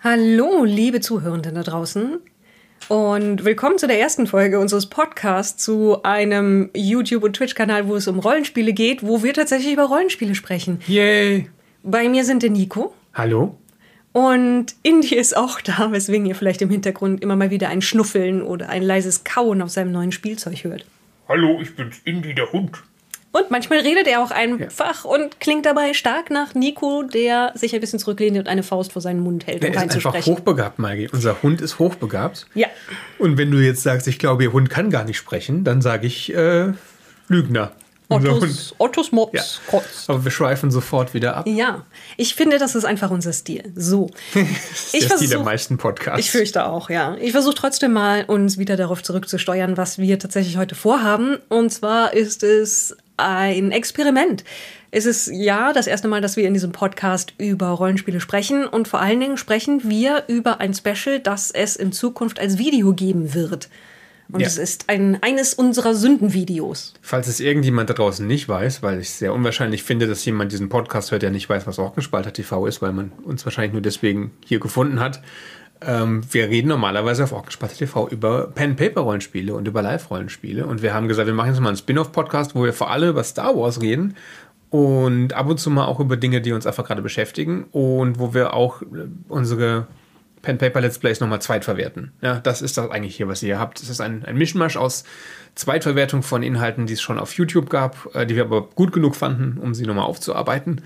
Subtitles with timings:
[0.00, 2.18] Hallo, liebe Zuhörenden da draußen.
[2.88, 8.06] Und willkommen zu der ersten Folge unseres Podcasts zu einem YouTube- und Twitch-Kanal, wo es
[8.06, 10.80] um Rollenspiele geht, wo wir tatsächlich über Rollenspiele sprechen.
[10.86, 11.48] Yay!
[11.82, 12.94] Bei mir sind der Nico.
[13.14, 13.56] Hallo?
[14.12, 18.42] Und Indy ist auch da, weswegen ihr vielleicht im Hintergrund immer mal wieder ein Schnuffeln
[18.42, 20.84] oder ein leises Kauen auf seinem neuen Spielzeug hört.
[21.26, 22.82] Hallo, ich bin's Indy, der Hund.
[23.36, 25.10] Und manchmal redet er auch einfach ja.
[25.10, 29.02] und klingt dabei stark nach Nico, der sich ein bisschen zurücklehnt und eine Faust vor
[29.02, 31.08] seinen Mund hält, der um ist einfach hochbegabt, Maggie.
[31.12, 32.46] Unser Hund ist hochbegabt.
[32.54, 32.68] Ja.
[33.18, 36.06] Und wenn du jetzt sagst, ich glaube, ihr Hund kann gar nicht sprechen, dann sage
[36.06, 36.72] ich äh,
[37.28, 37.72] Lügner.
[38.08, 39.70] Ottos, Ottos Mops ja.
[39.70, 40.08] kotzt.
[40.08, 41.46] Aber wir schweifen sofort wieder ab.
[41.48, 41.84] Ja,
[42.16, 43.72] ich finde, das ist einfach unser Stil.
[43.74, 44.10] So.
[44.34, 46.20] das ist Ich der versuch- Stil der meisten Podcasts.
[46.20, 47.16] Ich fürchte auch, ja.
[47.20, 51.38] Ich versuche trotzdem mal, uns wieder darauf zurückzusteuern, was wir tatsächlich heute vorhaben.
[51.48, 54.44] Und zwar ist es ein Experiment.
[54.90, 58.66] Es ist ja das erste Mal, dass wir in diesem Podcast über Rollenspiele sprechen.
[58.66, 62.92] Und vor allen Dingen sprechen wir über ein Special, das es in Zukunft als Video
[62.94, 63.68] geben wird.
[64.32, 64.46] Und Ja.
[64.48, 66.94] es ist ein, eines unserer Sündenvideos.
[67.00, 70.68] Falls es irgendjemand da draußen nicht weiß, weil ich sehr unwahrscheinlich finde, dass jemand diesen
[70.68, 74.32] Podcast hört, der nicht weiß, was Orkenspalter TV ist, weil man uns wahrscheinlich nur deswegen
[74.44, 75.22] hier gefunden hat.
[75.86, 80.66] Ähm, wir reden normalerweise auf Orkenspalter TV über Pen-Paper-Rollenspiele und über Live-Rollenspiele.
[80.66, 83.22] Und wir haben gesagt, wir machen jetzt mal einen Spin-off-Podcast, wo wir vor allem über
[83.22, 84.16] Star Wars reden
[84.70, 88.34] und ab und zu mal auch über Dinge, die uns einfach gerade beschäftigen und wo
[88.34, 89.86] wir auch äh, unsere
[90.42, 92.12] Pen Paper Let's Plays nochmal zweitverwerten.
[92.20, 93.80] Ja, das ist das eigentlich hier, was ihr hier habt.
[93.80, 95.04] Es ist ein, ein Mischmasch aus
[95.54, 99.14] Zweitverwertung von Inhalten, die es schon auf YouTube gab, äh, die wir aber gut genug
[99.14, 100.82] fanden, um sie nochmal aufzuarbeiten.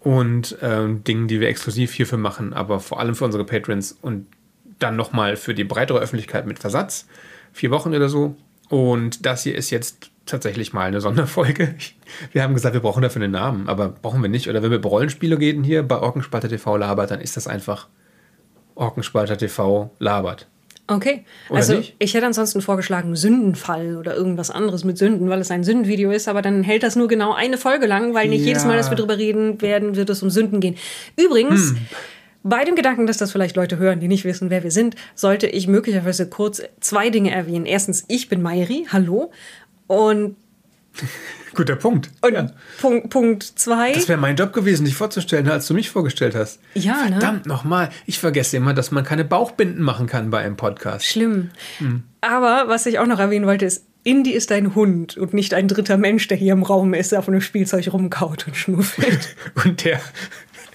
[0.00, 4.26] Und ähm, Dingen, die wir exklusiv hierfür machen, aber vor allem für unsere Patrons und
[4.82, 7.06] dann nochmal für die breitere Öffentlichkeit mit Versatz.
[7.52, 8.34] Vier Wochen oder so.
[8.68, 11.74] Und das hier ist jetzt tatsächlich mal eine Sonderfolge.
[12.32, 14.48] Wir haben gesagt, wir brauchen dafür einen Namen, aber brauchen wir nicht.
[14.48, 17.88] Oder wenn wir über Rollenspiele reden hier bei Orkenspalter TV labert, dann ist das einfach
[18.74, 20.46] Orkenspalter TV labert.
[20.88, 21.24] Okay.
[21.48, 21.94] Oder also nicht?
[21.98, 26.28] ich hätte ansonsten vorgeschlagen Sündenfall oder irgendwas anderes mit Sünden, weil es ein Sündenvideo ist,
[26.28, 28.48] aber dann hält das nur genau eine Folge lang, weil nicht Ja.
[28.48, 30.76] jedes Mal, dass wir drüber reden werden, wird es um Sünden gehen.
[31.16, 31.78] Übrigens, Hm.
[32.42, 35.46] Bei dem Gedanken, dass das vielleicht Leute hören, die nicht wissen, wer wir sind, sollte
[35.46, 37.66] ich möglicherweise kurz zwei Dinge erwähnen.
[37.66, 39.30] Erstens, ich bin Mayri, hallo.
[39.86, 40.36] Und,
[41.54, 42.10] Guter Punkt.
[42.22, 42.50] und ja.
[42.80, 43.92] Punkt, Punkt zwei.
[43.92, 46.60] Das wäre mein Job gewesen, dich vorzustellen, als du mich vorgestellt hast.
[46.74, 47.10] Ja, ne?
[47.20, 47.90] Verdammt nochmal.
[48.06, 51.04] Ich vergesse immer, dass man keine Bauchbinden machen kann bei einem Podcast.
[51.06, 51.50] Schlimm.
[51.78, 52.04] Hm.
[52.22, 55.68] Aber was ich auch noch erwähnen wollte, ist, Indy ist ein Hund und nicht ein
[55.68, 59.36] dritter Mensch, der hier im Raum ist, der auf einem Spielzeug rumkaut und schnuffelt.
[59.64, 60.00] Und der,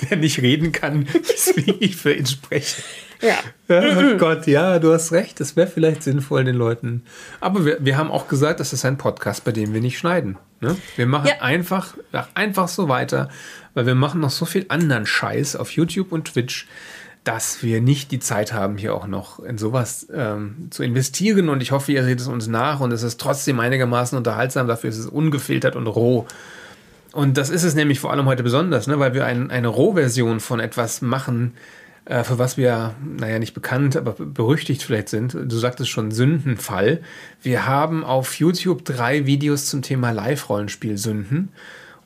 [0.10, 2.82] der nicht reden kann, weswegen ich für ihn spreche.
[3.22, 3.36] ja.
[3.68, 5.40] Ja, oh Gott, ja, du hast recht.
[5.40, 7.04] Das wäre vielleicht sinnvoll den Leuten.
[7.42, 10.38] Aber wir, wir haben auch gesagt, das ist ein Podcast, bei dem wir nicht schneiden.
[10.62, 10.76] Ne?
[10.96, 11.42] Wir machen Ja.
[11.42, 13.30] einfach, ach, einfach so weiter,
[13.74, 16.68] weil wir machen noch so viel anderen Scheiß auf YouTube und Twitch,
[17.24, 21.50] dass wir nicht die Zeit haben, hier auch noch in sowas ähm, zu investieren.
[21.50, 24.68] Und ich hoffe, ihr seht es uns nach und es ist trotzdem einigermaßen unterhaltsam.
[24.68, 26.26] Dafür ist es ungefiltert und roh.
[27.18, 29.00] Und das ist es nämlich vor allem heute besonders, ne?
[29.00, 31.54] weil wir ein, eine Rohversion von etwas machen,
[32.06, 35.34] äh, für was wir, naja, nicht bekannt, aber berüchtigt vielleicht sind.
[35.34, 37.02] Du sagtest schon Sündenfall.
[37.42, 41.50] Wir haben auf YouTube drei Videos zum Thema Live-Rollenspiel Sünden.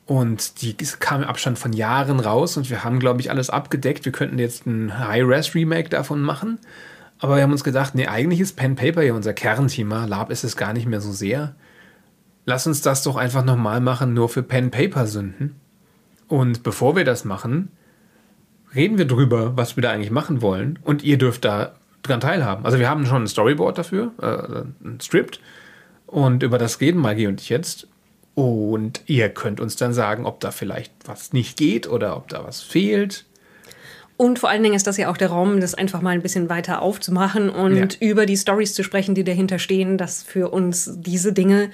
[0.06, 4.06] Und die kamen im Abstand von Jahren raus und wir haben, glaube ich, alles abgedeckt.
[4.06, 6.58] Wir könnten jetzt ein High-Res-Remake davon machen.
[7.20, 10.06] Aber wir haben uns gedacht, nee, eigentlich ist Pen Paper ja unser Kernthema.
[10.06, 11.54] Lab ist es gar nicht mehr so sehr.
[12.46, 15.56] Lass uns das doch einfach nochmal machen, nur für Pen Paper Sünden.
[16.28, 17.70] Und bevor wir das machen,
[18.74, 20.80] reden wir drüber, was wir da eigentlich machen wollen.
[20.84, 22.66] Und ihr dürft da dran teilhaben.
[22.66, 25.40] Also wir haben schon ein Storyboard dafür, äh, ein Script.
[26.08, 27.88] Und über das reden Maggie und ich jetzt.
[28.34, 32.44] Und ihr könnt uns dann sagen, ob da vielleicht was nicht geht oder ob da
[32.44, 33.26] was fehlt.
[34.18, 36.48] Und vor allen Dingen ist das ja auch der Raum, das einfach mal ein bisschen
[36.48, 38.08] weiter aufzumachen und Ja.
[38.08, 41.72] über die Stories zu sprechen, die dahinter stehen, dass für uns diese Dinge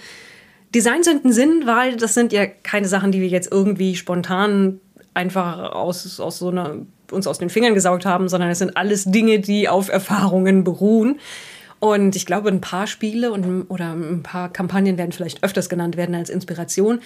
[0.73, 4.79] Designsünden sind, weil das sind ja keine Sachen, die wir jetzt irgendwie spontan
[5.13, 6.75] einfach aus, aus so einer,
[7.11, 11.19] uns aus den Fingern gesaugt haben, sondern es sind alles Dinge, die auf Erfahrungen beruhen.
[11.79, 15.96] Und ich glaube, ein paar Spiele und, oder ein paar Kampagnen werden vielleicht öfters genannt
[15.96, 16.99] werden als Inspiration.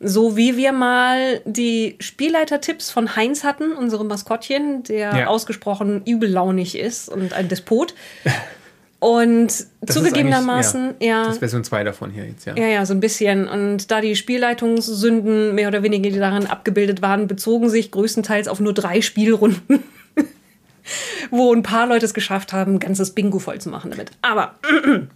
[0.00, 5.26] So wie wir mal die Spielleiter-Tipps von Heinz hatten, unserem Maskottchen, der Ja.
[5.28, 7.94] ausgesprochen übellaunig ist und ein Despot.
[9.04, 11.24] Und Das ist zugegebenermaßen, eigentlich- ja.
[11.24, 12.56] Das ist Version 2 davon hier jetzt, ja.
[12.56, 13.46] Ja, ja, so ein bisschen.
[13.48, 18.60] Und da die Spielleitungssünden mehr oder weniger, die darin abgebildet waren, bezogen sich größtenteils auf
[18.60, 19.82] nur drei Spielrunden.
[21.30, 24.10] wo ein paar Leute es geschafft haben, ein ganzes Bingo voll zu machen damit.
[24.22, 24.54] Aber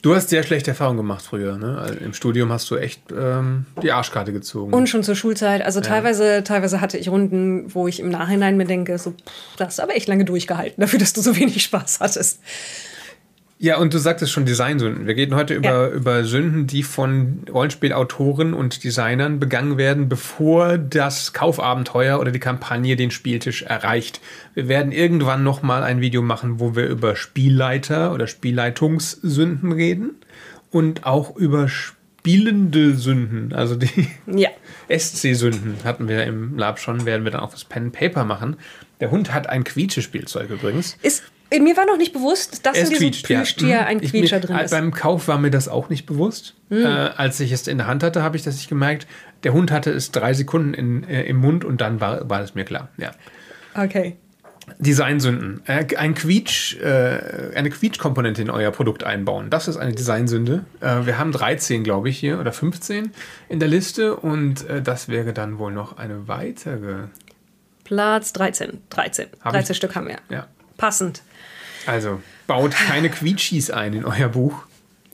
[0.00, 1.58] Du hast sehr schlechte Erfahrungen gemacht früher.
[1.58, 1.76] Ne?
[1.76, 4.72] Also Im Studium hast du echt ähm, die Arschkarte gezogen.
[4.72, 5.60] Und schon zur Schulzeit.
[5.60, 9.66] Also teilweise, teilweise hatte ich Runden, wo ich im Nachhinein mir denke, so, pff, das
[9.68, 12.38] hast du aber echt lange durchgehalten, dafür, dass du so wenig Spaß hattest.
[13.60, 15.08] Ja, und du sagtest schon Designsünden.
[15.08, 15.88] Wir reden heute über, Ja.
[15.88, 22.94] über Sünden, die von Rollenspielautoren und Designern begangen werden, bevor das Kaufabenteuer oder die Kampagne
[22.94, 24.20] den Spieltisch erreicht.
[24.54, 30.12] Wir werden irgendwann nochmal ein Video machen, wo wir über Spielleiter oder Spielleitungssünden reden
[30.70, 34.50] und auch über spielende Sünden, also die Ja.
[34.88, 38.56] SC-Sünden hatten wir im Lab schon, werden wir dann auch das Pen Paper machen.
[39.00, 40.96] Der Hund hat ein Quietschespielzeug übrigens.
[41.02, 43.86] Ist, mir war noch nicht bewusst, dass in diesem Plüschtier Mhm.
[43.86, 44.70] ein Quietscher mir, drin ist.
[44.70, 46.54] Beim Kauf war mir das auch nicht bewusst.
[46.70, 49.06] Äh, als ich es in der Hand hatte, habe ich das nicht gemerkt.
[49.44, 52.54] Der Hund hatte es drei Sekunden in, äh, im Mund und dann war, war es
[52.54, 52.88] mir klar.
[52.98, 53.12] Ja.
[53.74, 54.16] Okay.
[54.78, 55.62] Designsünden.
[55.66, 59.48] Äh, ein Quietsch, äh, eine Quietschkomponente in euer Produkt einbauen.
[59.48, 60.64] Das ist eine Designsünde.
[60.80, 63.12] Äh, wir haben 13, glaube ich, hier oder 15
[63.48, 67.04] in der Liste und äh, das wäre dann wohl noch eine weitere.
[67.84, 68.82] Platz 13.
[68.90, 69.26] 13.
[69.40, 70.18] Hab 13 ich- Stück haben wir.
[70.28, 70.46] Ja.
[70.76, 71.22] Passend.
[71.88, 74.64] Also baut keine Quietschis ein in euer Buch.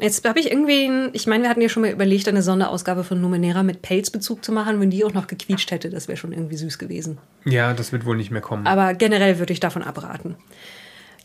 [0.00, 3.05] Jetzt habe ich irgendwie, ein- ich meine, wir hatten ja schon mal überlegt, eine Sonderausgabe
[3.05, 4.81] von Numenera mit Pelzbezug zu machen.
[4.81, 7.19] Wenn die auch noch gequietscht hätte, das wäre schon irgendwie süß gewesen.
[7.44, 8.67] Ja, das wird wohl nicht mehr kommen.
[8.67, 10.35] Aber generell würde ich davon abraten.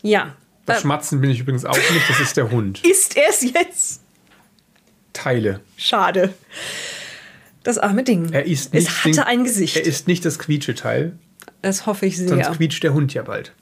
[0.02, 0.34] Ja.
[0.66, 2.84] Das Äh, Schmatzen bin ich übrigens auch nicht, das ist der Hund.
[2.86, 4.02] ist er es jetzt?
[5.12, 5.60] Teile.
[5.76, 6.32] Schade.
[7.64, 8.32] Das arme Ding.
[8.32, 9.76] Er ist nicht es hatte ein Gesicht.
[9.76, 11.12] Er ist nicht das Quietscheteil,
[11.62, 12.54] das hoffe ich sonst sehr.
[12.54, 13.52] quietscht der Hund ja bald.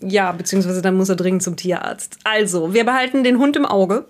[0.00, 2.18] Ja, beziehungsweise dann muss er dringend zum Tierarzt.
[2.24, 4.04] Also, wir behalten den Hund im Auge.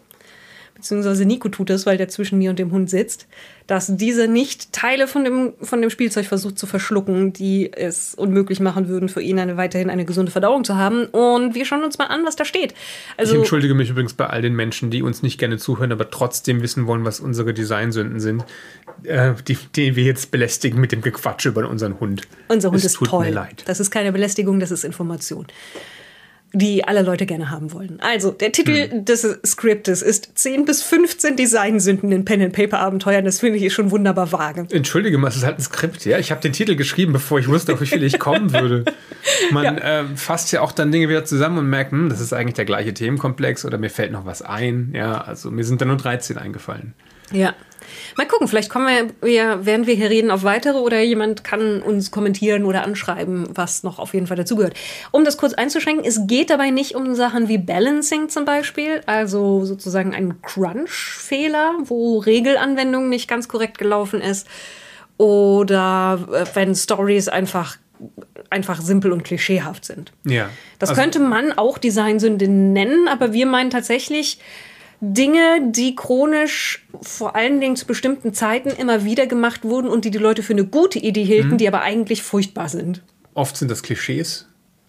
[0.77, 3.27] Beziehungsweise Nico tut es, weil der zwischen mir und dem Hund sitzt,
[3.67, 8.61] dass dieser nicht Teile von dem, von dem Spielzeug versucht zu verschlucken, die es unmöglich
[8.61, 11.07] machen würden, für ihn eine, weiterhin eine gesunde Verdauung zu haben.
[11.07, 12.73] Und wir schauen uns mal an, was da steht.
[12.73, 12.79] Ich
[13.19, 16.63] Also, entschuldige mich übrigens bei all den Menschen, die uns nicht gerne zuhören, aber trotzdem
[16.63, 18.45] wissen wollen, was unsere Designsünden sind,
[19.05, 22.23] äh, die, die wir jetzt belästigen mit dem Gequatsch über unseren Hund.
[22.49, 23.25] unser Hund es ist tut toll.
[23.25, 23.65] mir leid.
[23.67, 25.47] Das ist keine Belästigung, das ist Information.
[26.53, 27.99] Die alle Leute gerne haben wollen.
[28.01, 29.05] Also, der Titel Hm.
[29.05, 33.25] des Skriptes ist 10 bis 15 Designsünden in Pen-and-Paper-Abenteuern.
[33.25, 34.67] Das finde ich schon wunderbar vage.
[34.71, 36.19] Entschuldige mal, es ist halt ein Skript, ja.
[36.19, 38.85] Ich habe den Titel geschrieben, bevor ich wusste, auf wie viel ich kommen würde.
[39.51, 42.55] Man äh, fasst ja auch dann Dinge wieder zusammen und merkt, hm, das ist eigentlich
[42.55, 44.93] der gleiche Themenkomplex oder mir fällt noch was ein.
[44.95, 46.95] Ja, also mir sind da nur 13 eingefallen.
[47.33, 47.55] Ja.
[48.17, 51.83] Mal gucken, vielleicht kommen wir, wir, während wir hier reden, auf weitere oder jemand kann
[51.83, 54.75] uns kommentieren oder anschreiben, was noch auf jeden Fall dazugehört.
[55.13, 59.65] Um das kurz einzuschränken, es geht dabei nicht um Sachen wie Balancing zum Beispiel, also
[59.65, 64.47] sozusagen ein Crunch-Fehler, wo Regelanwendung nicht ganz korrekt gelaufen ist
[65.19, 67.77] oder äh, wenn Stories einfach,
[68.51, 70.13] einfach simpel und klischeehaft sind.
[70.25, 70.51] Ja.
[70.79, 74.39] Das Also- könnte man auch Designsünde nennen, aber wir meinen tatsächlich
[75.01, 80.11] Dinge, die chronisch vor allen Dingen zu bestimmten Zeiten immer wieder gemacht wurden und die
[80.11, 81.59] die Leute für eine gute Idee hielten, Mhm.
[81.59, 83.03] die aber eigentlich furchtbar sind.
[83.35, 84.49] Oft sind das Klischees.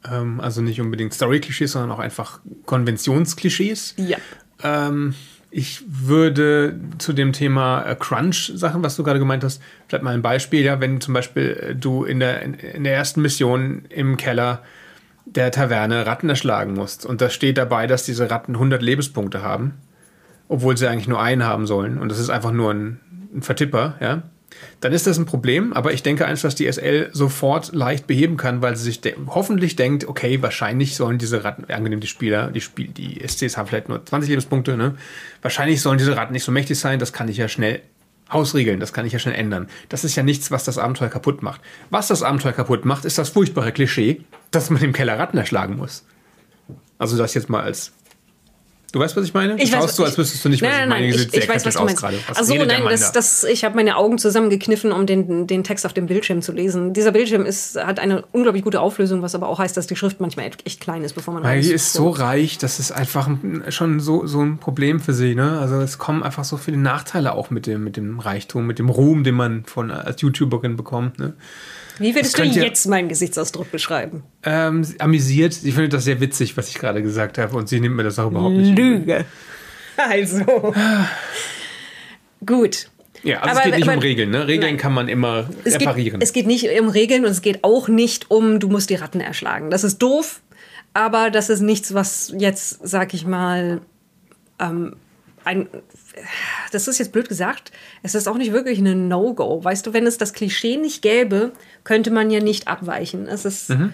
[0.09, 3.95] Ähm, also nicht unbedingt Story-Klischees, sondern auch einfach Konventionsklischees.
[3.97, 4.17] Ja.
[4.63, 5.13] Ähm,
[5.49, 10.21] ich würde zu dem Thema äh, Crunch-Sachen, was du gerade gemeint hast, vielleicht mal ein
[10.21, 10.61] Beispiel.
[10.63, 14.61] Ja, wenn zum Beispiel äh, du in der, in, in der ersten Mission im Keller
[15.25, 19.73] der Taverne Ratten erschlagen musst und da steht dabei, dass diese Ratten 100 Lebenspunkte haben,
[20.47, 22.99] obwohl sie eigentlich nur einen haben sollen und das ist einfach nur ein,
[23.33, 24.23] ein Vertipper, ja,
[24.79, 28.37] dann ist das ein Problem, aber ich denke eins, dass die SL sofort leicht beheben
[28.37, 32.51] kann, weil sie sich de hoffentlich denkt, okay, wahrscheinlich sollen diese Ratten, angenehm die Spieler,
[32.51, 34.95] die, Spiel die SCs haben vielleicht nur 20 Lebenspunkte, ne?
[35.41, 37.81] wahrscheinlich sollen diese Ratten nicht so mächtig sein, das kann ich ja schnell
[38.29, 39.67] ausriegeln, das kann ich ja schnell ändern.
[39.89, 41.61] Das ist ja nichts, was das Abenteuer kaputt macht.
[41.89, 45.77] Was das Abenteuer kaputt macht, ist das furchtbare Klischee, dass man im Keller Ratten erschlagen
[45.77, 46.05] muss.
[46.97, 47.93] Also das jetzt mal als
[48.93, 49.55] Du weißt, was ich meine?
[49.61, 51.07] Ich du weiß, schaust so, als ich- wüsstest du nicht, was nein, ich nein, meine.
[51.09, 51.97] nein, Du ich, ich weiß, was du meinst.
[52.01, 52.17] gerade.
[52.29, 53.11] Was der nein, das, da?
[53.11, 56.93] das, ich habe meine Augen zusammengekniffen, um den, den Text auf dem Bildschirm zu lesen.
[56.93, 60.21] Dieser Bildschirm ist, hat eine unglaublich gute Auflösung, was aber auch heißt, dass die Schrift
[60.21, 63.65] manchmal echt klein ist, bevor man Weil die ist so reich, das ist einfach ein-
[63.69, 65.35] schon so, so ein Problem für sie.
[65.35, 65.59] Ne?
[65.59, 68.87] Also es kommen einfach so viele Nachteile auch mit dem, mit dem Reichtum, mit dem
[68.89, 71.19] Ruhm, den man von als YouTuberin bekommt.
[71.19, 71.33] Ne?
[71.99, 74.23] Wie würdest du jetzt meinen Gesichtsausdruck beschreiben?
[74.43, 75.53] Ähm, sie- amüsiert.
[75.53, 78.19] Sie findet das sehr witzig, was ich gerade gesagt habe, und sie nimmt mir das
[78.19, 78.77] auch überhaupt nicht.
[78.77, 79.25] Lüge.
[79.97, 80.73] Also.
[82.45, 82.89] Gut.
[83.23, 84.29] Ja, also Aber- es geht nicht aber- um Regeln.
[84.29, 84.47] Ne?
[84.47, 84.77] Regeln Nein.
[84.77, 86.19] kann man immer Es reparieren.
[86.19, 88.95] geht, es geht nicht um Regeln und es geht auch nicht um, du musst die
[88.95, 89.71] Ratten erschlagen.
[89.71, 90.41] Das ist doof,
[90.93, 93.81] aber das ist nichts, was jetzt, sag ich mal,
[94.59, 94.95] ähm,
[95.43, 95.67] ein.
[96.71, 97.71] Das ist jetzt blöd gesagt.
[98.03, 99.63] Es ist auch nicht wirklich eine No-Go.
[99.63, 101.51] Weißt du, wenn es das Klischee nicht gäbe,
[101.83, 103.27] könnte man ja nicht abweichen.
[103.27, 103.69] Es ist.
[103.69, 103.93] Mhm.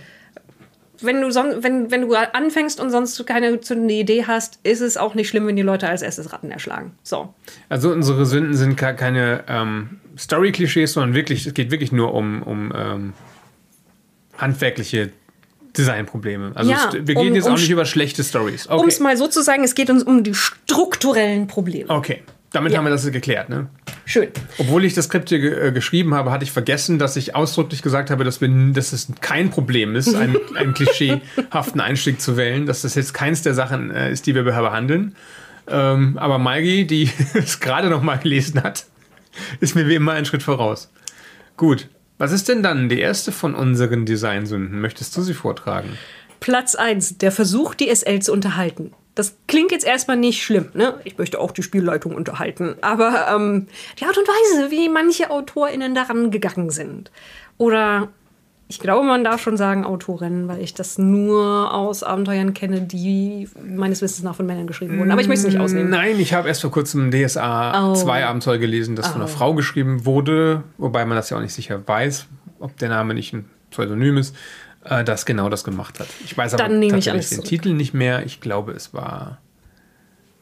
[1.01, 4.97] wenn du, son wenn, wenn du anfängst und sonst keine zündende Idee hast, ist es
[4.97, 6.91] auch nicht schlimm, wenn die Leute als erstes Ratten erschlagen.
[7.03, 7.33] So.
[7.69, 12.43] Also unsere Sünden sind gar keine ähm, Story-Klischees, sondern wirklich, es geht wirklich nur um,
[12.43, 13.13] um ähm,
[14.37, 15.11] handwerkliche
[15.77, 16.51] Designprobleme.
[16.55, 18.67] Also Ja, wir gehen um- jetzt um auch nicht über schlechte Stories.
[18.67, 18.87] Um Okay.
[18.89, 21.89] es mal so zu sagen, es geht uns um die strukturellen Probleme.
[21.89, 22.21] okay.
[22.51, 22.77] Damit Ja.
[22.77, 23.67] haben wir das geklärt, ne?
[24.05, 24.27] Schön.
[24.59, 28.11] Obwohl ich das Skript hier äh, geschrieben habe, hatte ich vergessen, dass ich ausdrücklich gesagt
[28.11, 32.83] habe, dass, wir, dass es kein Problem ist, einen, einen klischeehaften Einstieg zu wählen, dass
[32.83, 35.15] das jetzt keins der Sachen äh, ist, die wir behandeln.
[35.67, 38.85] Ähm, aber Maigi, die es gerade noch mal gelesen hat,
[39.59, 40.91] ist mir wie immer einen Schritt voraus.
[41.57, 41.87] Gut.
[42.17, 44.79] Was ist denn dann die erste von unseren Designsünden?
[44.79, 45.97] Möchtest du sie vortragen?
[46.39, 48.93] Platz 1, der Versuch, die SL zu unterhalten.
[49.15, 50.99] Das klingt jetzt erstmal nicht schlimm, ne?
[51.03, 52.75] Ich möchte auch die Spielleitung unterhalten.
[52.81, 53.67] Aber ähm,
[53.99, 57.11] die Art und Weise, wie manche AutorInnen daran gegangen sind.
[57.57, 58.09] Oder
[58.73, 63.47] ich glaube, man darf schon sagen Autorinnen, weil ich das nur aus Abenteuern kenne, die
[63.63, 65.11] meines Wissens nach von Männern geschrieben wurden.
[65.11, 65.91] Aber ich möchte es nicht ausnehmen.
[65.91, 67.93] Nein, ich habe erst vor kurzem DSA Oh.
[67.93, 71.53] 2 Abenteuer gelesen, das von einer Frau geschrieben wurde, wobei man das ja auch nicht
[71.53, 72.25] sicher weiß,
[72.59, 74.35] ob der Name nicht ein Pseudonym ist,
[74.85, 76.07] äh, das genau das gemacht hat.
[76.25, 77.49] Ich weiß aber Dann nehme ich alles den zurück.
[77.49, 78.25] Titel nicht mehr.
[78.25, 79.37] Ich glaube, es war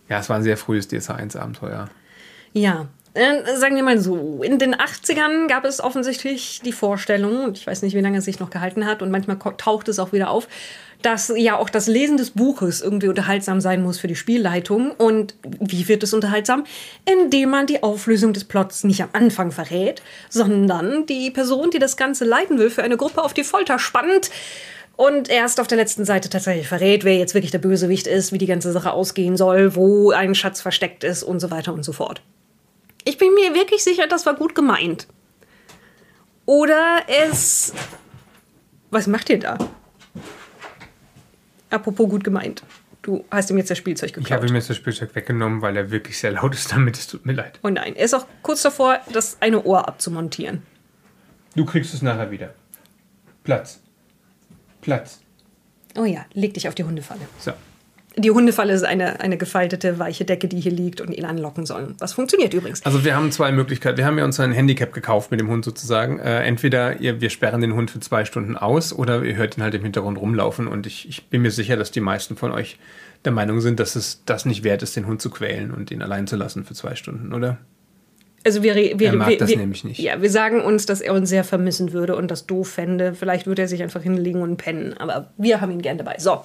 [0.07, 1.89] ja, es war ein sehr frühes DSA 1 Abenteuer.
[2.53, 7.68] Ja, sagen wir mal so, in den 80ern gab es offensichtlich die Vorstellung, und ich
[7.68, 10.30] weiß nicht, wie lange es sich noch gehalten hat, und manchmal taucht es auch wieder
[10.30, 10.48] auf,
[11.01, 14.91] dass ja auch das Lesen des Buches irgendwie unterhaltsam sein muss für die Spielleitung.
[14.91, 16.63] Und wie wird es unterhaltsam?
[17.06, 21.98] Indem man die Auflösung des Plots nicht am Anfang verrät, sondern die Person, die das
[21.98, 24.30] Ganze leiten will, für eine Gruppe auf die Folter spannt
[24.96, 28.38] und erst auf der letzten Seite tatsächlich verrät, wer jetzt wirklich der Bösewicht ist, wie
[28.38, 31.94] die ganze Sache ausgehen soll, wo ein Schatz versteckt ist und so weiter und so
[31.94, 32.22] fort.
[33.03, 35.08] Ich bin mir wirklich sicher, das war gut gemeint.
[36.46, 37.74] Oder es.
[38.89, 39.58] Was macht ihr da?
[41.70, 42.63] Apropos gut gemeint.
[43.01, 44.50] Du hast ihm jetzt das Spielzeug Ich habe geklaut.
[44.50, 46.98] ihm jetzt das Spielzeug weggenommen, weil er wirklich sehr laut ist damit.
[46.98, 47.60] Es tut mir leid.
[47.63, 50.62] Oh nein, er ist auch kurz davor, das eine Ohr abzumontieren.
[51.55, 52.53] Du kriegst es nachher wieder.
[53.43, 53.79] Platz.
[54.81, 55.20] Platz.
[55.98, 57.22] Oh ja, leg dich auf die Hundefalle.
[57.39, 57.53] So.
[58.18, 61.96] Die Hundefalle ist eine, eine gefaltete, weiche Decke, die hier liegt und ihn anlocken soll.
[62.00, 62.86] Was funktioniert übrigens.
[62.86, 63.98] Also wir haben zwei Möglichkeiten.
[63.98, 66.20] Wir haben ja uns ein Handicap gekauft mit dem Hund sozusagen.
[66.20, 69.63] Äh, entweder ihr, wir sperren den Hund für zwei Stunden aus oder ihr hört ihn
[69.63, 70.68] halt im Hintergrund rumlaufen.
[70.68, 72.77] Und ich, ich bin mir sicher, dass die meisten von euch
[73.24, 76.01] der Meinung sind, dass es das nicht wert ist, den Hund zu quälen und ihn
[76.01, 77.60] allein zu lassen für zwei Stunden, oder?
[78.44, 80.00] Also wir, wir, Er mag wir, das wir, nämlich nicht.
[80.00, 83.13] Ja, wir sagen uns, dass er uns sehr vermissen würde und das doof fände.
[83.13, 84.96] Vielleicht würde er sich einfach hinlegen und pennen.
[84.98, 86.15] Aber wir haben ihn gern dabei.
[86.18, 86.44] So.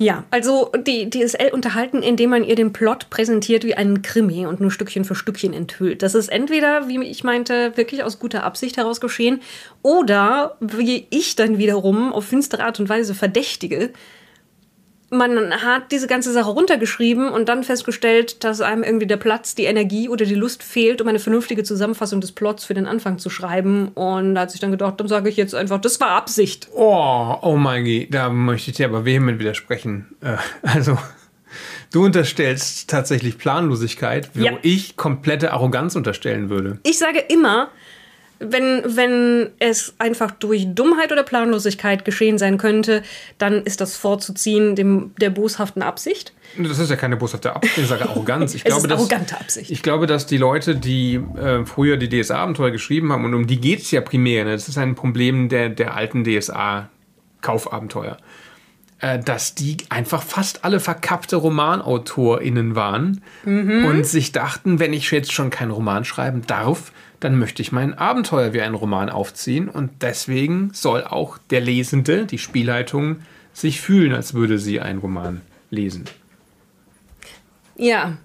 [0.00, 4.60] Ja, also die DSL unterhalten, indem man ihr den Plot präsentiert wie einen Krimi und
[4.60, 6.04] nur Stückchen für Stückchen enthüllt.
[6.04, 9.40] Das ist entweder, wie ich meinte, wirklich aus guter Absicht heraus geschehen
[9.82, 13.90] oder wie ich dann wiederum auf finstere Art und Weise verdächtige,
[15.10, 19.64] man hat diese ganze Sache runtergeschrieben und dann festgestellt, dass einem irgendwie der Platz, die
[19.64, 23.30] Energie oder die Lust fehlt, um eine vernünftige Zusammenfassung des Plots für den Anfang zu
[23.30, 23.88] schreiben.
[23.94, 26.68] Und da hat sich dann gedacht, dann sage ich jetzt einfach, das war Absicht.
[26.74, 30.14] Oh, oh mein Gott, da möchte ich dir aber vehement widersprechen.
[30.20, 30.98] Äh, also,
[31.92, 34.52] du unterstellst tatsächlich Planlosigkeit, wo Ja.
[34.62, 36.78] ich komplette Arroganz unterstellen würde.
[36.82, 37.70] Ich sage immer,
[38.40, 43.02] wenn, wenn es einfach durch Dummheit oder Planlosigkeit geschehen sein könnte,
[43.38, 46.32] dann ist das vorzuziehen dem, der boshaften Absicht.
[46.56, 48.54] Das ist ja keine boshafte Absicht, ich sage Arroganz.
[48.54, 49.70] Ich Es glaube, ist dass, arrogante Absicht.
[49.70, 53.60] Ich glaube, dass die Leute, die äh, früher die DSA-Abenteuer geschrieben haben, und um die
[53.60, 54.52] geht es ja primär, ne?
[54.52, 58.18] das ist ein Problem der, der alten DSA-Kaufabenteuer,
[59.00, 65.32] äh, dass die einfach fast alle verkappte RomanautorInnen waren und sich dachten, wenn ich jetzt
[65.32, 69.90] schon keinen Roman schreiben darf, dann möchte ich mein Abenteuer wie ein Roman aufziehen und
[70.02, 73.16] deswegen soll auch der Lesende, die Spielleitung,
[73.52, 76.04] sich fühlen, als würde sie einen Roman lesen.
[77.76, 78.16] Ja.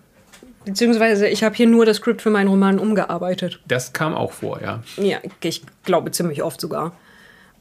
[0.65, 3.59] Beziehungsweise, ich habe hier nur das Skript für meinen Roman umgearbeitet.
[3.67, 4.81] Das kam auch vor, ja.
[4.95, 6.93] Ja, ich glaube ziemlich oft sogar.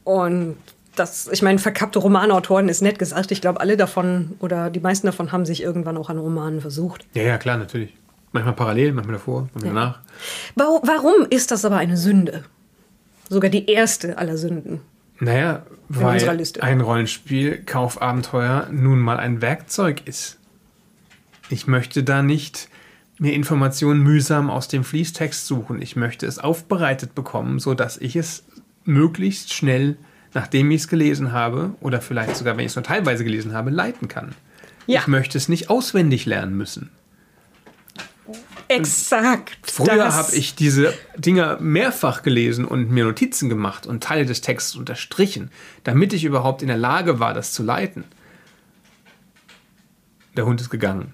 [0.03, 0.55] Und
[0.95, 3.31] das, ich meine, verkappte Romanautoren ist nett gesagt.
[3.31, 7.05] Ich glaube, alle davon oder die meisten davon haben sich irgendwann auch an Romanen versucht.
[7.13, 7.93] Ja, ja, klar, natürlich.
[8.33, 9.99] Manchmal parallel, manchmal davor, manchmal danach.
[10.55, 12.43] Warum, ist das aber eine Sünde?
[13.29, 14.81] Sogar die erste aller Sünden.
[15.19, 20.39] Naja, weil ein Rollenspiel, Kaufabenteuer nun mal ein Werkzeug ist.
[21.49, 22.69] Ich möchte da nicht
[23.19, 25.81] mir Informationen mühsam aus dem Fließtext suchen.
[25.81, 28.43] Ich möchte es aufbereitet bekommen, sodass ich es
[28.83, 29.97] möglichst schnell,
[30.33, 33.69] nachdem ich es gelesen habe, oder vielleicht sogar, wenn ich es nur teilweise gelesen habe,
[33.69, 34.33] leiten kann.
[34.87, 35.01] Ja.
[35.01, 36.89] Ich möchte es nicht auswendig lernen müssen.
[38.67, 39.57] Exakt.
[39.63, 40.15] Früher das.
[40.15, 45.51] habe ich diese Dinger mehrfach gelesen und mir Notizen gemacht und Teile des Textes unterstrichen,
[45.83, 48.05] damit ich überhaupt in der Lage war, das zu leiten.
[50.37, 51.13] Der Hund ist gegangen.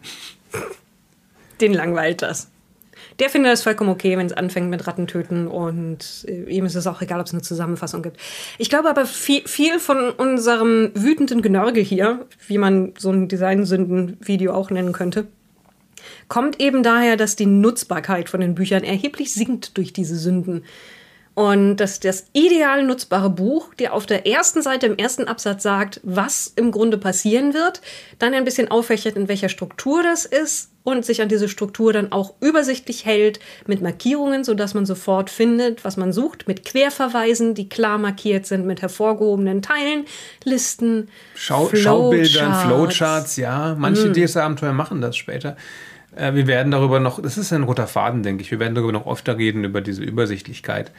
[1.60, 2.50] Den langweilt das.
[3.18, 6.76] Der findet es vollkommen okay, wenn es anfängt mit Ratten töten und äh, ihm ist
[6.76, 8.18] es auch egal, ob es eine Zusammenfassung gibt.
[8.58, 14.54] Ich glaube aber viel, viel von unserem wütenden Genörgel hier, wie man so ein Designsünden-Video
[14.54, 15.28] auch nennen könnte,
[16.30, 20.64] kommt eben daher, dass die Nutzbarkeit von den Büchern erheblich sinkt durch diese Sünden.
[21.36, 26.02] Und dass das ideal nutzbare Buch dir auf der ersten Seite im ersten Absatz sagt,
[26.04, 27.82] was im Grunde passieren wird,
[28.18, 32.12] dann ein bisschen auffächert, in welcher Struktur das ist und sich an diese Struktur dann
[32.12, 37.70] auch übersichtlich hält mit Markierungen, sodass man sofort findet, was man sucht, mit Querverweisen, die
[37.70, 40.06] klar markiert sind, mit hervorgehobenen Teilen,
[40.44, 43.76] Listen, Schau Schaubildern, Flowcharts, ja.
[43.80, 45.56] Manche DSA-Abenteuer machen das später.
[46.20, 48.92] Äh, wir werden darüber noch, das ist ein roter Faden, denke ich, wir werden darüber
[48.92, 50.92] noch öfter reden, über diese Übersichtlichkeit.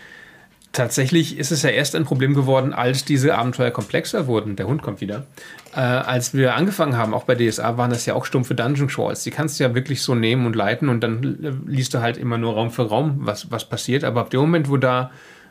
[0.73, 4.55] Tatsächlich ist es ja erst ein Problem geworden, als diese Abenteuer komplexer wurden.
[4.55, 5.27] Der Hund kommt wieder.
[5.75, 9.25] Äh, als wir angefangen haben, auch bei DSA, waren das ja auch stumpfe Dungeon Crawls.
[9.25, 12.39] Die kannst du ja wirklich so nehmen und leiten und dann liest du halt immer
[12.39, 14.05] nur Raum für Raum, was, was passiert.
[14.05, 15.11] Aber ab dem Moment, wo da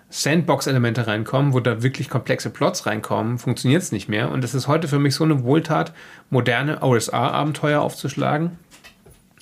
[0.09, 4.31] Sandbox-Elemente reinkommen, wo da wirklich komplexe Plots reinkommen, funktioniert es nicht mehr.
[4.31, 5.91] Und es ist heute für mich so eine Wohltat,
[6.29, 8.57] moderne OSA-Abenteuer aufzuschlagen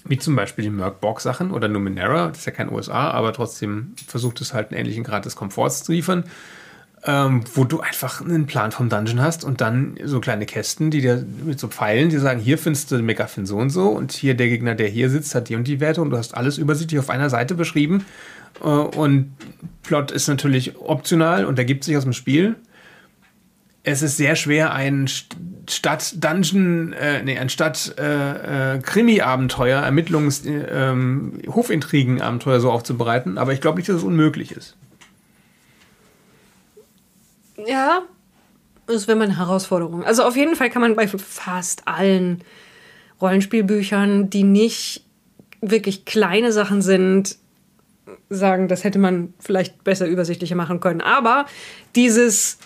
[0.08, 4.42] wie zum Beispiel die Merc-Borg-Sachen oder Numenera, das ist ja kein USA, aber trotzdem versucht
[4.42, 6.24] es halt einen ähnlichen Grad des Komforts zu liefern,
[7.04, 11.02] ähm, wo du einfach einen Plan vom Dungeon hast und dann so kleine Kästen, die
[11.02, 14.36] dir mit so Pfeilen, die sagen, hier findest du Megafin so und so und hier
[14.36, 17.00] der Gegner, der hier sitzt, hat die und die Werte und du hast alles übersichtlich
[17.00, 18.06] auf einer Seite beschrieben
[18.62, 19.34] äh, und
[19.84, 22.56] Plot ist natürlich optional und ergibt sich aus dem Spiel.
[23.88, 25.10] Es ist sehr schwer, ein
[25.70, 31.40] Stadt-Dungeon, äh, nee, ein Stadt-Krimi-Abenteuer, äh, Ermittlungs-, äh, ähm,
[32.60, 34.76] so aufzubereiten, aber ich glaube nicht, dass es unmöglich ist.
[37.66, 38.02] Ja,
[38.88, 40.04] das wäre meine Herausforderung.
[40.04, 42.42] Also auf jeden Fall kann man bei fast allen
[43.22, 45.06] Rollenspielbüchern, die nicht
[45.62, 47.38] wirklich kleine Sachen sind,
[48.30, 51.00] sagen, das hätte man vielleicht besser übersichtlicher machen können.
[51.00, 51.46] Aber
[51.96, 52.58] dieses,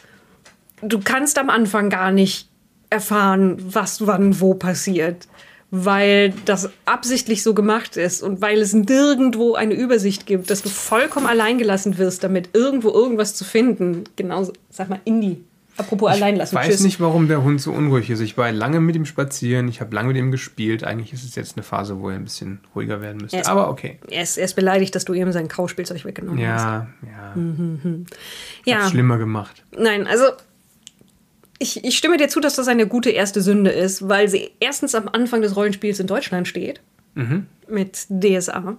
[0.81, 2.49] du kannst am Anfang gar nicht
[2.89, 5.27] erfahren, was wann wo passiert,
[5.71, 10.69] weil das absichtlich so gemacht ist und weil es nirgendwo eine Übersicht gibt, dass du
[10.69, 14.03] vollkommen alleingelassen wirst, damit irgendwo irgendwas zu finden.
[14.17, 15.43] Genau, sag mal, Indie.
[15.77, 16.21] Apropos ich.
[16.21, 16.81] Ich weiß Tschüss.
[16.81, 18.19] nicht, warum der Hund so unruhig ist.
[18.19, 20.83] Ich war lange mit ihm spazieren, ich habe lange mit ihm gespielt.
[20.83, 23.37] Eigentlich ist es jetzt eine Phase, wo er ein bisschen ruhiger werden müsste.
[23.37, 23.97] Ist, Aber okay.
[24.09, 26.63] Er ist, er ist beleidigt, dass du ihm sein Kauspielzeug weggenommen ja, hast.
[26.63, 27.35] Ja, ja.
[27.35, 28.05] Mhm.
[28.65, 28.89] ja.
[28.89, 29.63] schlimmer gemacht.
[29.75, 30.25] Nein, also
[31.61, 34.95] ich, ich stimme dir zu, dass das eine gute erste Sünde ist, weil sie erstens
[34.95, 36.81] am Anfang des Rollenspiels in Deutschland steht.
[37.13, 37.45] Mhm.
[37.67, 38.77] Mit DSA.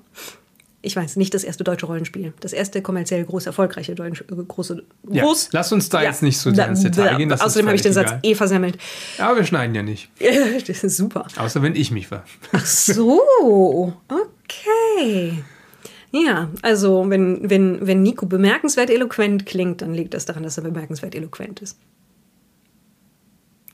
[0.85, 2.33] Ich weiß, nicht das erste deutsche Rollenspiel.
[2.41, 4.83] Das erste kommerziell groß erfolgreiche deutsche, äh, große.
[5.11, 7.29] Ja, groß, lass uns da ja, jetzt nicht so da, ins Detail gehen.
[7.29, 8.79] Das außerdem habe ich den Satz eh versemmelt.
[9.19, 10.11] Aber wir schneiden ja nicht.
[10.67, 11.29] das ist super.
[11.37, 12.25] Außer wenn ich mich war.
[12.51, 15.45] Ach so, okay.
[16.11, 20.65] Ja, also wenn, wenn, wenn Nico bemerkenswert eloquent klingt, dann liegt das daran, dass er
[20.65, 21.79] bemerkenswert eloquent ist.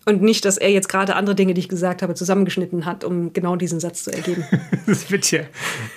[0.08, 3.34] Und nicht, dass er jetzt gerade andere Dinge, die ich gesagt habe, zusammengeschnitten hat, um
[3.34, 4.42] genau diesen Satz zu ergeben.
[4.86, 5.42] das wird ja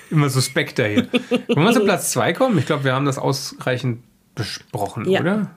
[0.09, 1.07] immer suspekter hier.
[1.47, 2.57] Wollen wir zu Platz 2 kommen?
[2.57, 4.03] Ich glaube, wir haben das ausreichend
[4.35, 5.21] besprochen, ja.
[5.21, 5.51] oder?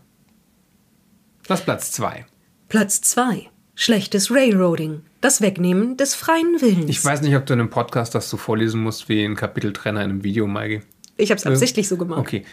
[1.48, 2.26] Was Platz 2?
[2.68, 3.48] Platz 2.
[3.74, 5.02] Schlechtes Railroading.
[5.20, 6.88] Das Wegnehmen des freien Willens.
[6.88, 10.04] Ich weiß nicht, ob du in einem Podcast das so vorlesen musst wie ein Kapiteltrenner
[10.04, 10.80] in einem Video, Maigi.
[11.16, 12.18] Ich habe es absichtlich so gemacht.
[12.18, 12.44] Okay.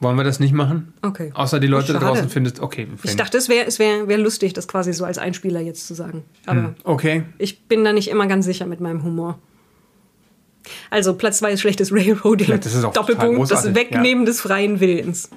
[0.00, 0.92] Wollen wir das nicht machen?
[1.02, 1.30] Okay.
[1.32, 2.88] Außer die Leute da draußen findet, okay.
[3.04, 5.94] Ich dachte, es wäre es wär, wär lustig, das quasi so als Einspieler jetzt zu
[5.94, 6.24] sagen.
[6.44, 6.74] Aber hm.
[6.82, 7.22] okay.
[7.38, 9.38] ich bin da nicht immer ganz sicher mit meinem Humor.
[10.90, 12.60] Also Platz 2 ist schlechtes Railroading.
[12.60, 14.30] Das ist auch Doppelpunkt, das Wegnehmen ja.
[14.30, 15.30] des freien Willens.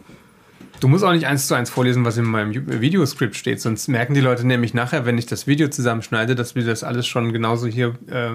[0.80, 4.16] Du musst auch nicht eins zu eins vorlesen, was in meinem Videoskript steht, sonst merken
[4.16, 7.68] die Leute nämlich nachher, wenn ich das Video zusammenschneide, dass wir das alles schon genauso
[7.68, 8.32] hier äh,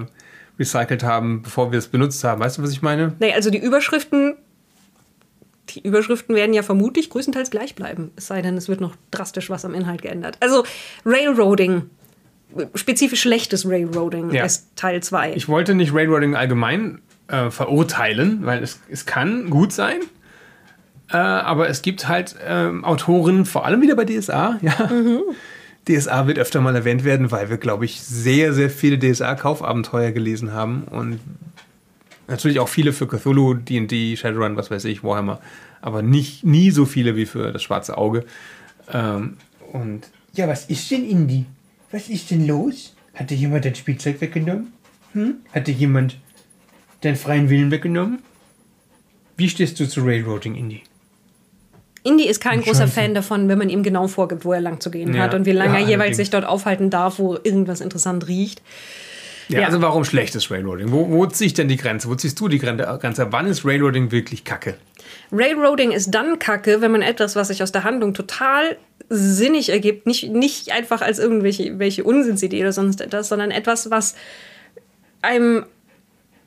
[0.59, 2.41] recycelt haben, bevor wir es benutzt haben.
[2.41, 3.15] Weißt du, was ich meine?
[3.19, 4.35] Nee, also die Überschriften
[5.75, 8.11] die Überschriften werden ja vermutlich größtenteils gleich bleiben.
[8.15, 10.37] Es sei denn, es wird noch drastisch was am Inhalt geändert.
[10.39, 10.63] Also
[11.05, 11.89] Railroading,
[12.75, 14.45] spezifisch schlechtes Railroading ja.
[14.45, 15.33] ist Teil 2.
[15.33, 19.99] Ich wollte nicht Railroading allgemein äh, verurteilen, weil es, es kann gut sein.
[21.11, 24.87] Äh, aber es gibt halt äh, Autoren, vor allem wieder bei DSA, ja.
[24.91, 25.21] Mhm.
[25.89, 30.53] DSA wird öfter mal erwähnt werden, weil wir, glaube ich, sehr, sehr viele DSA-Kaufabenteuer gelesen
[30.53, 31.19] haben und
[32.29, 35.41] Natürlich auch viele für Cthulhu, D&D, Shadowrun, was weiß ich, Warhammer.
[35.81, 38.23] Aber nicht, nie so viele wie für das Schwarze Auge.
[38.93, 39.37] Ähm,
[39.73, 41.45] und ja, was ist denn Indie?
[41.91, 42.95] Was ist denn los?
[43.15, 44.71] Hatte jemand dein Spielzeug weggenommen?
[45.13, 45.37] Hm?
[45.51, 46.19] Hatte jemand
[47.01, 48.19] deinen freien Willen weggenommen.
[49.35, 50.83] Wie stehst du zu Railroading, Indie?
[52.03, 54.89] Indie ist kein großer Fan davon, wenn man ihm genau vorgibt, wo er lang zu
[54.91, 55.23] gehen Ja.
[55.23, 58.61] hat und wie lange Ja, er jeweils sich dort aufhalten darf, wo irgendwas interessant riecht.
[59.49, 59.65] Ja, Ja.
[59.67, 60.91] also warum schlechtes Railroading?
[60.91, 62.07] Wo, wo ziehe ich denn die Grenze?
[62.07, 63.27] Wo ziehst du die Grenze?
[63.31, 64.75] Wann ist Railroading wirklich kacke?
[65.31, 68.77] Railroading ist dann kacke, wenn man etwas, was sich aus der Handlung total
[69.09, 74.13] sinnig ergibt, nicht, nicht einfach als irgendwelche welche Unsinnsidee oder sonst etwas, sondern etwas, was
[75.23, 75.65] einem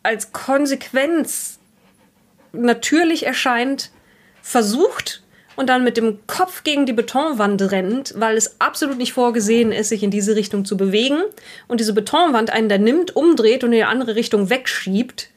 [0.04, 1.58] als Konsequenz
[2.52, 3.90] natürlich erscheint,
[4.42, 5.22] versucht
[5.56, 9.88] und dann mit dem Kopf gegen die Betonwand rennt, weil es absolut nicht vorgesehen ist,
[9.88, 11.18] sich in diese Richtung zu bewegen
[11.68, 15.28] und diese Betonwand einen dann nimmt, umdreht und in die andere Richtung wegschiebt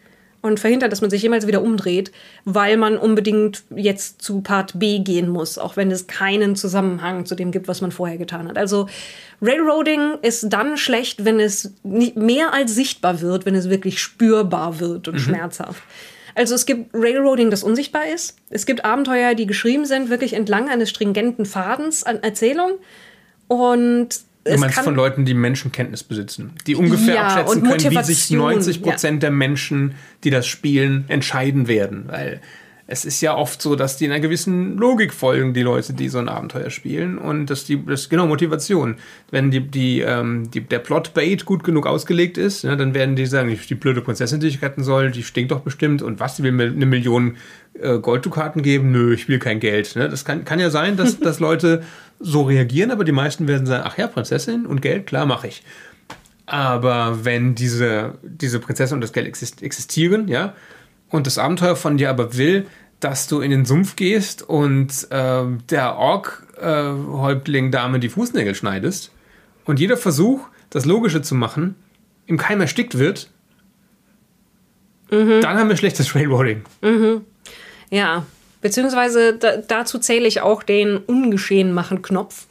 [0.45, 2.11] und verhindert, dass man sich jemals wieder umdreht,
[2.45, 7.35] weil man unbedingt jetzt zu Part B gehen muss, auch wenn es keinen Zusammenhang zu
[7.35, 8.57] dem gibt, was man vorher getan hat.
[8.57, 8.87] Also
[9.41, 14.79] Railroading ist dann schlecht, wenn es nicht mehr als sichtbar wird, wenn es wirklich spürbar
[14.79, 15.81] wird und schmerzhaft.
[16.35, 18.37] Also es gibt Railroading, das unsichtbar ist.
[18.49, 22.73] Es gibt Abenteuer, die geschrieben sind, wirklich entlang eines stringenten Fadens an Erzählung.
[23.47, 24.09] Und
[24.43, 28.03] Du es meinst kann von Leuten, die Menschenkenntnis besitzen, die ungefähr Ja, abschätzen können, wie
[28.03, 32.05] sich Motivation, 90 Prozent der Menschen, die das spielen, entscheiden werden.
[32.09, 32.41] Weil
[32.87, 36.07] es ist ja oft so, dass die in einer gewissen Logik folgen, die Leute, die
[36.07, 37.17] so ein Abenteuer spielen.
[37.17, 38.97] Und dass die, das genau Motivation.
[39.31, 43.25] Wenn die, die, ähm, die, der Plot-Bait gut genug ausgelegt ist, ne, dann werden die
[43.25, 46.03] sagen, die, blöde Prinzessin, die ich retten soll, die stinkt doch bestimmt.
[46.03, 47.37] Und was, die will mir eine Million
[47.73, 48.91] äh, Golddukaten geben?
[48.91, 49.95] Nö, ich will kein Geld.
[49.95, 50.07] Ne?
[50.07, 51.81] Das kann, kann ja sein, dass, dass Leute
[52.19, 55.63] so reagieren, aber die meisten werden sagen, ach ja, Prinzessin und Geld, klar, mache ich.
[56.45, 60.53] Aber wenn diese, diese Prinzessin und das Geld exist existieren, ja,
[61.15, 62.67] und das Abenteuer von dir aber will,
[62.99, 69.11] dass du in den Sumpf gehst und ähm, der Ork-Häuptling Dame die Fußnägel schneidest
[69.65, 71.75] und jeder Versuch, das Logische zu machen,
[72.25, 73.29] im Keim erstickt wird,
[75.09, 76.63] dann haben wir schlechtes Railroading.
[77.91, 78.25] Ja,
[78.61, 82.47] beziehungsweise da, dazu zähle ich auch den Ungeschehen machen Knopf.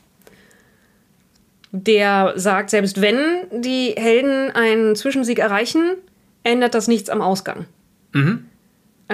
[1.73, 3.17] Der sagt, selbst wenn
[3.51, 5.97] die Helden einen Zwischensieg erreichen,
[6.45, 7.67] ändert das nichts am Ausgang.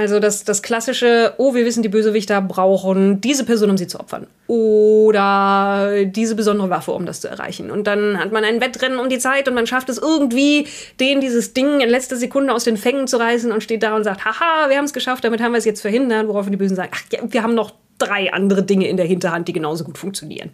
[0.00, 4.00] Also das, das klassische, oh, wir wissen, die Bösewichter brauchen diese Person, um sie zu
[4.00, 4.26] opfern.
[4.46, 7.70] Oder diese besondere Waffe, um das zu erreichen.
[7.70, 10.66] Und dann hat man ein Wettrennen um die Zeit und man schafft es irgendwie,
[10.98, 14.04] den dieses Ding in letzter Sekunde aus den Fängen zu reißen und steht da und
[14.04, 16.26] sagt, haha, wir haben es geschafft, damit haben wir es jetzt verhindert.
[16.28, 19.48] Woraufhin die Bösen sagen, ach ja, wir haben noch drei andere Dinge in der Hinterhand,
[19.48, 20.52] die genauso gut funktionieren.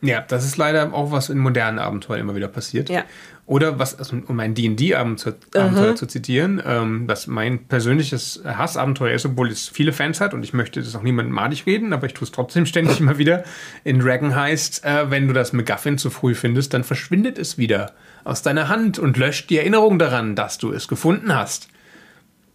[0.00, 2.88] Ja, das ist leider auch was in modernen Abenteuern immer wieder passiert.
[2.88, 3.04] Ja.
[3.52, 9.50] Oder was, also um ein D&D-Abenteuer zu zitieren, ähm, was mein persönliches Hassabenteuer ist, obwohl
[9.50, 12.24] es viele Fans hat und ich möchte das auch niemandem madig reden, aber ich tue
[12.24, 13.44] es trotzdem ständig immer wieder.
[13.84, 17.92] In Dragon heißt, äh, wenn du das MacGuffin zu früh findest, dann verschwindet es wieder
[18.24, 21.68] aus deiner Hand und löscht die Erinnerung daran, dass du es gefunden hast.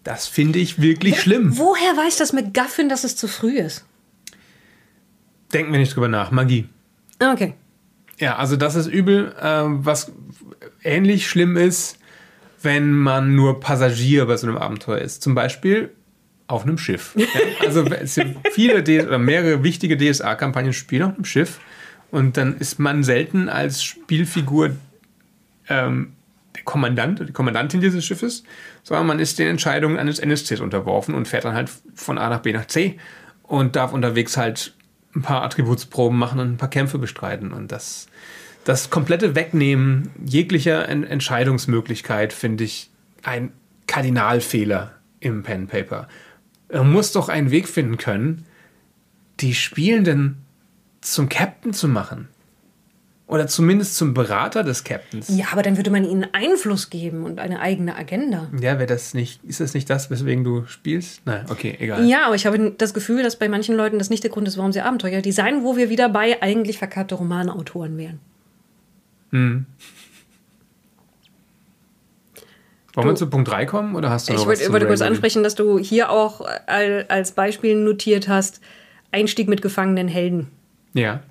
[0.04, 1.60] Das finde ich wirklich schlimm.
[1.60, 3.86] Woher weiß das McGuffin, dass es zu früh ist?
[5.54, 6.32] Denken wir nicht drüber nach.
[6.32, 6.68] Magie.
[7.20, 7.54] Okay.
[8.20, 9.36] Ja, also das ist übel.
[9.40, 10.12] Ähm, was
[10.84, 11.98] ähnlich schlimm ist,
[12.62, 15.22] wenn man nur Passagier bei so einem Abenteuer ist.
[15.22, 15.92] Zum Beispiel
[16.48, 17.13] auf einem Schiff.
[17.16, 17.26] Ja,
[17.66, 21.60] also es sind viele DS oder mehrere wichtige DSA-Kampagnen spielen auf einem Schiff.
[22.10, 24.72] Und dann ist man selten als Spielfigur
[25.68, 26.13] ähm,
[26.56, 28.44] der Kommandant oder die Kommandantin dieses Schiffes,
[28.84, 32.40] sondern man ist den Entscheidungen eines NSCs unterworfen und fährt dann halt von A nach
[32.40, 32.98] B nach C
[33.44, 34.74] und darf unterwegs halt
[35.16, 37.52] ein paar Attributsproben machen und ein paar Kämpfe bestreiten.
[37.52, 38.08] Und das,
[38.67, 42.89] das komplette Wegnehmen jeglicher En Entscheidungsmöglichkeit finde ich
[43.23, 43.53] ein
[43.88, 46.10] Kardinalfehler im Pen Paper.
[46.69, 48.45] Man muss doch einen Weg finden können,
[49.39, 50.39] die Spielenden
[50.99, 52.27] zum Captain zu machen.
[53.25, 55.30] Oder zumindest zum Berater des Captains.
[55.30, 58.49] Ja, aber dann würde man ihnen Einfluss geben und eine eigene Agenda.
[58.60, 61.21] Ja, wäre das nicht, ist das nicht das, weswegen du spielst?
[61.23, 62.06] Nein, okay, egal.
[62.06, 64.58] Ja, aber ich habe das Gefühl, dass bei manchen Leuten das nicht der Grund ist,
[64.58, 68.19] warum sie Abenteuer designen, wo wir wieder bei eigentlich verkappte Romanautoren wären.
[69.32, 69.66] Wollen
[73.10, 75.56] wir zu Punkt 3 kommen oder hast du noch Ich wollte, wollte kurz ansprechen, dass
[75.56, 78.60] du hier auch al- als Beispiel notiert hast,
[79.12, 80.48] Einstieg mit gefangenen Helden.
[80.94, 81.22] Ja.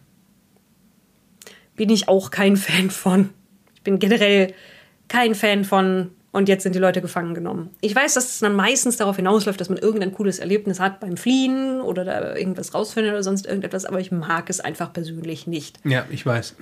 [1.75, 3.31] Bin ich auch kein Fan von.
[3.75, 4.55] Ich bin generell
[5.09, 7.70] kein Fan von und jetzt sind die Leute gefangen genommen.
[7.81, 11.16] Ich weiß, dass es dann meistens darauf hinausläuft, dass man irgendein cooles Erlebnis hat beim
[11.16, 15.81] Fliehen oder da irgendwas rausfindet oder sonst irgendetwas, aber ich mag es einfach persönlich nicht.
[15.85, 16.55] Ja, ich weiß.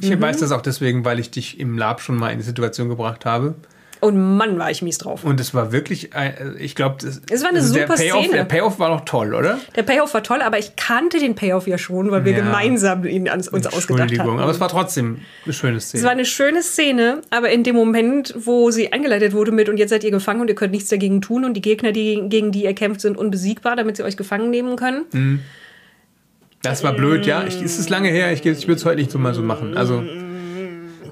[0.00, 2.88] Ich weiß das auch deswegen, weil ich dich im Lab schon mal in die Situation
[2.88, 3.54] gebracht habe.
[4.00, 5.24] Und Mann, war ich mies drauf.
[5.24, 8.32] Und es war wirklich, äh, ich glaube, Es war eine der super Payoff, Szene.
[8.34, 9.58] Der Payoff war noch toll, oder?
[9.76, 12.38] Der Payoff war toll, aber ich kannte den Payoff ja schon, weil wir Ja.
[12.38, 14.42] gemeinsam ihn ans, uns ausgedacht Entschuldigung, hatten.
[14.42, 16.04] aber es war trotzdem eine schöne Es Szene.
[16.04, 19.90] war eine schöne Szene, aber in dem Moment, wo sie eingeleitet wurde mit und jetzt
[19.90, 22.64] seid ihr gefangen und ihr könnt nichts dagegen tun und die Gegner, die, gegen die
[22.64, 25.04] ihr kämpft, sind unbesiegbar, damit sie euch gefangen nehmen können.
[25.12, 25.40] Mhm.
[26.62, 27.44] Das war blöd, ja.
[27.46, 29.76] Ich, es ist lange her, ich, ich würde es heute nicht so mal so machen.
[29.76, 30.02] Also,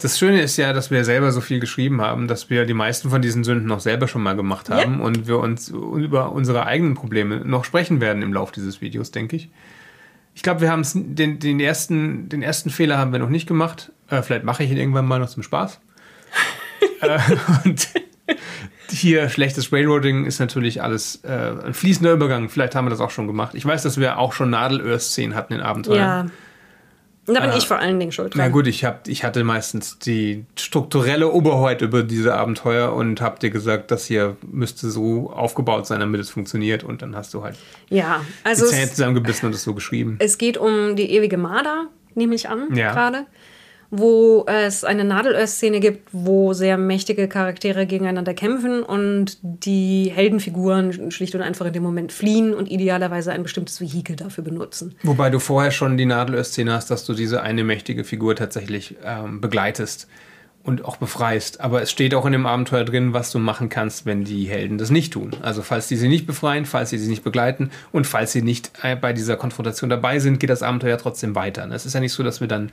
[0.02, 3.10] das Schöne ist ja, dass wir selber so viel geschrieben haben, dass wir die meisten
[3.10, 6.94] von diesen Sünden auch selber schon mal gemacht haben und wir uns über unsere eigenen
[6.94, 9.50] Probleme noch sprechen werden im Laufe dieses Videos, denke ich.
[10.34, 13.90] Ich glaube, wir haben den, den, ersten, den ersten Fehler haben wir noch nicht gemacht.
[14.08, 15.80] Äh, vielleicht mache ich ihn irgendwann mal noch zum Spaß.
[17.00, 17.18] äh,
[17.64, 17.88] und
[18.90, 22.48] hier schlechtes Railroading ist natürlich alles äh, ein fließender Übergang.
[22.48, 23.54] Vielleicht haben wir das auch schon gemacht.
[23.54, 26.28] Ich weiß, dass wir auch schon Nadelöhr-Szenen hatten in Abenteuern.
[26.28, 26.32] Ja.
[27.28, 28.42] Und da bin Äh, ich vor allen Dingen schuld dran.
[28.46, 33.38] Na gut, ich, hab, ich hatte meistens die strukturelle Oberheit über diese Abenteuer und hab
[33.40, 36.82] dir gesagt, das hier müsste so aufgebaut sein, damit es funktioniert.
[36.84, 37.56] Und dann hast du halt
[37.90, 40.16] Ja, die also Zähne es, zusammengebissen und es so geschrieben.
[40.20, 42.92] es geht um die ewige Marder, nehme ich an, Ja.
[42.92, 43.26] gerade.
[43.90, 51.34] Wo es eine Nadelöhr-Szene gibt, wo sehr mächtige Charaktere gegeneinander kämpfen und die Heldenfiguren schlicht
[51.34, 54.94] und einfach in dem Moment fliehen und idealerweise ein bestimmtes Vehikel dafür benutzen.
[55.02, 59.40] Wobei du vorher schon die Nadelöhr-Szene hast, dass du diese eine mächtige Figur tatsächlich ähm,
[59.40, 60.06] begleitest
[60.68, 61.62] und auch befreist.
[61.62, 64.76] Aber es steht auch in dem Abenteuer drin, was du machen kannst, wenn die Helden
[64.76, 65.30] das nicht tun.
[65.40, 68.70] Also falls die sie nicht befreien, falls sie sie nicht begleiten und falls sie nicht
[68.82, 71.66] äh, bei dieser Konfrontation dabei sind, geht das Abenteuer trotzdem weiter.
[71.72, 72.70] Es ist ja nicht so, dass wir dann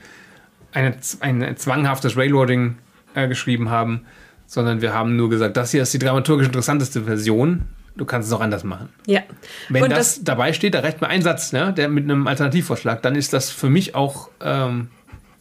[0.76, 2.76] eine, ein zwanghaftes Railroading
[3.14, 4.04] äh, geschrieben haben,
[4.46, 7.62] sondern wir haben nur gesagt, das hier ist die dramaturgisch interessanteste Version.
[7.96, 8.90] Du kannst es auch anders machen.
[9.06, 9.22] Ja.
[9.70, 13.00] Wenn und das, dabei steht, da reicht mir ein Satz, ne, der mit einem Alternativvorschlag,
[13.00, 14.88] dann ist das für mich auch ähm,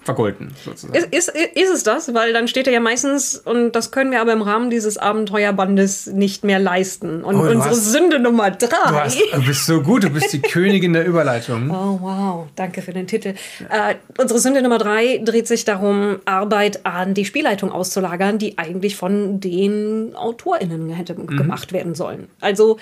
[0.06, 0.94] vergolten, sozusagen.
[0.98, 2.14] Ist, ist, ist es das?
[2.14, 6.08] Weil dann steht er ja meistens, und das können wir aber im Rahmen dieses Abenteuerbandes
[6.08, 7.24] nicht mehr leisten.
[7.24, 8.68] Und Oh, unsere hast- Sünde Nummer drei.
[8.68, 11.70] du, hast, du bist so gut, du bist die Königin der Überleitung.
[11.72, 13.34] Oh, wow, danke für den Titel.
[13.70, 18.96] Äh, unsere Sünde Nummer drei dreht sich darum, Arbeit an die Spielleitung auszulagern, die eigentlich
[18.96, 22.28] von den AutorInnen hätte gemacht werden sollen.
[22.42, 22.78] Also,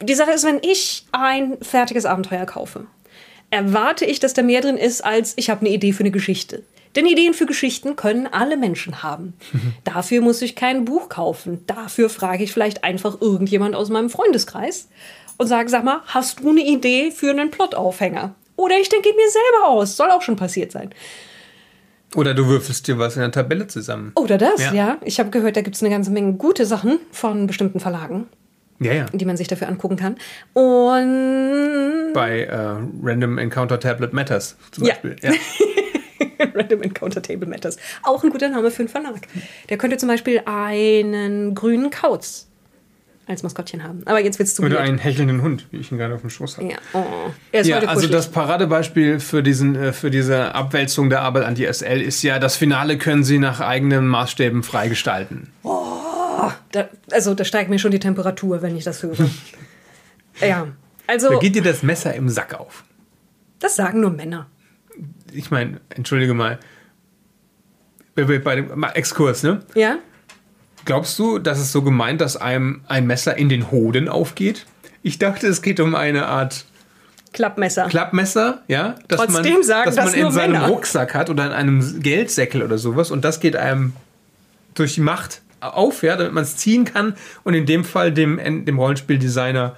[0.00, 2.86] die Sache ist, wenn ich ein fertiges Abenteuer kaufe,
[3.50, 6.62] erwarte ich, dass da mehr drin ist, als ich habe eine Idee für eine Geschichte.
[6.94, 9.34] Denn Ideen für Geschichten können alle Menschen haben.
[9.84, 11.62] Dafür muss ich kein Buch kaufen.
[11.66, 14.88] Dafür frage ich vielleicht einfach irgendjemand aus meinem Freundeskreis
[15.36, 18.34] und sage, sag mal, hast du eine Idee für einen Plotaufhänger?
[18.56, 19.96] Oder ich denke mir selber aus.
[19.96, 20.90] Soll auch schon passiert sein.
[22.14, 24.12] Oder du würfelst dir was in der Tabelle zusammen.
[24.14, 24.72] Oder das, Ja.
[24.72, 24.96] ja.
[25.04, 28.26] Ich habe gehört, da gibt es eine ganze Menge gute Sachen von bestimmten Verlagen,
[28.78, 29.06] Ja, ja.
[29.12, 30.16] die man sich dafür angucken kann.
[30.52, 34.94] Und Bei äh, Random Encounter Tablet Matters zum Ja.
[34.94, 35.16] Beispiel.
[36.38, 36.46] Ja.
[36.54, 37.76] Random Encounter Table Matters.
[38.02, 39.20] Auch ein guter Name für einen Verlag.
[39.70, 42.46] Der könnte zum Beispiel einen grünen Kauz
[43.26, 44.02] als Maskottchen haben.
[44.04, 44.88] Aber jetzt wird's zu Oder weird.
[44.88, 46.68] einen hechelnden Hund, wie ich ihn gerade auf dem Schoß habe.
[46.68, 47.02] Ja, oh.
[47.52, 51.44] Er ist Ja, heute also das Paradebeispiel für, diesen, äh, für diese Abwälzung der Arbeit
[51.44, 55.48] an die SL ist ja, das Finale können sie nach eigenen Maßstäben freigestalten.
[56.72, 59.16] Da, also da steigt mir schon die Temperatur, wenn ich das höre.
[60.40, 60.68] ja,
[61.06, 62.84] also Da geht dir das Messer im Sack auf.
[63.58, 64.46] das sagen nur Männer.
[65.32, 66.58] Ich meine, entschuldige mal,
[68.14, 69.60] bei dem Exkurs, ne?
[69.74, 69.98] Ja?
[70.84, 74.66] Glaubst du, dass es so gemeint, dass einem ein Messer in den Hoden aufgeht?
[75.02, 76.64] Ich dachte, es geht um eine Art
[77.32, 77.86] Klappmesser.
[77.88, 80.68] Klappmesser, ja, dass Trotzdem man, sagen dass das man in seinem Männer.
[80.68, 83.92] Rucksack hat oder in einem Geldsäckel oder sowas und das geht einem
[84.74, 87.14] durch die Macht auf, ja, damit man es ziehen kann
[87.44, 89.76] und in dem Fall dem, dem Rollenspieldesigner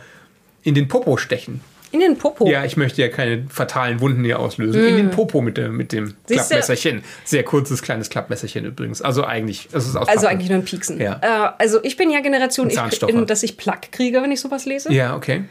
[0.62, 1.60] in den Popo stechen.
[1.90, 2.46] In den Popo.
[2.46, 4.84] Ja, ich möchte ja keine fatalen Wunden hier auslösen.
[4.84, 6.14] In den Popo mit, der, mit dem Mm.
[6.26, 6.48] Siehst?
[6.48, 7.02] Klappmesserchen.
[7.24, 9.00] Sehr kurzes, kleines Klappmesserchen übrigens.
[9.00, 11.00] Also eigentlich, es ist aus Also eigentlich nur ein Pieksen.
[11.00, 11.18] Ja.
[11.22, 14.66] Äh, also ich bin ja Generation, ich, in, dass ich Plack kriege, wenn ich sowas
[14.66, 14.92] lese.
[14.92, 15.44] Ja, okay.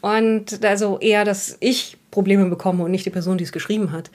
[0.00, 4.10] Und also eher, dass ich Probleme bekomme und nicht die Person, die es geschrieben hat.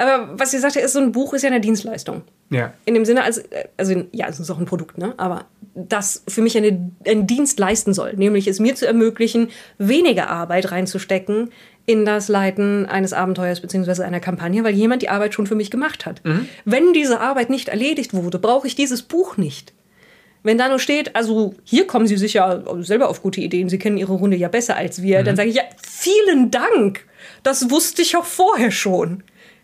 [0.00, 2.22] Aber was ihr sagte, ist, so ein Buch ist ja eine Dienstleistung.
[2.48, 2.72] Ja.
[2.86, 3.42] In dem Sinne, als,
[3.76, 5.12] also ja, es ist auch ein Produkt, ne?
[5.18, 10.30] aber das für mich eine, einen Dienst leisten soll, nämlich es mir zu ermöglichen, weniger
[10.30, 11.50] Arbeit reinzustecken
[11.84, 14.02] in das Leiten eines Abenteuers bzw.
[14.02, 16.22] einer Kampagne, weil jemand die Arbeit schon für mich gemacht hat.
[16.64, 19.74] Wenn diese Arbeit nicht erledigt wurde, brauche ich dieses Buch nicht.
[20.42, 23.98] Wenn da nur steht, also hier kommen Sie sicher selber auf gute Ideen, Sie kennen
[23.98, 27.04] Ihre Runde ja besser als wir, dann sage ich, ja, vielen Dank.
[27.42, 29.22] Das wusste ich auch vorher schon.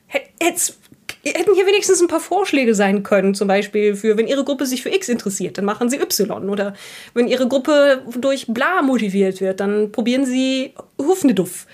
[0.09, 4.83] Hätten hier wenigstens ein paar Vorschläge sein können, zum Beispiel für, wenn Ihre Gruppe sich
[4.83, 6.49] für X interessiert, dann machen Sie Y.
[6.49, 6.75] Oder
[7.14, 11.66] wenn Ihre Gruppe durch Bla motiviert wird, dann probieren Sie Hufneduff.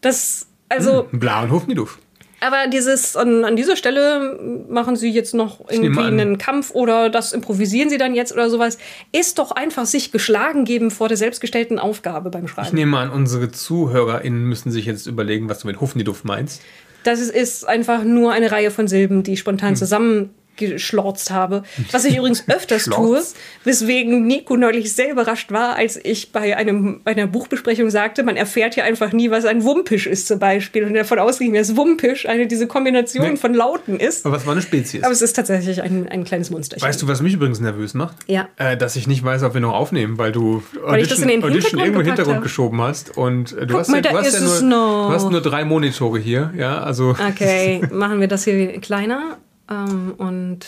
[0.00, 1.98] Das, also, Bla und Hofniduff.
[2.42, 4.36] Aber dieses, an, an dieser Stelle
[4.68, 8.78] machen sie jetzt noch irgendwie einen Kampf oder das improvisieren sie dann jetzt oder sowas,
[9.12, 12.66] ist doch einfach sich geschlagen geben vor der selbstgestellten Aufgabe beim Schreiben.
[12.66, 16.62] Ich nehme an, unsere ZuhörerInnen müssen sich jetzt überlegen, was du mit Hufniduff meinst.
[17.04, 19.76] Das ist einfach nur eine Reihe von Silben, die spontan hm.
[19.76, 21.62] zusammen geschlorzt habe.
[21.90, 23.22] Was ich übrigens öfters tue,
[23.64, 28.36] weswegen Nico neulich sehr überrascht war, als ich bei einem, bei einer Buchbesprechung sagte, man
[28.36, 30.84] erfährt ja einfach nie, was ein Wumpisch ist zum Beispiel.
[30.84, 33.36] Und davon ausging, dass Wumpisch eine diese Kombination nee.
[33.36, 34.26] von Lauten ist.
[34.26, 35.02] Aber was war eine Spezies?
[35.02, 36.80] Aber es ist tatsächlich ein, ein kleines Monster.
[36.80, 38.16] Weißt du, was mich übrigens nervös macht?
[38.26, 38.48] Ja.
[38.56, 41.18] Äh, dass ich nicht weiß, ob wir noch aufnehmen, weil du weil Audition, ich das
[41.20, 42.42] in den Audition irgendwo im Hintergrund habe.
[42.42, 43.16] geschoben hast.
[43.16, 46.18] Und äh, du, hast, mal, ja, du, hast ja nur, du hast nur drei Monitore
[46.18, 46.52] hier.
[46.56, 49.38] Ja, also okay, machen wir das hier kleiner.
[49.72, 50.66] Ähm, und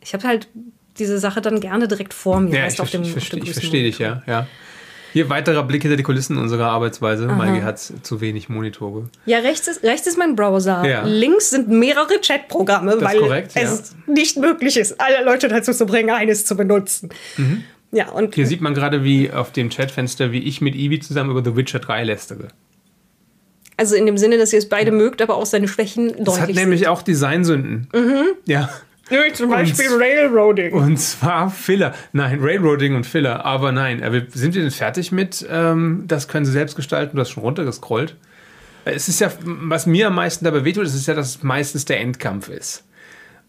[0.00, 0.48] ich habe halt
[0.98, 2.58] diese Sache dann gerne direkt vor mir.
[2.58, 4.46] Ja, ich, auf dem, ich, verstehe, ich verstehe dich, ja, ja.
[5.12, 7.26] Hier weiterer Blick hinter die Kulissen unserer Arbeitsweise.
[7.26, 7.34] Aha.
[7.34, 9.08] Maigi hat zu wenig Monitore.
[9.24, 10.84] Ja, rechts ist, rechts ist mein Browser.
[10.86, 11.04] Ja.
[11.06, 14.12] Links sind mehrere Chatprogramme, weil korrekt, es ja.
[14.12, 17.08] nicht möglich ist, alle Leute dazu zu bringen, eines zu benutzen.
[17.38, 17.64] Mhm.
[17.92, 21.30] Ja, und Hier sieht man gerade, wie auf dem Chatfenster, wie ich mit Ivi zusammen
[21.30, 22.48] über The Witcher 3 lästere.
[23.76, 26.40] Also in dem Sinne, dass ihr es beide mögt, aber auch seine Schwächen deutlich Das
[26.40, 26.88] hat nämlich sind.
[26.88, 27.88] auch Designsünden.
[27.94, 28.24] Mhm.
[28.46, 28.70] Ja.
[29.08, 30.72] Ja, zum Beispiel und, Railroading.
[30.72, 31.94] Und zwar Filler.
[32.12, 33.44] Nein, Railroading und Filler.
[33.44, 37.16] Aber nein, sind wir denn fertig mit, ähm, das können sie selbst gestalten?
[37.16, 38.16] Du hast schon runtergescrollt.
[38.84, 42.00] Es ist ja, was mir am meisten dabei wehtut, ist ja, dass es meistens der
[42.00, 42.84] Endkampf ist.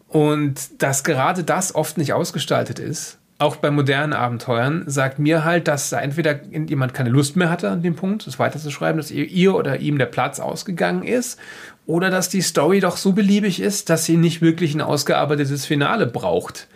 [0.08, 5.68] Und dass gerade das oft nicht ausgestaltet ist, auch bei modernen Abenteuern, sagt mir halt,
[5.68, 9.54] dass da entweder jemand keine Lust mehr hatte an dem Punkt, das weiterzuschreiben, dass ihr
[9.54, 11.38] oder ihm der Platz ausgegangen ist
[11.86, 16.06] oder dass die Story doch so beliebig ist, dass sie nicht wirklich ein ausgearbeitetes Finale
[16.06, 16.66] braucht.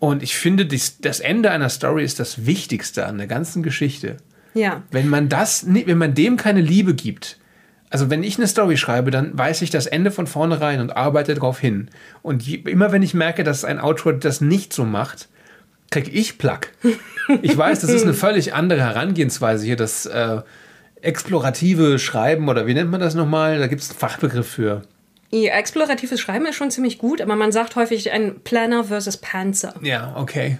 [0.00, 4.16] Und ich finde, das Ende einer Story ist das Wichtigste an der ganzen Geschichte.
[4.54, 4.82] Ja.
[4.90, 7.38] Wenn man das, wenn man dem keine Liebe gibt,
[7.90, 11.34] also wenn ich eine Story schreibe, dann weiß ich das Ende von vornherein und arbeite
[11.34, 11.90] darauf hin.
[12.22, 15.28] Und je, immer wenn ich merke, dass ein Autor das nicht so macht,
[15.92, 16.72] kriege ich Plack.
[17.42, 20.42] Ich weiß, das ist eine völlig andere Herangehensweise hier, das äh,
[21.00, 23.58] explorative Schreiben oder wie nennt man das nochmal?
[23.58, 24.82] Da gibt es einen Fachbegriff für.
[25.30, 29.74] Ja, exploratives Schreiben ist schon ziemlich gut, aber man sagt häufig ein Planner versus Panzer.
[29.80, 30.58] Ja, okay.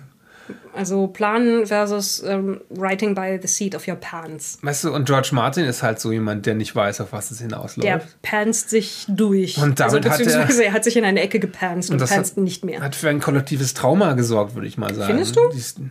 [0.74, 4.58] Also Planen versus ähm, Writing by the seat of your pants.
[4.62, 7.40] Weißt du, und George Martin ist halt so jemand, der nicht weiß, auf was es
[7.40, 7.86] hinausläuft.
[7.86, 9.58] Der panst sich durch.
[9.58, 12.08] Und damit also, beziehungsweise hat er, er, hat sich in eine Ecke gepanst und, und
[12.08, 12.80] panst nicht mehr.
[12.80, 15.08] Hat für ein kollektives Trauma gesorgt, würde ich mal sagen.
[15.08, 15.40] Findest du?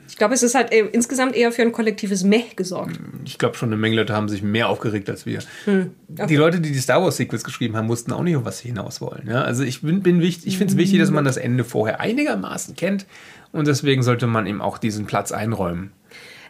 [0.07, 2.99] ich glaube, es ist halt äh, insgesamt eher für ein kollektives Meh gesorgt.
[3.23, 5.39] Ich glaube schon, eine Menge Leute haben sich mehr aufgeregt als wir.
[5.65, 5.91] Hm.
[6.11, 6.27] Okay.
[6.27, 8.69] Die Leute, die die Star Wars Sequels geschrieben haben, wussten auch nicht, auf was sie
[8.69, 9.27] hinaus wollen.
[9.27, 9.43] Ja?
[9.43, 12.75] Also ich bin, bin wichtig, ich finde es wichtig, dass man das Ende vorher einigermaßen
[12.75, 13.05] kennt
[13.51, 15.91] und deswegen sollte man ihm auch diesen Platz einräumen.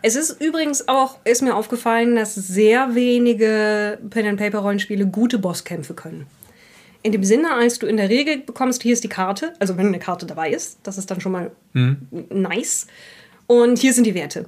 [0.03, 6.25] Es ist übrigens auch, ist mir aufgefallen, dass sehr wenige Pen-and-Paper-Rollenspiele gute Bosskämpfe können.
[7.03, 9.87] In dem Sinne, als du in der Regel bekommst, hier ist die Karte, also wenn
[9.87, 12.07] eine Karte dabei ist, das ist dann schon mal hm.
[12.29, 12.87] nice.
[13.47, 14.45] Und hier sind die Werte.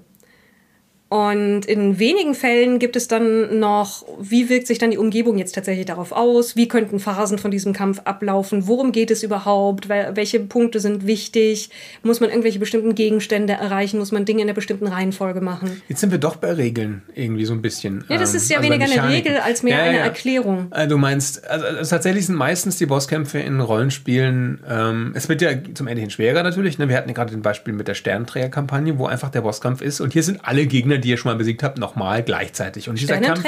[1.13, 5.54] Und in wenigen Fällen gibt es dann noch, wie wirkt sich dann die Umgebung jetzt
[5.54, 6.56] tatsächlich darauf aus?
[6.56, 8.67] Wie könnten Phasen von diesem Kampf ablaufen?
[8.67, 9.89] Worum geht es überhaupt?
[9.89, 11.69] Welche Punkte sind wichtig?
[12.02, 13.99] Muss man irgendwelche bestimmten Gegenstände erreichen?
[13.99, 15.84] Muss man Dinge in einer bestimmten Reihenfolge machen?
[15.88, 18.04] Jetzt sind wir doch bei Regeln irgendwie so ein bisschen.
[18.10, 20.04] Ja, das ist ja ähm, also weniger eine Regel als mehr ja, eine ja.
[20.06, 20.65] Erklärung.
[20.71, 25.43] Also du meinst, also, also, tatsächlich sind meistens die Bosskämpfe in Rollenspielen, ähm, es wird
[25.43, 26.80] ja zum Ende hin schwerer natürlich.
[26.80, 26.89] Ne?
[26.89, 30.12] Wir hatten ja gerade den Beispiel mit der Sternenträger-Kampagne, wo einfach der Bosskampf ist und
[30.12, 32.89] hier sind alle Gegner, die ihr schon mal besiegt habt, nochmal gleichzeitig.
[32.89, 33.44] Und dieser Kampf,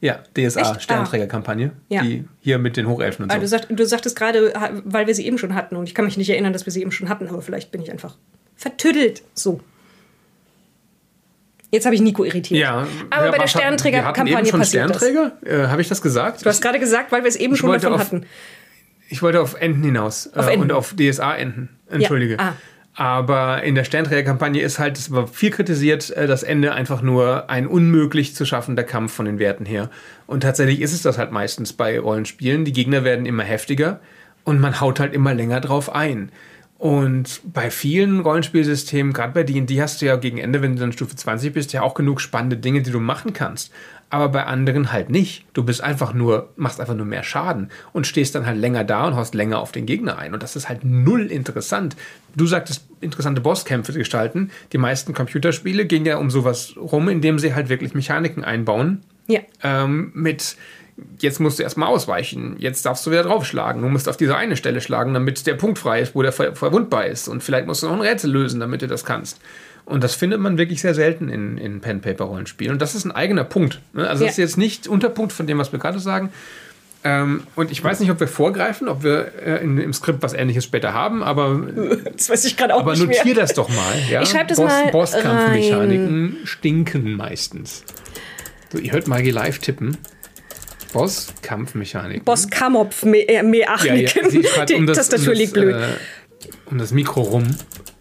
[0.00, 1.80] ja, DSA, Sternträgerkampagne, ah.
[1.88, 2.02] ja.
[2.02, 3.38] die hier mit den Hochelfen und so.
[3.38, 4.52] Du, sagt, du sagtest gerade,
[4.84, 6.82] weil wir sie eben schon hatten, und ich kann mich nicht erinnern, dass wir sie
[6.82, 8.16] eben schon hatten, aber vielleicht bin ich einfach
[8.54, 9.22] vertüdelt.
[9.34, 9.60] So.
[11.70, 12.60] Jetzt habe ich Nico irritiert.
[12.60, 15.32] Ja, aber ja, bei der Sternträgerkampagne passiert Sternträger?
[15.40, 15.52] das.
[15.52, 16.44] Äh, habe ich das gesagt?
[16.44, 18.24] Du hast gerade gesagt, weil wir es eben ich schon davon auf, hatten.
[19.08, 20.32] Ich wollte auf Enden hinaus.
[20.32, 20.62] Auf äh, Enden.
[20.62, 21.68] Und auf DSA-Enden.
[21.90, 22.34] Entschuldige.
[22.34, 22.40] Ja.
[22.40, 22.56] Ah.
[22.98, 27.48] Aber in der Sternträgerkampagne ist halt, es war viel kritisiert, äh, das Ende einfach nur
[27.48, 29.88] ein unmöglich zu schaffender Kampf von den Werten her.
[30.26, 32.64] Und tatsächlich ist es das halt meistens bei Rollenspielen.
[32.64, 34.00] Die Gegner werden immer heftiger
[34.42, 36.32] und man haut halt immer länger drauf ein.
[36.76, 40.90] Und bei vielen Rollenspielsystemen, gerade bei D&D, hast du ja gegen Ende, wenn du dann
[40.90, 43.72] Stufe 20 bist, ja auch genug spannende Dinge, die du machen kannst
[44.10, 45.44] aber bei anderen halt nicht.
[45.52, 49.06] Du bist einfach nur, machst einfach nur mehr Schaden und stehst dann halt länger da
[49.06, 50.34] und haust länger auf den Gegner ein.
[50.34, 51.96] Und das ist halt null interessant.
[52.34, 54.50] Du sagtest, interessante Bosskämpfe gestalten.
[54.72, 59.02] Die meisten Computerspiele gehen ja um sowas rum, indem sie halt wirklich Mechaniken einbauen.
[59.26, 59.40] Ja.
[59.62, 60.56] Ähm, mit
[61.20, 63.82] jetzt musst du erstmal ausweichen, jetzt darfst du wieder draufschlagen.
[63.82, 66.54] Du musst auf diese eine Stelle schlagen, damit der Punkt frei ist, wo der ver
[66.54, 67.28] verwundbar ist.
[67.28, 69.40] Und vielleicht musst du noch ein Rätsel lösen, damit du das kannst.
[69.88, 72.74] Und das findet man wirklich sehr selten in, in Pen-Paper-Rollenspielen.
[72.74, 73.80] Und das ist ein eigener Punkt.
[73.94, 74.06] Ne?
[74.06, 74.28] Also, ja.
[74.28, 76.30] das ist jetzt nicht Unterpunkt von dem, was wir gerade sagen.
[77.04, 80.34] Ähm, und ich weiß nicht, ob wir vorgreifen, ob wir äh, in, im Skript was
[80.34, 81.62] ähnliches später haben, aber,
[82.12, 83.34] das weiß ich gerade auch aber nicht notier mehr.
[83.36, 83.94] das doch mal.
[84.10, 84.20] Ja?
[84.20, 87.84] Ich schreib das Boss, mal Bosskampfmechaniken stinken meistens.
[88.70, 89.96] So, ihr hört Maggie live tippen.
[90.92, 92.24] Bosskampfmechaniken.
[92.24, 95.62] Boss Kamopf Me äh, ja, ja, sie schreibt Die um das, Tastatur um liegt das,
[95.62, 95.76] blöd.
[95.76, 97.46] Äh, um das Mikro rum.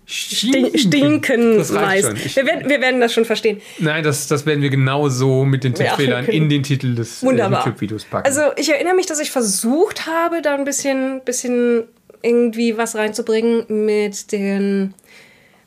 [0.10, 1.72] Stin stinken reicht
[2.06, 2.36] meist.
[2.38, 3.62] Wir werden, wir werden das schon verstehen.
[3.78, 7.26] Nein, das, das werden wir genau so mit den Tippfehlern in den Titel des äh.
[7.26, 8.26] YouTube-Videos packen.
[8.26, 11.84] Also ich erinnere mich, dass ich versucht habe, da ein bisschen, bisschen
[12.22, 14.94] irgendwie was reinzubringen mit den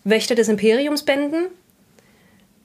[0.05, 1.49] Wächter des Imperiumsbänden.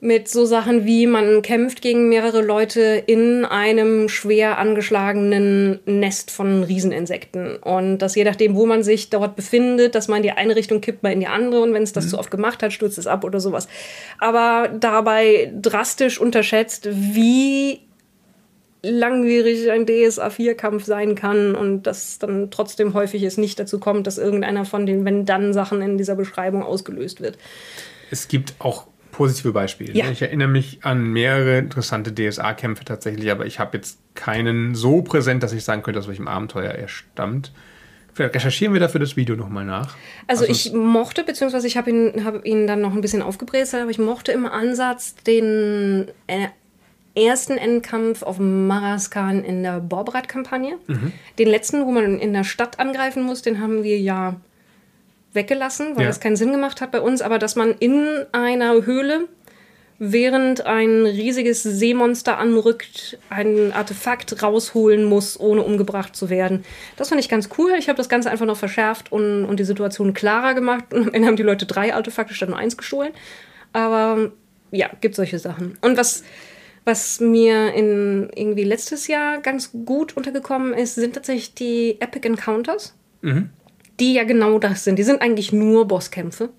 [0.05, 6.61] Mit so Sachen wie man kämpft gegen mehrere Leute in einem schwer angeschlagenen Nest von
[6.61, 7.55] Rieseninsekten.
[7.55, 10.79] Und dass je nachdem, wo man sich dort befindet, dass man in die eine Richtung
[10.79, 11.63] kippt, mal in die andere.
[11.63, 13.67] Und wenn es das zu oft gemacht hat, stürzt es ab oder sowas.
[14.19, 17.79] Aber dabei drastisch unterschätzt, wie
[18.83, 24.19] langwierig ein DSA-4-Kampf sein kann und dass dann trotzdem häufig es nicht dazu kommt, dass
[24.19, 27.39] irgendeiner von den Wenn-Dann-Sachen in dieser Beschreibung ausgelöst wird.
[28.11, 28.85] es gibt auch
[29.15, 29.93] positive Beispiele.
[29.93, 30.05] Ja.
[30.05, 30.11] ne?
[30.11, 35.41] Ich erinnere mich an mehrere interessante DSA-Kämpfe tatsächlich, aber ich habe jetzt keinen so präsent,
[35.41, 37.53] dass ich sagen könnte, aus welchem Abenteuer er stammt.
[38.13, 39.95] Vielleicht recherchieren wir dafür das Video nochmal nach.
[40.27, 43.83] Also Also ich mochte, beziehungsweise ich habe ihn, hab ihn dann noch ein bisschen aufgebrezelt,
[43.83, 46.47] aber ich mochte im Ansatz den äh,
[47.15, 50.77] ersten Endkampf auf Maraskan in der Borbrat-Kampagne.
[50.87, 51.13] Mhm.
[51.39, 54.35] Den letzten, wo man in der Stadt angreifen muss, den haben wir ja
[55.35, 56.07] weggelassen, weil Ja.
[56.09, 57.21] das keinen Sinn gemacht hat bei uns.
[57.21, 59.27] Aber dass man in einer Höhle,
[59.97, 66.65] während ein riesiges Seemonster anrückt, ein Artefakt rausholen muss, ohne umgebracht zu werden.
[66.97, 67.71] Das fand ich ganz cool.
[67.79, 70.93] Ich habe das Ganze einfach noch verschärft und, und die Situation klarer gemacht.
[70.93, 73.13] Und am Ende haben die Leute drei Artefakte statt nur eins gestohlen.
[73.71, 74.31] Aber
[74.71, 75.77] ja, gibt solche Sachen.
[75.81, 76.23] Und was,
[76.83, 82.93] was mir in irgendwie letztes Jahr ganz gut untergekommen ist, sind tatsächlich die Epic Encounters.
[83.99, 84.97] Die ja genau das sind.
[84.97, 86.49] Die sind eigentlich nur Bosskämpfe.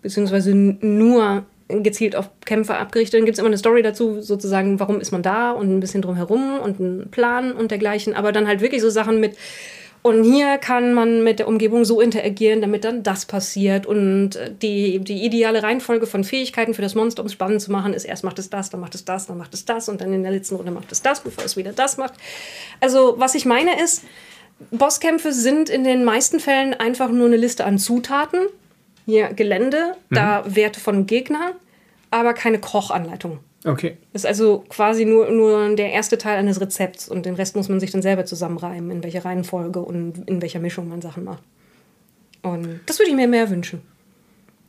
[0.00, 3.20] Beziehungsweise nur gezielt auf Kämpfe abgerichtet.
[3.20, 6.02] Dann gibt es immer eine Story dazu, sozusagen, warum ist man da und ein bisschen
[6.02, 8.14] drumherum und einen Plan und dergleichen.
[8.14, 9.36] Aber dann halt wirklich so Sachen mit,
[10.02, 13.86] und hier kann man mit der Umgebung so interagieren, damit dann das passiert.
[13.86, 17.70] Und äh, die, die ideale Reihenfolge von Fähigkeiten für das Monster, um es spannend zu
[17.70, 20.00] machen, ist erst macht es das, dann macht es das, dann macht es das und
[20.00, 22.14] dann in der letzten Runde macht es das, bevor es wieder das macht.
[22.80, 24.02] Also, was ich meine ist,
[24.70, 28.40] Bosskämpfe sind in den meisten Fällen einfach nur eine Liste an Zutaten.
[29.04, 31.52] Hier Gelände, da Werte von Gegnern,
[32.10, 33.40] aber keine Kochanleitung.
[33.64, 33.96] Okay.
[34.12, 37.80] Ist also quasi nur, nur der erste Teil eines Rezepts und den Rest muss man
[37.80, 41.42] sich dann selber zusammenreimen, in welcher Reihenfolge und in welcher Mischung man Sachen macht.
[42.42, 43.82] Und das würde ich mir mehr wünschen.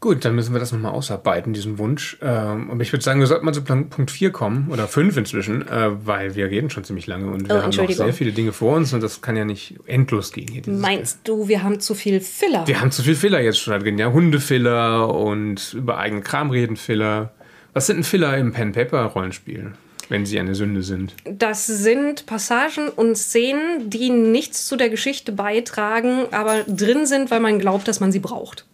[0.04, 2.18] Gut, dann müssen wir das nochmal ausarbeiten, diesen Wunsch.
[2.22, 5.66] Ähm, aber ich würde sagen, wir sollten mal zu Punkt 4 kommen, oder 5 inzwischen,
[5.66, 8.52] äh, weil wir reden schon ziemlich lange und wir Oh, haben noch sehr viele Dinge
[8.52, 10.50] vor uns und das kann ja nicht endlos gehen.
[10.52, 12.68] Hier, Meinst du, wir haben zu viel Filler?
[12.68, 16.76] Wir haben zu viel Filler jetzt schon drin, ja, Hundefiller und über eigenen Kram reden
[16.76, 17.32] Filler.
[17.72, 19.72] Was sind denn Filler im Pen-Paper-Rollenspiel,
[20.10, 21.16] wenn sie eine Sünde sind?
[21.24, 27.40] Das sind Passagen und Szenen, die nichts zu der Geschichte beitragen, aber drin sind, weil
[27.40, 28.66] man glaubt, dass man sie braucht.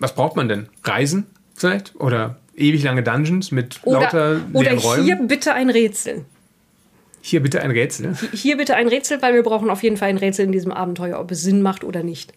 [0.00, 0.68] Was braucht man denn?
[0.82, 1.94] Reisen vielleicht?
[1.96, 5.04] Oder ewig lange Dungeons mit lauter Oder, oder leeren Räumen?
[5.04, 6.24] hier bitte ein Rätsel.
[7.22, 8.16] Hier bitte ein Rätsel.
[8.32, 11.20] Hier bitte ein Rätsel, weil wir brauchen auf jeden Fall ein Rätsel in diesem Abenteuer,
[11.20, 12.32] ob es Sinn macht oder nicht.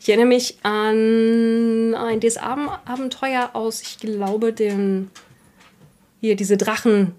[0.00, 5.10] Ich erinnere mich an ein DSA-Abenteuer aus, ich glaube, den
[6.20, 7.14] hier diese Drachen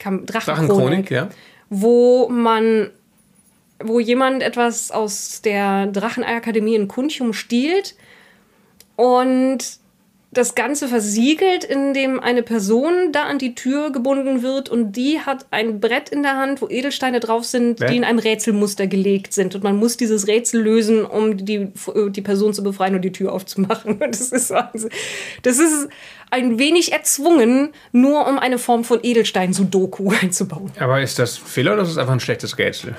[0.00, 1.28] Drachenchronik, Drachenchronik, ja.
[1.70, 2.90] wo man
[3.84, 7.94] wo jemand etwas aus der Drachenakademie in Kuntium stiehlt
[8.96, 9.82] und
[10.32, 15.44] das Ganze versiegelt, indem eine Person da an die Tür gebunden wird und die hat
[15.50, 17.88] ein Brett in der Hand, wo Edelsteine drauf sind, Wer?
[17.88, 19.54] die in einem Rätselmuster gelegt sind.
[19.54, 21.68] Und man muss dieses Rätsel lösen, um die,
[22.08, 23.92] die Person zu befreien und die Tür aufzumachen.
[24.02, 24.88] Und das ist, Wahnsinn.
[25.42, 25.88] das ist
[26.30, 30.72] ein wenig erzwungen, nur um eine Form von Edelstein-Sudoku einzubauen.
[30.80, 32.96] Aber ist das Fehler oder ist das einfach ein schlechtes Rätsel?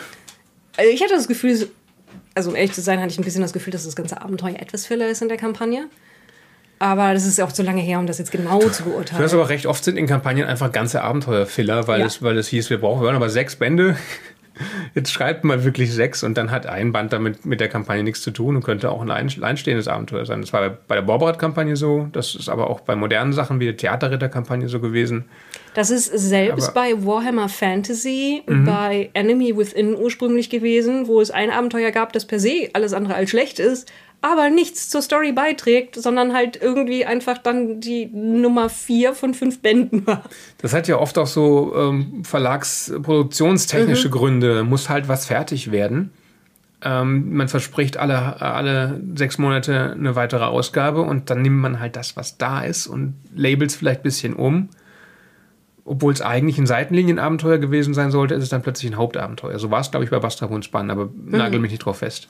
[0.78, 1.68] Also ich hatte das Gefühl,
[2.36, 4.56] also um ehrlich zu sein, hatte ich ein bisschen das Gefühl, dass das ganze Abenteuer
[4.60, 5.86] etwas Filler ist in der Kampagne.
[6.80, 9.30] Aber das ist auch zu lange her, um das jetzt genau zu Ich weiß beurteilen.
[9.32, 12.06] aber recht oft sind in Kampagnen einfach ganze Abenteuerfiller, weil, Ja.
[12.08, 13.96] es, weil es hieß, wir brauchen wir wollen aber sechs Bände.
[14.94, 18.22] Jetzt schreibt man wirklich sechs und dann hat ein Band damit mit der Kampagne nichts
[18.22, 20.42] zu tun und könnte auch ein ein- alleinstehendes Abenteuer sein.
[20.42, 23.78] Das war bei, der Borberat-Kampagne so, das ist aber auch bei modernen Sachen wie der
[23.78, 25.26] Theaterritter-Kampagne so gewesen.
[25.74, 26.98] Das ist selbst Aber- Mhm.
[27.00, 32.40] bei Warhammer Fantasy, bei Enemy Within ursprünglich gewesen, wo es ein Abenteuer gab, das per
[32.40, 37.38] se alles andere als schlecht ist, aber nichts zur Story beiträgt, sondern halt irgendwie einfach
[37.40, 40.24] dann die Nummer vier von fünf Bänden war.
[40.60, 44.12] Das hat ja oft auch so ähm, verlagsproduktionstechnische mhm.
[44.12, 44.64] Gründe.
[44.64, 46.12] Muss halt was fertig werden.
[46.86, 51.96] Ähm, man verspricht alle, alle sechs Monate eine weitere Ausgabe und dann nimmt man halt
[51.96, 54.70] das, was da ist und labelt es vielleicht ein bisschen um.
[55.86, 59.60] Obwohl es eigentlich ein Seitenlinienabenteuer gewesen sein sollte, ist es dann plötzlich ein Hauptabenteuer.
[59.60, 61.38] So war es, glaube ich, bei Basta Spann, aber mhm.
[61.38, 62.30] nagel mich nicht drauf fest.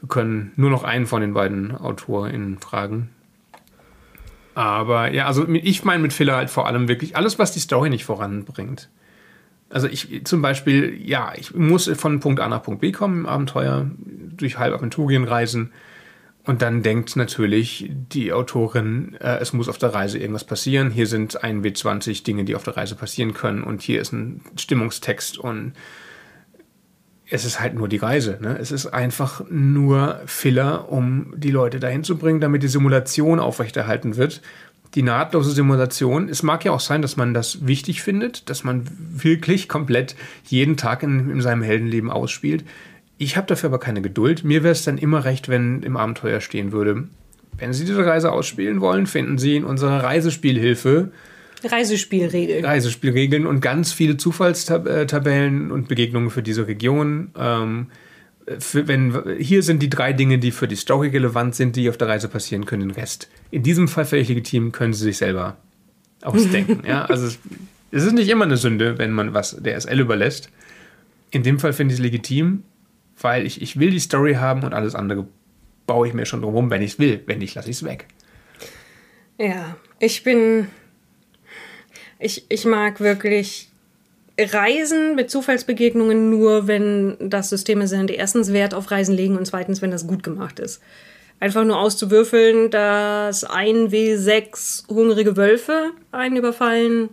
[0.00, 3.10] Wir können nur noch einen von den beiden AutorInnen fragen.
[4.54, 7.88] Aber ja, also ich meine mit Filler halt vor allem wirklich alles, was die Story
[7.88, 8.90] nicht voranbringt.
[9.70, 13.26] Also ich zum Beispiel, ja, ich muss von Punkt A nach Punkt B kommen im
[13.26, 13.90] Abenteuer,
[14.36, 15.72] durch halb Aventurien reisen.
[16.44, 20.90] Und dann denkt natürlich die Autorin, äh, es muss auf der Reise irgendwas passieren.
[20.90, 23.62] Hier sind ein W20 Dinge, die auf der Reise passieren können.
[23.62, 25.74] Und hier ist ein Stimmungstext und
[27.30, 28.38] es ist halt nur die Reise.
[28.42, 28.58] Ne?
[28.58, 34.16] Es ist einfach nur Filler, um die Leute dahin zu bringen, damit die Simulation aufrechterhalten
[34.16, 34.42] wird
[34.94, 36.28] die nahtlose Simulation.
[36.28, 40.76] Es mag ja auch sein, dass man das wichtig findet, dass man wirklich komplett jeden
[40.76, 42.64] Tag in, in seinem Heldenleben ausspielt.
[43.22, 44.42] Ich habe dafür aber keine Geduld.
[44.42, 47.04] Mir wäre es dann immer recht, wenn im Abenteuer stehen würde,
[47.56, 51.12] wenn Sie diese Reise ausspielen wollen, finden Sie in unserer Reisespielhilfe
[51.62, 52.64] Reisespielregeln.
[52.64, 57.30] Reisespielregeln und ganz viele Zufallstabellen und Begegnungen für diese Region.
[57.38, 57.86] Ähm,
[58.58, 61.96] für, wenn, hier sind die drei Dinge, die für die Story relevant sind, die auf
[61.96, 62.88] der Reise passieren können.
[62.88, 63.28] Den Rest.
[63.52, 65.56] In diesem Fall völlig legitim, können sie sich selber
[66.22, 66.82] ausdenken.
[66.88, 67.38] ja, also es,
[67.92, 70.50] es, ist nicht immer eine Sünde, wenn man was der SL überlässt.
[71.30, 72.64] In dem Fall finde ich es legitim,
[73.22, 75.26] weil ich, ich will die Story haben und alles andere
[75.86, 77.22] baue ich mir schon drum wenn ich es will.
[77.26, 78.06] Wenn nicht, lasse ich es weg.
[79.38, 80.68] Ja, ich bin.
[82.18, 83.68] Ich, ich mag wirklich
[84.38, 89.46] Reisen mit Zufallsbegegnungen nur, wenn das Systeme sind, die erstens Wert auf Reisen legen und
[89.46, 90.80] zweitens, wenn das gut gemacht ist.
[91.40, 97.10] Einfach nur auszuwürfeln, dass ein W6 hungrige Wölfe einen überfallen,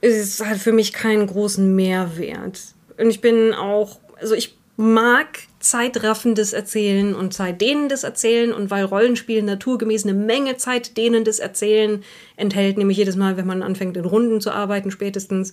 [0.00, 2.60] ist, hat für mich keinen großen Mehrwert.
[2.96, 9.42] Und ich bin auch, also ich mag zeitraffendes Erzählen und zeitdehnendes Erzählen und weil Rollenspiel
[9.42, 12.02] naturgemäß eine Menge zeitdehnendes Erzählen
[12.36, 15.52] enthält, nämlich jedes Mal, wenn man anfängt in Runden zu arbeiten, spätestens,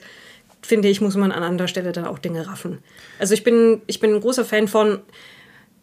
[0.61, 2.78] finde ich, muss man an anderer Stelle dann auch Dinge raffen.
[3.19, 4.99] Also ich bin, ich bin ein großer Fan von,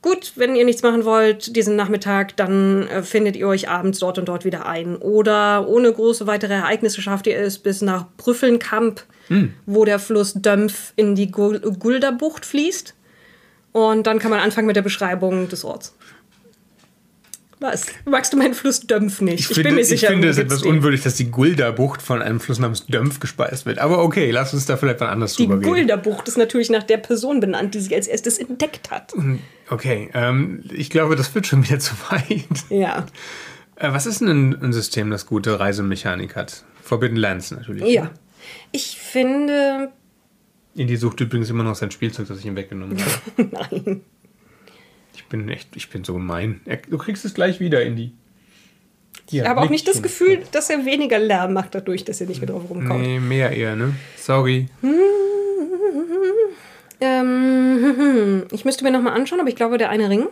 [0.00, 4.18] gut, wenn ihr nichts machen wollt diesen Nachmittag, dann äh, findet ihr euch abends dort
[4.18, 4.96] und dort wieder ein.
[4.96, 9.52] Oder ohne große weitere Ereignisse schafft ihr es bis nach Brüffelnkamp, hm.
[9.66, 12.94] wo der Fluss Dömpf in die Gulderbucht fließt.
[13.74, 15.96] Und dann kann man anfangen mit der Beschreibung des Orts.
[17.58, 17.86] Was?
[18.04, 19.40] Magst du meinen Fluss Dömpf nicht?
[19.40, 20.06] Ich, ich finde, bin mir sicher.
[20.06, 20.76] Ich finde es etwas den.
[20.76, 23.80] unwürdig, dass die Gulda-Bucht von einem Fluss namens Dömpf gespeist wird.
[23.80, 25.64] Aber okay, lass uns da vielleicht mal anders die drüber reden.
[25.64, 29.12] Die Gulda-Bucht ist natürlich nach der Person benannt, die sie als erstes entdeckt hat.
[29.70, 32.44] Okay, ähm, ich glaube, das wird schon wieder zu weit.
[32.68, 33.06] Ja.
[33.74, 36.62] Äh, was ist denn ein, ein, System, das gute Reisemechanik hat?
[36.80, 37.82] Forbidden Lands natürlich.
[37.92, 38.10] Ja.
[38.70, 39.90] Ich finde.
[40.74, 43.48] Indy sucht übrigens immer noch sein Spielzeug, das ich ihm weggenommen habe.
[43.82, 44.00] Nein.
[45.14, 46.60] Ich bin echt, ich bin so gemein.
[46.90, 48.12] Du kriegst es gleich wieder in die.
[49.28, 52.26] Hier, ich habe auch nicht das Gefühl, dass er weniger Lärm macht dadurch, dass er
[52.26, 53.00] nicht mehr drauf rumkommt.
[53.00, 53.94] Nee, mehr eher, ne?
[54.16, 54.68] Sorry.
[57.00, 60.26] Ähm, ich müsste mir nochmal anschauen, aber ich glaube, der eine Ring.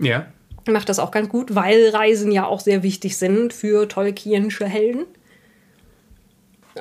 [0.00, 0.26] Ja.
[0.68, 5.04] Macht das auch ganz gut, weil Reisen ja auch sehr wichtig sind für Tolkienische Helden.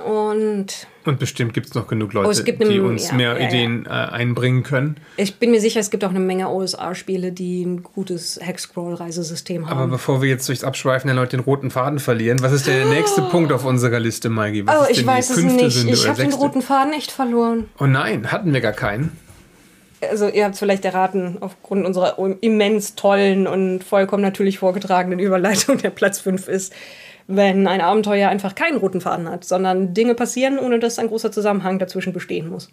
[0.04, 3.48] Und, und bestimmt gibt es noch genug Leute, oh, eine, die uns ja, mehr ja,
[3.48, 4.10] Ideen ja.
[4.10, 4.98] Äh, einbringen können.
[5.16, 9.78] Ich bin mir sicher, es gibt auch eine Menge OSR-Spiele, die ein gutes Hexcrawl-Reisesystem haben.
[9.78, 12.86] Aber bevor wir jetzt durchs Abschweifen der Leute den roten Faden verlieren, was ist der
[12.86, 12.90] oh.
[12.90, 14.68] nächste Punkt auf unserer Liste, Maggie?
[14.68, 15.72] Was oh, ich weiß es nicht.
[15.72, 17.70] Sünde ich habe den roten Faden echt verloren.
[17.80, 19.18] Oh nein, hatten wir gar keinen.
[20.10, 25.78] Also ihr habt es vielleicht erraten, aufgrund unserer immens tollen und vollkommen natürlich vorgetragenen Überleitung,
[25.82, 26.74] der Platz 5 ist
[27.28, 31.32] wenn ein Abenteuer einfach keinen roten Faden hat, sondern Dinge passieren, ohne dass ein großer
[31.32, 32.70] Zusammenhang dazwischen bestehen muss.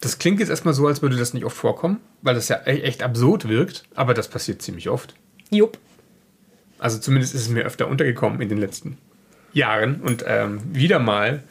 [0.00, 2.82] Das klingt jetzt erstmal so, als würde das nicht oft vorkommen, weil das ja e-
[2.82, 5.14] echt absurd wirkt, aber das passiert ziemlich oft.
[5.50, 5.78] Jupp.
[6.78, 8.98] Also zumindest ist es mir öfter untergekommen in den letzten
[9.52, 10.00] Jahren.
[10.00, 11.42] Und ähm, wieder mal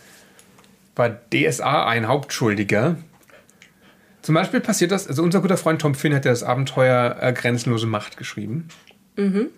[0.95, 2.95] war DSA ein Hauptschuldiger.
[4.21, 7.33] Zum Beispiel passiert das, also unser guter Freund Tom Finn hat ja das Abenteuer äh,
[7.33, 8.69] Grenzenlose Macht geschrieben.
[9.17, 9.49] Mhm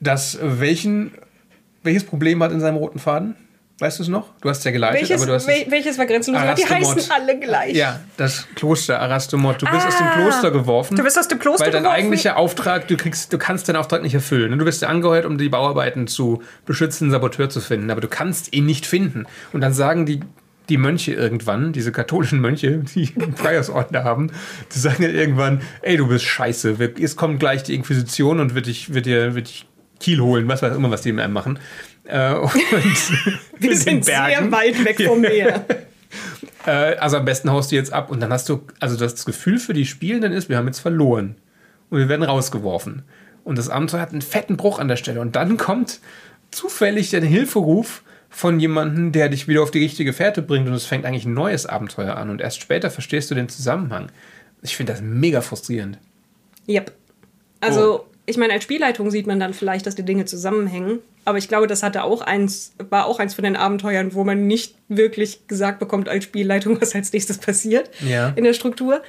[0.00, 1.12] das welchen,
[1.82, 3.36] welches Problem hat in seinem roten Faden?
[3.80, 4.28] Weißt du es noch?
[4.40, 6.42] Du hast es ja geleitet, welches, aber du hast wel, welches war grenzenlos?
[6.56, 7.74] Die heißen alle gleich.
[7.74, 9.60] Ja, das Kloster Arastomot.
[9.60, 10.96] Du bist ah, aus dem Kloster geworfen.
[10.96, 11.98] Du bist aus dem Kloster weil dein geworfen.
[11.98, 14.56] eigentlicher Auftrag, du kriegst, du kannst deinen Auftrag nicht erfüllen.
[14.56, 18.54] Du bist ja angeheuert, um die Bauarbeiten zu beschützen, Saboteur zu finden, aber du kannst
[18.54, 19.26] ihn nicht finden.
[19.52, 20.20] Und dann sagen die
[20.68, 23.06] die Mönche irgendwann, diese katholischen Mönche, die
[23.42, 24.30] Priorsordner haben,
[24.72, 28.66] die sagen dann irgendwann, ey, du bist scheiße, es kommt gleich die Inquisition und wird
[28.66, 29.66] dich, wird dir, wird dich
[30.04, 31.58] Kiel holen, was weiß immer, was die mit einem machen.
[32.04, 32.34] Äh,
[33.58, 35.64] Wir sind sehr weit weg vom Meer.
[36.66, 39.58] Äh, also am besten haust du jetzt ab und dann hast du, also das Gefühl
[39.58, 41.34] für die Spielenden ist, wir haben jetzt verloren
[41.90, 43.02] und wir werden rausgeworfen.
[43.44, 45.20] Und das Abenteuer hat einen fetten Bruch an der Stelle.
[45.20, 46.00] Und dann kommt
[46.50, 50.86] zufällig der Hilferuf von jemandem, der dich wieder auf die richtige Fährte bringt und es
[50.86, 54.08] fängt eigentlich ein neues Abenteuer an und erst später verstehst du den Zusammenhang.
[54.62, 55.98] Ich finde das mega frustrierend.
[56.66, 56.92] Yep.
[57.60, 58.13] Also, oh.
[58.26, 61.66] Ich meine, als Spielleitung sieht man dann vielleicht, dass die Dinge zusammenhängen, aber ich glaube,
[61.66, 65.78] das hatte auch eins, war auch eins von den Abenteuern, wo man nicht wirklich gesagt
[65.78, 68.32] bekommt als Spielleitung, was als nächstes passiert ja.
[68.36, 69.02] in der Struktur.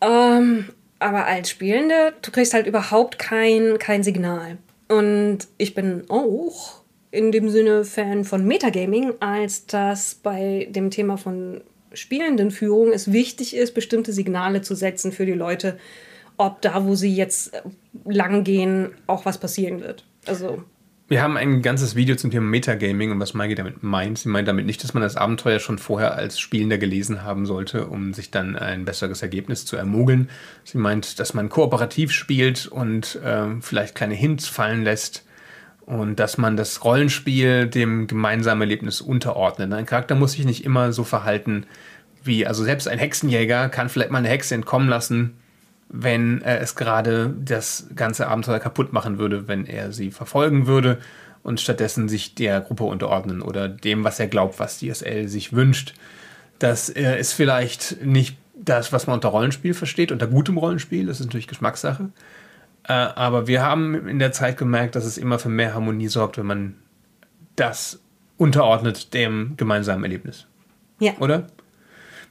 [0.00, 0.66] Ähm,
[0.98, 4.58] aber als Spielende, du kriegst halt überhaupt kein, kein Signal.
[4.88, 11.16] Und ich bin auch in dem Sinne Fan von Metagaming, als dass bei dem Thema
[11.16, 11.62] von
[11.92, 15.78] Spielendenführung es wichtig ist, bestimmte Signale zu setzen für die Leute,
[16.40, 17.52] ob da, wo sie jetzt
[18.04, 20.04] lang gehen, auch was passieren wird.
[20.26, 20.64] Also
[21.08, 24.18] wir haben ein ganzes Video zum Thema Metagaming und was Maggie damit meint.
[24.18, 27.88] Sie meint damit nicht, dass man das Abenteuer schon vorher als Spielender gelesen haben sollte,
[27.88, 30.30] um sich dann ein besseres Ergebnis zu ermogeln.
[30.62, 35.26] Sie meint, dass man kooperativ spielt und äh, vielleicht kleine Hints fallen lässt
[35.80, 39.72] und dass man das Rollenspiel dem gemeinsamen Erlebnis unterordnet.
[39.72, 41.66] Ein Charakter muss sich nicht immer so verhalten
[42.22, 45.39] wie, also selbst ein Hexenjäger kann vielleicht mal eine Hexe entkommen lassen,
[45.92, 50.98] wenn er es gerade das ganze Abenteuer kaputt machen würde, wenn er sie verfolgen würde
[51.42, 55.94] und stattdessen sich der Gruppe unterordnen oder dem, was er glaubt, was DSL sich wünscht.
[56.60, 61.18] Das äh, ist vielleicht nicht das, was man unter Rollenspiel versteht, unter gutem Rollenspiel, das
[61.18, 62.10] ist natürlich Geschmackssache.
[62.84, 66.38] Äh, aber wir haben in der Zeit gemerkt, dass es immer für mehr Harmonie sorgt,
[66.38, 66.76] wenn man
[67.56, 68.00] das
[68.36, 70.46] unterordnet dem gemeinsamen Erlebnis.
[71.00, 71.14] Ja.
[71.18, 71.46] Oder?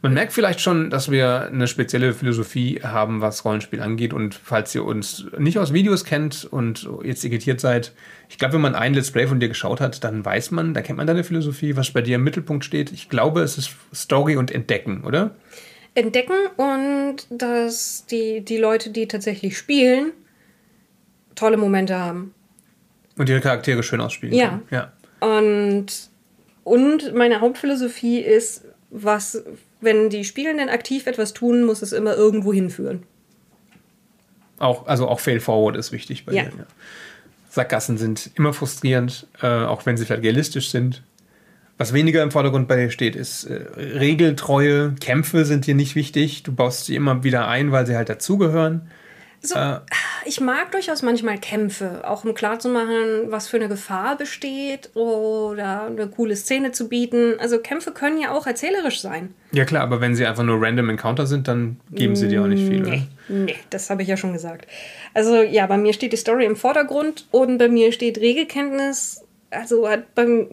[0.01, 4.13] Man merkt vielleicht schon, dass wir eine spezielle Philosophie haben, was Rollenspiel angeht.
[4.13, 7.91] Und falls ihr uns nicht aus Videos kennt und jetzt irritiert seid,
[8.29, 10.81] ich glaube, wenn man ein Let's Play von dir geschaut hat, dann weiß man, da
[10.81, 12.93] kennt man deine Philosophie, was bei dir im Mittelpunkt steht.
[12.93, 15.35] Ich glaube, es ist Story und Entdecken, oder?
[15.95, 20.13] Entdecken und dass die, die Leute, die tatsächlich spielen,
[21.35, 22.33] tolle Momente haben.
[23.17, 24.33] Und ihre Charaktere schön ausspielen.
[24.33, 24.61] Ja.
[24.71, 24.93] ja.
[25.19, 25.87] Und,
[26.63, 29.43] und meine Hauptphilosophie ist, was,
[29.81, 33.03] wenn die Spielenden aktiv etwas tun, muss es immer irgendwo hinführen.
[34.57, 36.43] Auch, also auch Fail Forward ist wichtig bei ja.
[36.43, 36.51] dir.
[36.57, 36.65] Ja.
[37.49, 41.01] Sackgassen sind immer frustrierend, äh, auch wenn sie vielleicht realistisch sind.
[41.77, 44.95] Was weniger im Vordergrund bei dir steht, ist äh, Regeltreue.
[44.99, 46.43] Kämpfe sind dir nicht wichtig.
[46.43, 48.89] Du baust sie immer wieder ein, weil sie halt dazugehören.
[49.41, 49.79] So, äh,
[50.25, 56.07] ich mag durchaus manchmal Kämpfe, auch um klarzumachen, was für eine Gefahr besteht oder eine
[56.07, 57.35] coole Szene zu bieten.
[57.39, 59.33] Also Kämpfe können ja auch erzählerisch sein.
[59.51, 62.47] Ja klar, aber wenn sie einfach nur random Encounter sind, dann geben sie dir auch
[62.47, 62.81] nicht viel.
[62.81, 63.01] Nee, oder?
[63.29, 64.67] nee das habe ich ja schon gesagt.
[65.13, 69.87] Also ja, bei mir steht die Story im Vordergrund und bei mir steht Regelkenntnis, also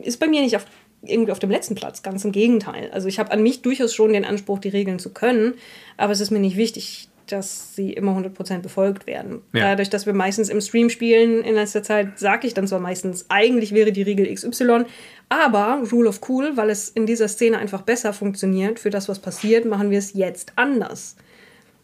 [0.02, 0.64] ist bei mir nicht auf
[1.02, 2.90] irgendwie auf dem letzten Platz, ganz im Gegenteil.
[2.92, 5.54] Also ich habe an mich durchaus schon den Anspruch, die Regeln zu können,
[5.96, 9.42] aber es ist mir nicht wichtig, dass sie immer 100% befolgt werden.
[9.52, 9.70] Ja.
[9.70, 13.26] Dadurch, dass wir meistens im Stream spielen in letzter Zeit, sage ich dann zwar meistens,
[13.28, 14.84] eigentlich wäre die Regel XY,
[15.28, 19.18] aber Rule of Cool, weil es in dieser Szene einfach besser funktioniert für das, was
[19.18, 21.16] passiert, machen wir es jetzt anders.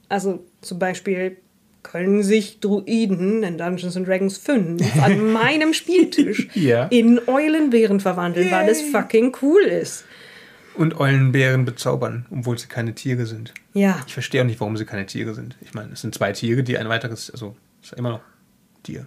[0.08, 1.36] Also zum Beispiel
[1.82, 6.84] können sich Druiden in Dungeons and Dragons 5 an meinem Spieltisch ja.
[6.86, 8.54] in Eulenbären verwandeln, Yay.
[8.54, 10.04] weil es fucking cool ist.
[10.74, 13.52] Und Eulenbären bezaubern, obwohl sie keine Tiere sind.
[13.74, 14.00] Ja.
[14.06, 15.56] Ich verstehe auch nicht, warum sie keine Tiere sind.
[15.60, 18.20] Ich meine, es sind zwei Tiere, die ein weiteres, also ist ja immer noch
[18.82, 19.06] Tier.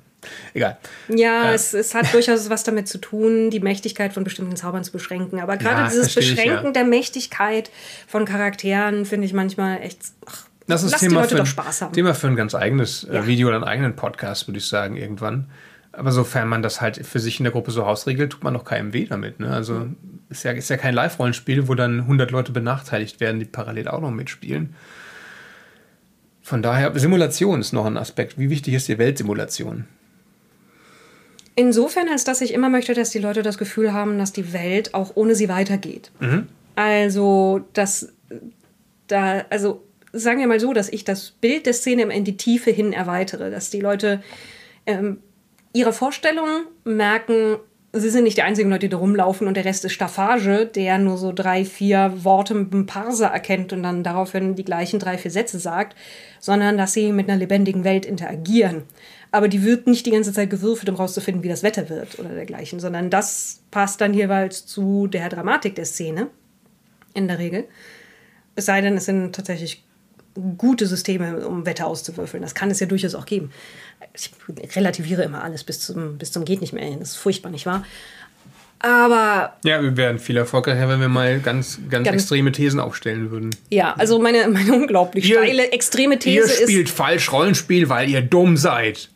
[0.53, 0.77] Egal.
[1.09, 1.53] Ja, äh.
[1.53, 5.39] es, es hat durchaus was damit zu tun, die Mächtigkeit von bestimmten Zaubern zu beschränken.
[5.39, 6.71] Aber gerade ja, dieses Beschränken ich, ja.
[6.71, 7.71] der Mächtigkeit
[8.07, 9.99] von Charakteren finde ich manchmal echt.
[10.25, 13.27] Ach, das ist Thema für, ein, Thema für ein ganz eigenes äh, ja.
[13.27, 15.49] Video oder einen eigenen Podcast, würde ich sagen, irgendwann.
[15.91, 18.65] Aber sofern man das halt für sich in der Gruppe so ausregelt, tut man noch
[18.65, 19.39] keinem weh damit.
[19.39, 19.51] Ne?
[19.51, 19.87] Also.
[20.35, 24.01] Ist, ja, ist ja kein Live-Rollenspiel, wo dann 100 Leute benachteiligt werden, die parallel auch
[24.01, 24.75] noch mitspielen.
[26.41, 28.37] Von daher, Simulation ist noch ein Aspekt.
[28.37, 29.85] Wie wichtig ist die Weltsimulation?
[31.55, 34.93] Insofern, als dass ich immer möchte, dass die Leute das Gefühl haben, dass die Welt
[34.93, 36.11] auch ohne sie weitergeht.
[36.19, 36.47] Mhm.
[36.75, 38.13] Also, dass
[39.07, 42.71] da, also sagen wir mal so, dass ich das Bild der Szene in die Tiefe
[42.71, 44.21] hin erweitere, dass die Leute
[44.85, 45.19] ähm,
[45.73, 47.57] ihre Vorstellungen merken,
[47.95, 50.97] sie sind nicht die einzigen Leute, die da rumlaufen und der Rest ist Staffage, der
[50.97, 55.17] nur so drei, vier Worte mit einem Parser erkennt und dann daraufhin die gleichen drei,
[55.17, 55.95] vier Sätze sagt,
[56.39, 58.83] sondern dass sie mit einer lebendigen Welt interagieren.
[59.31, 62.29] Aber die wird nicht die ganze Zeit gewürfelt, um rauszufinden, wie das Wetter wird oder
[62.29, 66.27] dergleichen, sondern das passt dann jeweils zu der Dramatik der Szene.
[67.15, 67.65] in der Regel.
[68.55, 69.83] Es sei denn, es sind tatsächlich
[70.57, 72.43] gute Systeme, um Wetter auszuwürfeln.
[72.43, 73.51] Das kann es ja durchaus auch geben.
[74.13, 74.31] Ich
[74.75, 76.99] relativiere immer alles bis zum, bis zum geht nicht mehr hin.
[76.99, 77.83] Das ist furchtbar, nicht wahr?
[78.79, 79.55] Aber.
[79.63, 83.55] Ja, wir wären viel erfolgreicher, wenn wir mal ganz, ganz, ganz extreme Thesen aufstellen würden.
[83.71, 86.59] Ja, also meine, meine unglaublich ihr, steile, extreme These ist.
[86.59, 89.09] Ihr spielt ist, falsch Rollenspiel, weil ihr dumm seid.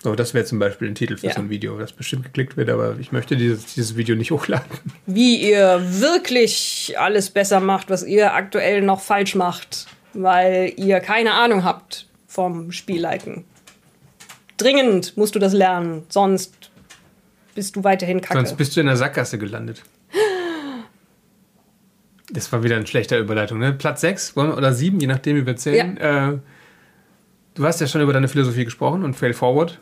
[0.00, 1.34] So, das wäre zum Beispiel ein Titel für ja.
[1.34, 4.70] so ein Video, das bestimmt geklickt wird, aber ich möchte dieses, dieses Video nicht hochladen.
[5.06, 11.34] Wie ihr wirklich alles besser macht, was ihr aktuell noch falsch macht, weil ihr keine
[11.34, 13.44] Ahnung habt vom Spielleiten.
[14.56, 16.70] Dringend musst du das lernen, sonst
[17.54, 18.38] bist du weiterhin kacke.
[18.38, 19.82] Sonst bist du in der Sackgasse gelandet.
[22.30, 23.58] Das war wieder eine schlechte Überleitung.
[23.58, 23.72] Ne?
[23.72, 25.96] Platz 6 oder 7, je nachdem, wie wir zählen.
[25.98, 26.32] Ja.
[26.32, 26.38] Äh,
[27.54, 29.78] du hast ja schon über deine Philosophie gesprochen und Fail Forward.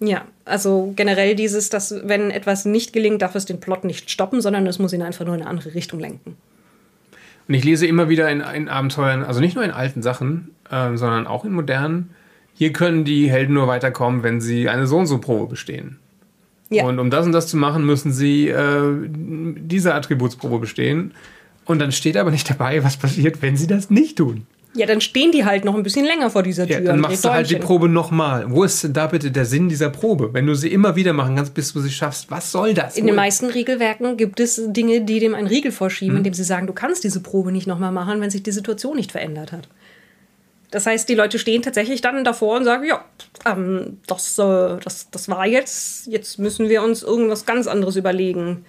[0.00, 4.40] Ja, also generell dieses, dass wenn etwas nicht gelingt, darf es den Plot nicht stoppen,
[4.40, 6.36] sondern es muss ihn einfach nur in eine andere Richtung lenken.
[7.48, 10.96] Und ich lese immer wieder in, in Abenteuern, also nicht nur in alten Sachen, äh,
[10.96, 12.10] sondern auch in modernen,
[12.54, 15.98] hier können die Helden nur weiterkommen, wenn sie eine so und so Probe bestehen.
[16.68, 16.84] Ja.
[16.84, 21.14] Und um das und das zu machen, müssen sie äh, diese Attributsprobe bestehen.
[21.64, 24.46] Und dann steht aber nicht dabei, was passiert, wenn sie das nicht tun.
[24.74, 26.78] Ja, dann stehen die halt noch ein bisschen länger vor dieser Tür.
[26.78, 28.50] Ja, dann machst du halt die Probe nochmal.
[28.50, 30.32] Wo ist denn da bitte der Sinn dieser Probe?
[30.32, 32.96] Wenn du sie immer wieder machen kannst, bis du sie schaffst, was soll das?
[32.96, 33.10] In wohl?
[33.10, 36.18] den meisten Regelwerken gibt es Dinge, die dem einen Riegel vorschieben, hm.
[36.18, 39.10] indem sie sagen, du kannst diese Probe nicht nochmal machen, wenn sich die Situation nicht
[39.10, 39.68] verändert hat.
[40.70, 43.04] Das heißt, die Leute stehen tatsächlich dann davor und sagen, ja,
[43.44, 48.64] ähm, das, äh, das, das war jetzt, jetzt müssen wir uns irgendwas ganz anderes überlegen.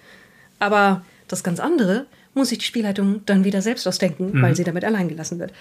[0.58, 4.42] Aber das ganz andere muss sich die Spielleitung dann wieder selbst ausdenken, mhm.
[4.42, 5.52] weil sie damit allein gelassen wird.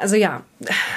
[0.00, 0.42] Also ja,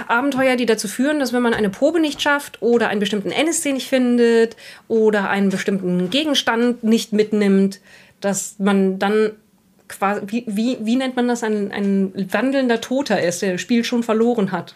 [0.08, 3.74] Abenteuer, die dazu führen, dass wenn man eine Probe nicht schafft oder einen bestimmten NSC
[3.74, 4.56] nicht findet
[4.88, 7.82] oder einen bestimmten Gegenstand nicht mitnimmt,
[8.22, 9.32] dass man dann
[9.90, 13.84] quasi, wie, wie, wie nennt man das, ein, ein wandelnder Toter ist, der das Spiel
[13.84, 14.76] schon verloren hat.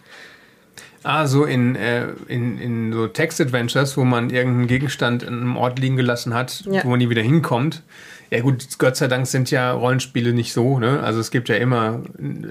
[1.03, 5.79] Ah, so in, äh, in, in so Text-Adventures, wo man irgendeinen Gegenstand in einem Ort
[5.79, 6.83] liegen gelassen hat, ja.
[6.83, 7.81] wo man nie wieder hinkommt.
[8.29, 11.01] Ja gut, Gott sei Dank sind ja Rollenspiele nicht so, ne?
[11.01, 12.03] Also es gibt ja immer,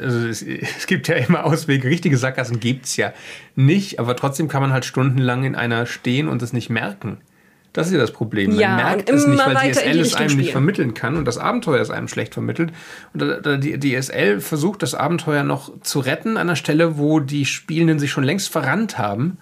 [0.03, 0.43] also es,
[0.79, 1.89] es gibt ja immer Auswege.
[1.89, 3.13] Richtige Sackgassen gibt es ja
[3.55, 7.19] nicht, aber trotzdem kann man halt stundenlang in einer stehen und es nicht merken.
[7.77, 8.53] Das ist ja das Problem.
[8.53, 11.37] Man ja, merkt es nicht, weil die DSL es einem nicht vermitteln kann und das
[11.37, 12.73] Abenteuer es einem schlecht vermittelt.
[13.13, 17.99] Und die DSL versucht, das Abenteuer noch zu retten an einer Stelle, wo die Spielenden
[17.99, 19.37] sich schon längst verrannt haben.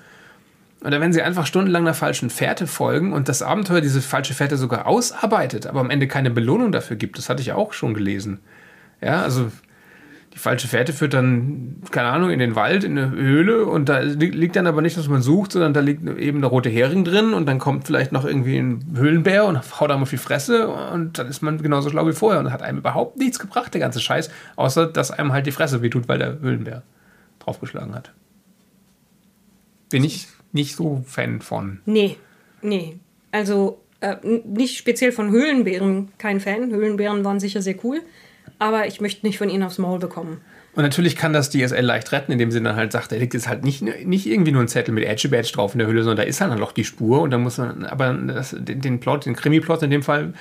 [0.84, 4.58] Oder wenn sie einfach stundenlang einer falschen Fährte folgen und das Abenteuer diese falsche Fährte
[4.58, 7.16] sogar ausarbeitet, aber am Ende keine Belohnung dafür gibt.
[7.16, 8.40] Das hatte ich auch schon gelesen.
[9.00, 9.50] Ja, also
[10.34, 14.00] die falsche Fährte führt dann, keine Ahnung, in den Wald, in eine Höhle und da
[14.00, 17.32] liegt dann aber nicht, was man sucht, sondern da liegt eben der rote Hering drin
[17.32, 21.18] und dann kommt vielleicht noch irgendwie ein Höhlenbär und haut da mal viel Fresse und
[21.18, 24.00] dann ist man genauso schlau wie vorher und hat einem überhaupt nichts gebracht, der ganze
[24.00, 26.82] Scheiß, außer dass einem halt die Fresse wehtut, weil der Höhlenbär
[27.38, 28.12] draufgeschlagen hat.
[29.88, 31.80] Bin ich nicht so Fan von.
[31.84, 32.16] Nee,
[32.62, 32.96] nee.
[33.32, 36.70] Also äh, nicht speziell von Höhlenbären kein Fan.
[36.70, 38.00] Höhlenbären waren sicher sehr cool
[38.58, 40.40] aber ich möchte nicht von ihnen aufs Maul bekommen.
[40.74, 43.48] Und natürlich kann das DSL leicht retten, indem sie dann halt sagt, da liegt jetzt
[43.48, 46.24] halt nicht, nicht irgendwie nur ein Zettel mit Edge Badge drauf in der Hülle, sondern
[46.24, 49.00] da ist halt dann noch die Spur und dann muss man aber das, den, den
[49.00, 50.34] Plot, den Krimi-Plot in dem Fall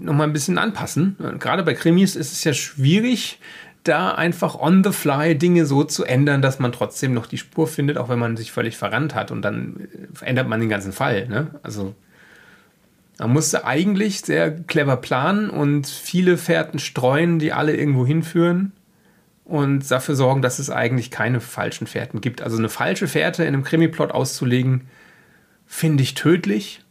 [0.00, 1.16] nochmal ein bisschen anpassen.
[1.40, 3.40] Gerade bei Krimis ist es ja schwierig,
[3.84, 7.66] da einfach on the fly Dinge so zu ändern, dass man trotzdem noch die Spur
[7.66, 9.88] findet, auch wenn man sich völlig verrannt hat und dann
[10.20, 11.28] ändert man den ganzen Fall.
[11.28, 11.48] Ne?
[11.62, 11.94] Also
[13.18, 18.72] man musste eigentlich sehr clever planen und viele Fährten streuen, die alle irgendwo hinführen
[19.44, 22.42] und dafür sorgen, dass es eigentlich keine falschen Fährten gibt.
[22.42, 24.82] Also eine falsche Fährte in einem Krimi-Plot auszulegen,
[25.66, 26.82] finde ich tödlich.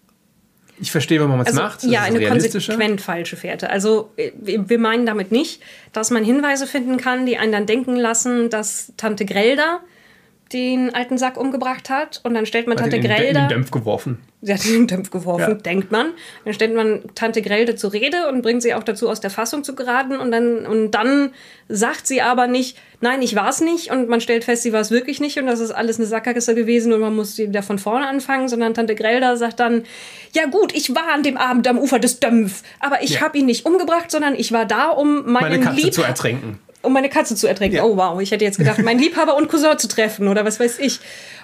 [0.81, 1.83] Ich verstehe, warum man es also, macht.
[1.83, 3.69] Das ja, eine konsequent falsche Fährte.
[3.69, 5.61] Also äh, wir meinen damit nicht,
[5.93, 9.81] dass man Hinweise finden kann, die einen dann denken lassen, dass Tante Grelda
[10.53, 13.27] den alten Sack umgebracht hat und dann stellt man Tante Grelda.
[13.27, 14.19] In den Dämpf geworfen.
[14.43, 15.53] Sie hat ihn in den Dämpf geworfen, ja.
[15.53, 16.13] denkt man.
[16.45, 19.63] Dann stellt man Tante Grelde zur Rede und bringt sie auch dazu, aus der Fassung
[19.63, 20.15] zu geraten.
[20.15, 21.31] Und dann, und dann
[21.69, 23.91] sagt sie aber nicht, nein, ich war es nicht.
[23.91, 25.37] Und man stellt fest, sie war es wirklich nicht.
[25.37, 28.49] Und das ist alles eine Sackgasse gewesen und man muss wieder von vorne anfangen.
[28.49, 29.83] Sondern Tante Grelda sagt dann,
[30.33, 32.63] ja gut, ich war an dem Abend am Ufer des Dämpf.
[32.79, 33.21] Aber ich ja.
[33.21, 36.59] habe ihn nicht umgebracht, sondern ich war da, um meinen Meine Katze Lieb zu ertränken
[36.81, 37.77] um meine Katze zu ertränken.
[37.77, 37.83] Ja.
[37.83, 40.79] Oh wow, ich hätte jetzt gedacht, meinen Liebhaber und Cousin zu treffen oder was weiß
[40.79, 40.99] ich.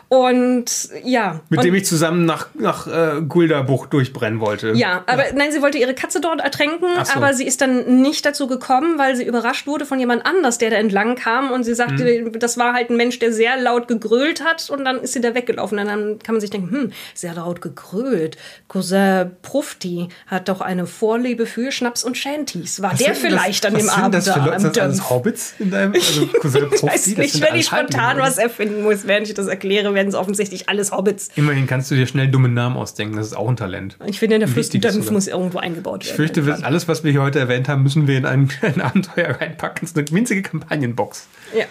[0.09, 0.65] Und
[1.03, 1.41] ja.
[1.49, 4.71] Mit und, dem ich zusammen nach, nach äh, Gulda-Bucht durchbrennen wollte.
[4.73, 7.13] ja, aber nein, sie wollte ihre Katze dort ertränken, so.
[7.13, 10.69] aber sie ist dann nicht dazu gekommen, weil sie überrascht wurde von jemand anders, der
[10.69, 12.39] da entlang kam und sie sagte, Mhm.
[12.39, 15.35] das war halt ein Mensch, der sehr laut gegrölt hat und dann ist sie da
[15.35, 15.77] weggelaufen.
[15.79, 18.37] Und dann kann man sich denken, hm, sehr laut gegrölt.
[18.69, 22.81] Cousin Prufti hat doch eine Vorliebe für Schnaps und Shanties.
[22.81, 24.59] War der sind denn vielleicht das, an dem was Abend das für da Leute?
[24.61, 25.09] Sind das alles?
[25.09, 26.87] Hobbits in deinem also Cousin Ich Profti?
[26.87, 30.69] weiß nicht, wenn ich spontan was erfinden muss, während ich das erkläre, werden es offensichtlich
[30.69, 31.29] alles Hobbits.
[31.35, 33.17] Immerhin kannst du dir schnell dumme Namen ausdenken.
[33.17, 33.97] Das ist auch ein Talent.
[34.05, 35.11] Ich finde, der sogar.
[35.11, 36.09] muss irgendwo eingebaut werden.
[36.11, 38.79] Ich fürchte, wir- alles, was wir hier heute erwähnt haben, müssen wir in ein, ein
[38.79, 39.79] Abenteuer reinpacken.
[39.81, 41.27] Das ist eine winzige Kampagnenbox.
[41.57, 41.65] Ja.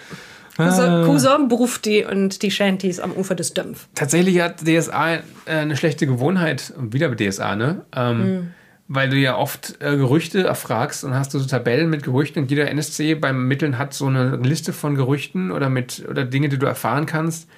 [0.59, 0.69] Ah.
[0.69, 3.87] Cousin, Cousin Brufti und die Shanties am Ufer des Dömpf.
[3.95, 7.85] Tatsächlich hat DSA äh, eine schlechte Gewohnheit, wieder mit DSA, ne?
[7.95, 8.47] Ähm, Mhm.
[8.89, 12.49] Weil du ja oft äh, Gerüchte erfragst und hast du so Tabellen mit Gerüchten und
[12.49, 16.57] jeder NSC beim Mitteln hat so eine Liste von Gerüchten oder mit oder Dinge, die
[16.57, 17.49] du erfahren kannst.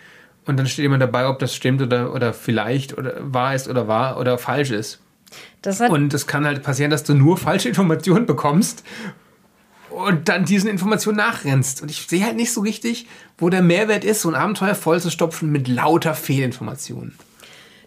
[0.50, 3.88] Und dann steht immer dabei, ob das stimmt oder, oder vielleicht oder wahr ist oder
[3.88, 5.00] wahr oder falsch ist.
[5.92, 8.84] Und es kann halt passieren, dass du nur falsche Informationen bekommst
[9.92, 11.84] und dann diesen Informationen nachrennst.
[11.84, 13.06] Und ich sehe halt nicht so richtig,
[13.38, 17.14] wo der Mehrwert ist, so ein Abenteuer voll zu stopfen mit lauter Fehlinformationen.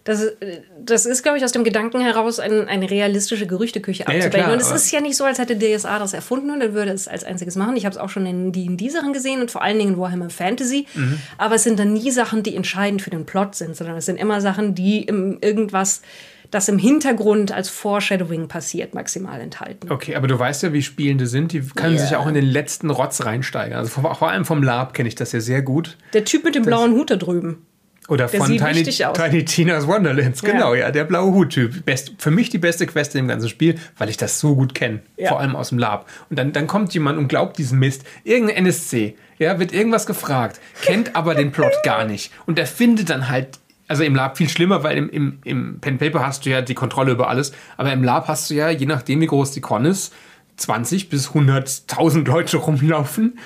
[0.05, 4.07] Das, äh, das ist, glaube ich, aus dem Gedanken heraus, ein, eine realistische Gerüchteküche ja,
[4.09, 4.31] abzubilden.
[4.41, 6.91] klar, und es ist ja nicht so, als hätte DSA das erfunden und dann würde
[6.93, 7.77] es als einziges machen.
[7.77, 9.95] Ich habe es auch schon in die in die Sachen gesehen und vor allen Dingen
[9.95, 10.87] in Warhammer Fantasy.
[10.95, 11.19] Mhm.
[11.39, 14.17] Aber es sind dann nie Sachen, die entscheidend für den Plot sind, sondern es sind
[14.19, 16.03] immer Sachen, die im, irgendwas,
[16.51, 19.91] das im Hintergrund als Foreshadowing passiert, maximal enthalten.
[19.91, 21.53] Okay, aber du weißt ja, wie Spielende sind.
[21.53, 22.01] Die können Ja.
[22.01, 23.79] sich ja auch in den letzten Rotz reinsteigern.
[23.79, 25.97] Also vor, vor allem vom Lab kenne ich das ja sehr gut.
[26.13, 27.65] Der Typ mit dem blauen Hut da drüben.
[28.09, 28.83] Oder Der von Tiny.
[28.83, 30.43] Tiny Tina's Wonderlands.
[30.43, 31.85] Genau, ja, der blaue Hut-Typ.
[32.19, 35.01] Für mich die beste Quest im ganzen Spiel, weil ich das so gut kenne.
[35.17, 35.29] Ja.
[35.29, 36.09] Vor allem aus dem Lab.
[36.29, 38.03] Und dann, dann kommt jemand und glaubt diesen Mist.
[38.25, 42.33] Irgendein NSC, ja, wird irgendwas gefragt, kennt aber den Plot gar nicht.
[42.47, 43.59] Und der findet dann halt.
[43.89, 46.73] Also im Lab viel schlimmer, weil im, im, im Pen Paper hast du ja die
[46.73, 47.53] Kontrolle über alles.
[47.77, 50.15] Aber im Lab hast du ja, je nachdem wie groß die Con ist,
[50.57, 53.39] 20 bis 100.000 Leute rumlaufen,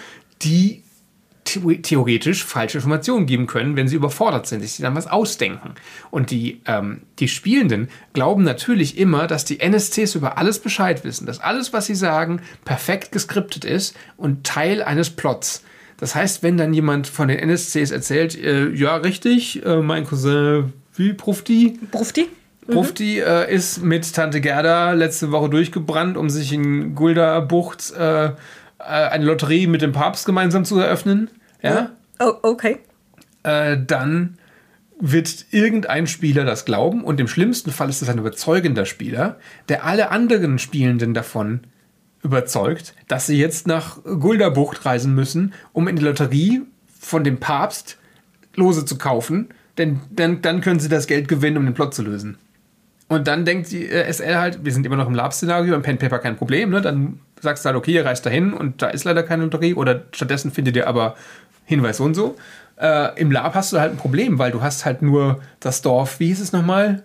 [0.42, 0.84] die
[1.46, 5.74] theoretisch falsche Informationen geben können, wenn sie überfordert sind, sich dann was ausdenken.
[6.10, 11.26] Und die, ähm, die Spielenden glauben natürlich immer, dass die NSCs über alles Bescheid wissen,
[11.26, 15.62] dass alles, was sie sagen, perfekt geskriptet ist und Teil eines Plots.
[15.98, 20.72] Das heißt, wenn dann jemand von den NSCs erzählt, äh, ja, richtig, äh, mein Cousin,
[20.94, 22.28] wie Profti, Brufti?
[22.66, 28.30] Profti äh, ist mit Tante Gerda letzte Woche durchgebrannt, um sich in Gulda Bucht äh,
[28.78, 31.30] eine Lotterie mit dem Papst gemeinsam zu eröffnen.
[31.62, 31.90] Ja?
[32.18, 32.78] Oh, okay.
[33.42, 34.38] Äh, dann
[34.98, 39.84] wird irgendein Spieler das glauben und im schlimmsten Fall ist es ein überzeugender Spieler, der
[39.84, 41.60] alle anderen Spielenden davon
[42.22, 46.62] überzeugt, dass sie jetzt nach Gulda Bucht reisen müssen, um in die Lotterie
[46.98, 47.98] von dem Papst
[48.54, 52.02] Lose zu kaufen, denn dann, dann können sie das Geld gewinnen, um den Plot zu
[52.02, 52.38] lösen.
[53.08, 55.98] Und dann denkt die äh, SL halt, wir sind immer noch im Lab-Szenario, im Pen
[55.98, 56.80] Paper kein Problem, ne?
[56.80, 60.02] Dann sagst du halt, okay, ihr reist dahin und da ist leider keine Lotterie oder
[60.12, 61.14] stattdessen findet ihr aber
[61.64, 62.36] Hinweis so und so.
[62.80, 66.18] Äh, Im Lab hast du halt ein Problem, weil du hast halt nur das Dorf,
[66.18, 67.04] wie hieß es nochmal?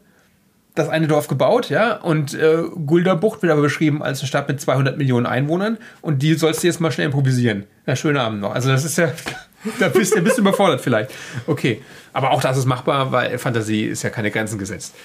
[0.73, 4.61] Das eine Dorf gebaut, ja, und äh, Gulda-Bucht wird aber beschrieben als eine Stadt mit
[4.61, 7.65] 200 Millionen Einwohnern und die sollst du jetzt mal schnell improvisieren.
[7.85, 8.55] Ja, schönen Abend noch.
[8.55, 9.11] Also das ist ja,
[9.79, 11.11] da bist du ein bisschen überfordert vielleicht.
[11.45, 11.81] Okay,
[12.13, 14.95] aber auch das ist machbar, weil Fantasie ist ja keine Grenzen gesetzt.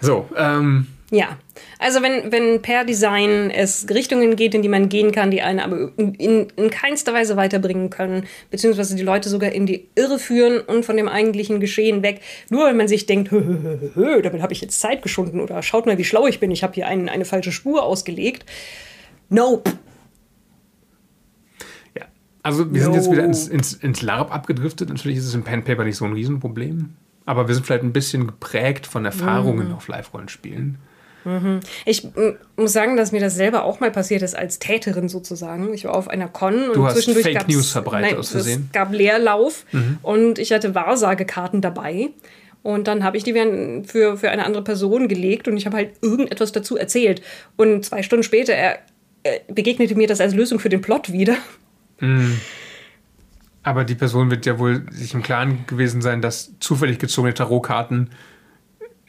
[0.00, 1.38] So, ähm, Ja,
[1.78, 5.60] also wenn, wenn per Design es Richtungen geht, in die man gehen kann, die einen
[5.60, 10.18] aber in, in, in keinster Weise weiterbringen können, beziehungsweise die Leute sogar in die Irre
[10.18, 13.90] führen und von dem eigentlichen Geschehen weg, nur weil man sich denkt, hö, hö, hö,
[13.94, 16.64] hö, damit habe ich jetzt Zeit geschunden oder schaut mal, wie schlau ich bin, ich
[16.64, 18.44] habe hier ein, eine falsche Spur ausgelegt.
[19.28, 19.70] Nope.
[21.96, 22.06] ja.
[22.42, 24.88] Also wir sind jetzt wieder ins, ins, ins LARP abgedriftet.
[24.88, 26.96] Natürlich ist es im Pen Paper nicht so ein Riesenproblem.
[27.26, 30.78] Aber wir sind vielleicht ein bisschen geprägt von Erfahrungen auf Live-Rollenspielen.
[31.84, 35.74] Ich m, muss sagen, dass mir das selber auch mal passiert ist als Täterin sozusagen.
[35.74, 38.60] Ich war auf einer Con und Du hast zwischendurch Fake News verbreitet nein, aus Versehen.
[38.60, 38.66] Mhm.
[38.66, 39.64] Es gab Leerlauf
[40.02, 42.10] und ich hatte Wahrsagekarten dabei.
[42.62, 43.32] Und dann habe ich die
[43.86, 47.22] für, für eine andere Person gelegt und ich habe halt irgendetwas dazu erzählt.
[47.56, 48.78] Und zwei Stunden später er,
[49.22, 51.36] äh, begegnete mir das als Lösung für den Plot wieder.
[53.66, 58.10] Aber die Person wird ja wohl sich im Klaren gewesen sein, dass zufällig gezogene Tarotkarten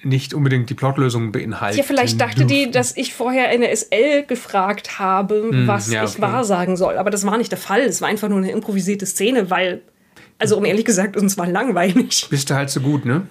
[0.01, 1.77] nicht unbedingt die Plotlösung beinhalten.
[1.77, 6.11] Ja, vielleicht dachte die, dass ich vorher eine SL gefragt habe, was Hm, ja, ich
[6.13, 6.21] okay.
[6.23, 6.97] wahrsagen soll.
[6.97, 7.81] Aber das war nicht der Fall.
[7.81, 9.81] Es war einfach nur eine improvisierte Szene, weil,
[10.39, 12.25] also um ehrlich gesagt, uns war langweilig.
[12.31, 13.27] Bist du halt so gut, ne?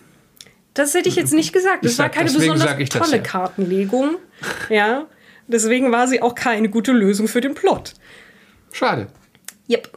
[0.75, 1.85] Das hätte ich jetzt nicht gesagt.
[1.85, 3.23] Ich Das war sag- keine besonders ich das tolle ja.
[3.23, 4.17] Kartenlegung.
[4.69, 5.07] Ja.
[5.49, 7.95] Deswegen war sie auch keine gute Lösung für den Plot.
[8.71, 9.09] Schade.
[9.69, 9.91] Yep.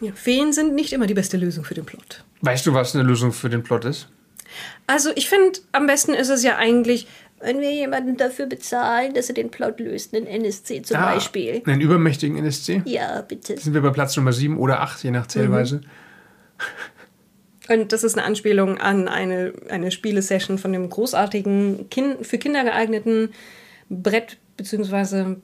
[0.00, 2.24] Ja, Feen sind nicht immer die beste Lösung für den Plot.
[2.42, 4.08] Weißt du, was eine Lösung für den Plot ist?
[4.86, 7.06] Also ich finde, am besten ist es ja eigentlich,
[7.40, 11.62] wenn wir jemanden dafür bezahlen, dass er den Plot löst, einen NSC zum Ah, Beispiel.
[11.66, 12.82] Einen übermächtigen NSC?
[12.84, 13.58] Ja, bitte.
[13.58, 15.80] Sind wir bei Platz Nummer 7 oder 8, je nach Zählweise?
[17.68, 22.62] Und das ist eine Anspielung an eine, eine Spielesession von dem großartigen, kind, für Kinder
[22.64, 23.30] geeigneten
[23.88, 25.36] Brett- bzw.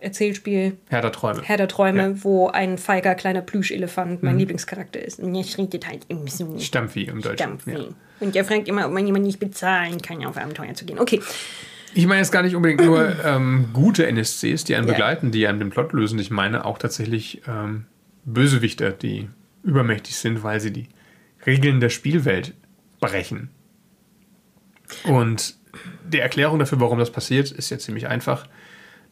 [0.00, 1.42] Erzählspiel Herr der Träume.
[1.42, 2.24] Herr der Träume, Ja.
[2.24, 5.20] wo ein feiger kleiner Plüschelefant mein Lieblingscharakter ist.
[5.20, 7.36] Und er schreitet halt im so Stammvieh im Deutschen.
[7.38, 7.72] Stampfen.
[7.72, 7.84] Ja.
[8.20, 10.98] Und er fragt immer, ob man jemanden nicht bezahlen kann, auf Abenteuer zu gehen.
[10.98, 11.20] Okay.
[11.94, 14.92] Ich meine jetzt gar nicht unbedingt nur ähm, gute NSCs, die einen Ja.
[14.92, 16.18] begleiten, die einen den Plot lösen.
[16.18, 17.86] Ich meine auch tatsächlich ähm,
[18.24, 19.28] Bösewichter, die
[19.62, 20.88] übermächtig sind, weil sie die
[21.46, 22.52] Regeln der Spielwelt
[23.00, 23.50] brechen.
[25.04, 25.54] Und
[26.10, 28.46] die Erklärung dafür, warum das passiert, ist ja ziemlich einfach.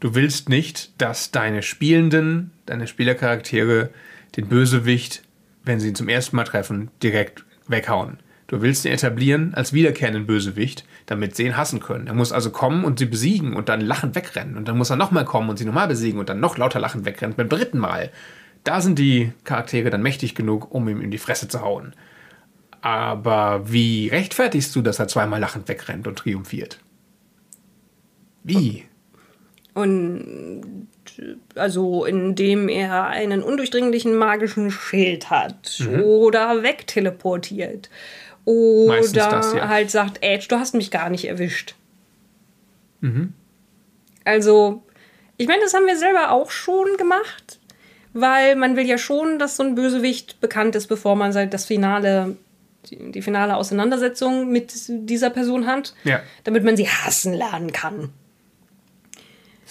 [0.03, 3.91] Du willst nicht, dass deine Spielenden, deine Spielercharaktere
[4.37, 5.23] den Bösewicht,
[5.63, 8.19] wenn sie ihn zum ersten Mal treffen, direkt weghauen.
[8.49, 12.09] Du willst ihn etablieren als wiederkehrenden Bösewicht, damit sie ihn hassen können.
[12.09, 14.57] Er muss also kommen und sie besiegen und dann lachend wegrennen.
[14.57, 17.05] Und dann muss er nochmal kommen und sie nochmal besiegen und dann noch lauter lachend
[17.05, 18.11] wegrennen beim dritten Mal.
[18.65, 21.95] Da sind die Charaktere dann mächtig genug, um ihm in die Fresse zu hauen.
[22.81, 26.81] Aber wie rechtfertigst du, dass er zweimal lachend wegrennt und triumphiert?
[28.43, 28.87] Wie?
[29.75, 30.89] Und
[31.55, 37.91] also indem er einen undurchdringlichen magischen Schild hat oder wegteleportiert.
[38.45, 39.69] Oder das, ja.
[39.69, 41.75] halt sagt, Edge, du hast mich gar nicht erwischt.
[44.25, 44.83] Also,
[45.37, 47.59] ich meine, das haben wir selber auch schon gemacht,
[48.13, 51.65] weil man will ja schon, dass so ein Bösewicht bekannt ist, bevor man halt das
[51.65, 52.37] Finale,
[52.91, 56.21] die, die finale Auseinandersetzung mit dieser Person hat, Ja.
[56.45, 58.11] damit man sie hassen lernen kann.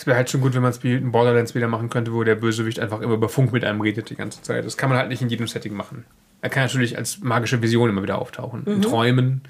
[0.02, 2.24] Es wäre halt schon gut, wenn man es wie in Borderlands wieder machen könnte, wo
[2.24, 4.66] der Bösewicht einfach immer über Funk mit einem redet die ganze Zeit.
[4.66, 6.06] Das kann man halt nicht in jedem Setting machen.
[6.42, 8.66] Er kann natürlich als magische Vision immer wieder auftauchen.
[8.66, 9.42] In Träumen.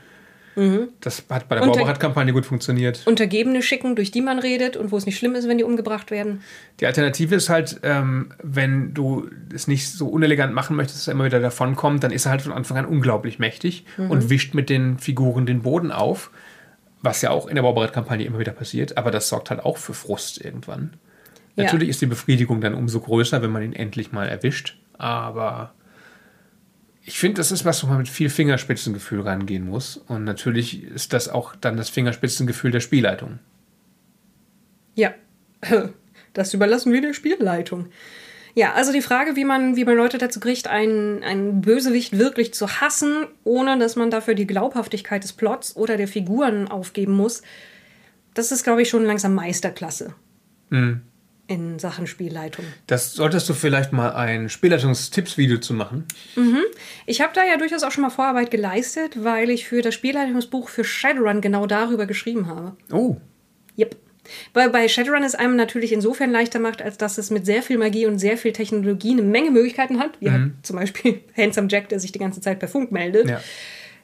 [0.99, 3.03] Das hat bei der Bauberat-Kampagne gut funktioniert.
[3.05, 6.11] Untergebene schicken, durch die man redet und wo es nicht schlimm ist, wenn die umgebracht
[6.11, 6.41] werden.
[6.81, 11.13] Die Alternative ist halt, ähm, wenn du es nicht so unelegant machen möchtest, dass er
[11.13, 14.69] immer wieder davonkommt, dann ist er halt von Anfang an unglaublich mächtig und wischt mit
[14.69, 16.29] den Figuren den Boden auf.
[17.01, 19.93] Was ja auch in der Baubereit-Kampagne immer wieder passiert, aber das sorgt halt auch für
[19.93, 20.93] Frust irgendwann.
[21.55, 21.63] Ja.
[21.63, 25.73] Natürlich ist die Befriedigung dann umso größer, wenn man ihn endlich mal erwischt, aber
[27.03, 29.97] ich finde, das ist was, wo man mit viel Fingerspitzengefühl rangehen muss.
[29.97, 33.39] Und natürlich ist das auch dann das Fingerspitzengefühl der Spielleitung.
[34.95, 35.13] Ja,
[36.33, 37.87] das überlassen wir der Spielleitung.
[38.53, 42.53] Ja, also die Frage, wie man, wie man Leute dazu kriegt, einen, einen Bösewicht wirklich
[42.53, 47.41] zu hassen, ohne dass man dafür die Glaubhaftigkeit des Plots oder der Figuren aufgeben muss,
[48.33, 50.13] das ist, glaube ich, schon langsam Meisterklasse
[51.47, 52.63] in Sachen Spielleitung.
[52.87, 56.05] Das solltest du vielleicht mal ein Spielleitungstipps-Video zu machen.
[57.05, 60.69] Ich habe da ja durchaus auch schon mal Vorarbeit geleistet, weil ich für das Spielleitungsbuch
[60.69, 62.77] für Shadowrun genau darüber geschrieben habe.
[62.91, 63.17] Oh,
[63.77, 63.95] Yep.
[64.53, 67.77] Weil bei Shadowrun es einem natürlich insofern leichter macht, als dass es mit sehr viel
[67.77, 71.89] Magie und sehr viel Technologie eine Menge Möglichkeiten hat, wie halt zum Beispiel Handsome Jack,
[71.89, 73.41] der sich die ganze Zeit per Funk meldet, ja.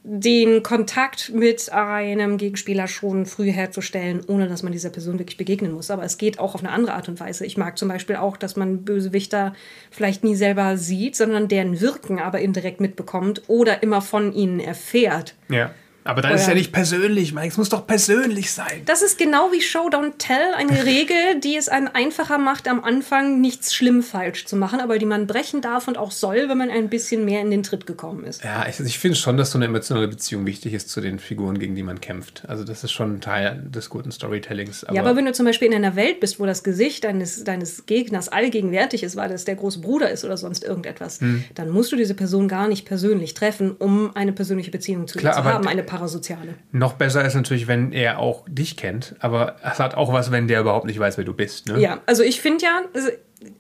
[0.04, 5.72] den Kontakt mit einem Gegenspieler schon früh herzustellen, ohne dass man dieser Person wirklich begegnen
[5.72, 5.92] muss.
[5.92, 7.46] Aber es geht auch auf eine andere Art und Weise.
[7.46, 9.54] Ich mag zum Beispiel auch, dass man Bösewichter
[9.92, 15.36] vielleicht nie selber sieht, sondern deren Wirken aber indirekt mitbekommt oder immer von ihnen erfährt.
[15.50, 15.72] Ja.
[16.08, 17.50] Aber dann ist es Oder- ja nicht persönlich, Mike.
[17.50, 18.82] Es muss doch persönlich sein.
[18.86, 22.84] Das ist genau wie Show Don't Tell, eine Regel, die es einem einfacher macht, am
[22.84, 26.58] Anfang nichts schlimm falsch zu machen, aber die man brechen darf und auch soll, wenn
[26.58, 28.44] man ein bisschen mehr in den Tritt gekommen ist.
[28.44, 31.60] Ja, ich, ich finde schon, dass so eine emotionale Beziehung wichtig ist zu den Figuren,
[31.60, 32.44] gegen die man kämpft.
[32.48, 34.84] Also das ist schon ein Teil des guten Storytellings.
[34.86, 37.44] Aber, ja, aber wenn du zum Beispiel in einer Welt bist, wo das Gesicht deines,
[37.44, 41.44] deines Gegners allgegenwärtig ist, weil es der große Bruder ist oder sonst irgendetwas, Hm.
[41.56, 45.34] dann musst du diese Person gar nicht persönlich treffen, um eine persönliche Beziehung zu Klar,
[45.34, 46.56] zu haben, eine parasoziale.
[46.72, 49.16] noch besser ist natürlich, wenn er auch dich kennt.
[49.20, 51.68] Aber es hat auch was, wenn der überhaupt nicht weiß, wer du bist.
[51.68, 51.80] Ne?
[51.80, 53.10] Ja, also ich finde ja, also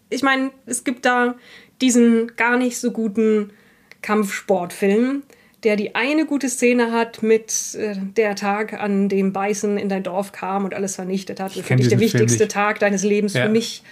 [0.09, 1.35] ich meine, es gibt da
[1.81, 3.51] diesen gar nicht so guten
[4.01, 5.23] Kampfsportfilm,
[5.63, 10.03] der die eine gute Szene hat mit äh, der Tag, an dem Bison in dein
[10.03, 11.51] Dorf kam und alles vernichtet hat.
[11.53, 12.47] Für kenn dich der wichtigste.
[12.47, 13.33] Tag deines Lebens.
[13.33, 13.43] Ja.
[13.43, 13.83] Für mich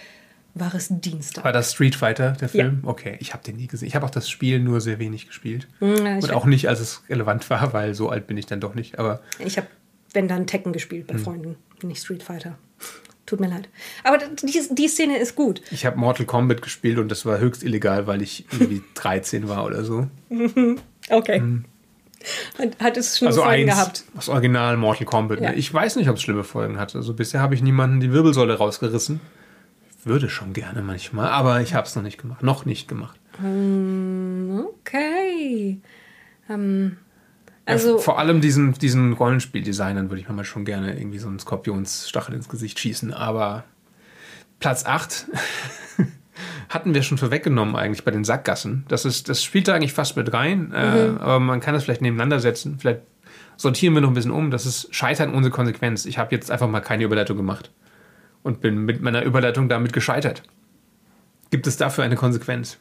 [0.55, 1.43] war es Dienstag.
[1.43, 2.79] War das Street Fighter, der Film?
[2.83, 3.87] Okay, ich habe den nie gesehen.
[3.87, 5.67] Ich habe auch das Spiel nur sehr wenig gespielt.
[5.81, 8.59] Ja, ich Und auch nicht, als es relevant war, weil so alt bin ich dann
[8.61, 8.97] doch nicht.
[8.97, 9.67] Aber Ich habe,
[10.13, 11.17] wenn dann Tekken gespielt Hm.
[11.17, 12.57] bei Freunden, nicht Street Fighter.
[13.25, 13.67] Tut mir leid.
[14.03, 15.61] Aber die, die Szene ist gut.
[15.71, 19.65] ich habe Mortal Kombat gespielt und das war höchst illegal, weil ich irgendwie 13 war
[19.65, 20.07] oder so.
[21.09, 21.39] Okay.
[22.57, 23.39] Hat, hat es schlimme Hm.
[23.39, 24.03] Also Folgen eins, gehabt.
[24.15, 25.39] das Original Mortal Kombat.
[25.41, 25.51] Ja.
[25.51, 25.55] Ne?
[25.55, 26.97] Ich weiß nicht, ob es schlimme Folgen hatte.
[26.97, 29.19] Also bisher habe ich niemanden die Wirbelsäule rausgerissen.
[30.05, 32.43] Würde schon gerne manchmal, aber ich habe es noch nicht gemacht.
[32.43, 33.19] Noch nicht gemacht.
[34.79, 35.79] Okay.
[36.49, 36.97] Ähm,
[37.65, 41.27] Also also, vor allem diesen, diesen Rollenspieldesignern würde ich mir mal schon gerne irgendwie so
[41.27, 43.63] einen Skorpionsstachel ins Gesicht schießen, aber
[44.59, 45.25] Platz 8
[46.69, 48.85] hatten wir schon vorweggenommen eigentlich bei den Sackgassen.
[48.87, 52.01] Das, ist, das spielt da eigentlich fast mit rein, äh, aber man kann das vielleicht
[52.01, 52.77] nebeneinander setzen.
[52.79, 53.01] Vielleicht
[53.57, 54.51] sortieren wir noch ein bisschen um.
[54.51, 56.05] Das ist Scheitern ohne Konsequenz.
[56.05, 57.71] Ich habe jetzt einfach mal keine Überleitung gemacht
[58.45, 60.43] und bin mit meiner Überleitung damit gescheitert.
[61.51, 62.77] Gibt es dafür eine Konsequenz?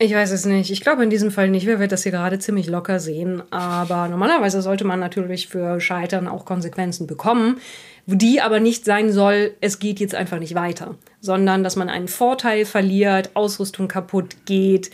[0.00, 0.70] ich weiß es nicht.
[0.70, 1.66] Ich glaube in diesem Fall nicht.
[1.66, 3.42] Wir werden das hier gerade ziemlich locker sehen.
[3.50, 7.58] Aber normalerweise sollte man natürlich für Scheitern auch Konsequenzen bekommen,
[8.06, 12.08] die aber nicht sein soll, es geht jetzt einfach nicht weiter, sondern dass man einen
[12.08, 14.90] Vorteil verliert, Ausrüstung kaputt geht,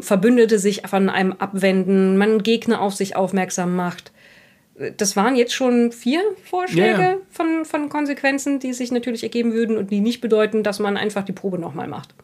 [0.00, 4.10] Verbündete sich von einem abwenden, man Gegner auf sich aufmerksam macht.
[4.96, 7.16] Das waren jetzt schon vier Vorschläge Ja.
[7.30, 11.24] Von, von Konsequenzen, die sich natürlich ergeben würden und die nicht bedeuten, dass man einfach
[11.24, 12.14] die Probe nochmal macht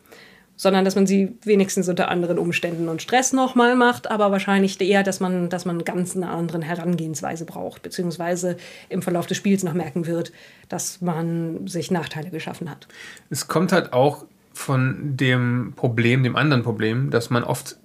[0.62, 5.02] sondern dass man sie wenigstens unter anderen Umständen und Stress nochmal macht, aber wahrscheinlich eher,
[5.02, 8.56] dass man, dass man ganz eine andere Herangehensweise braucht, beziehungsweise
[8.88, 10.32] im Verlauf des Spiels noch merken wird,
[10.68, 12.86] dass man sich Nachteile geschaffen hat.
[13.28, 17.78] Es kommt halt auch von dem Problem, dem anderen Problem, dass man oft,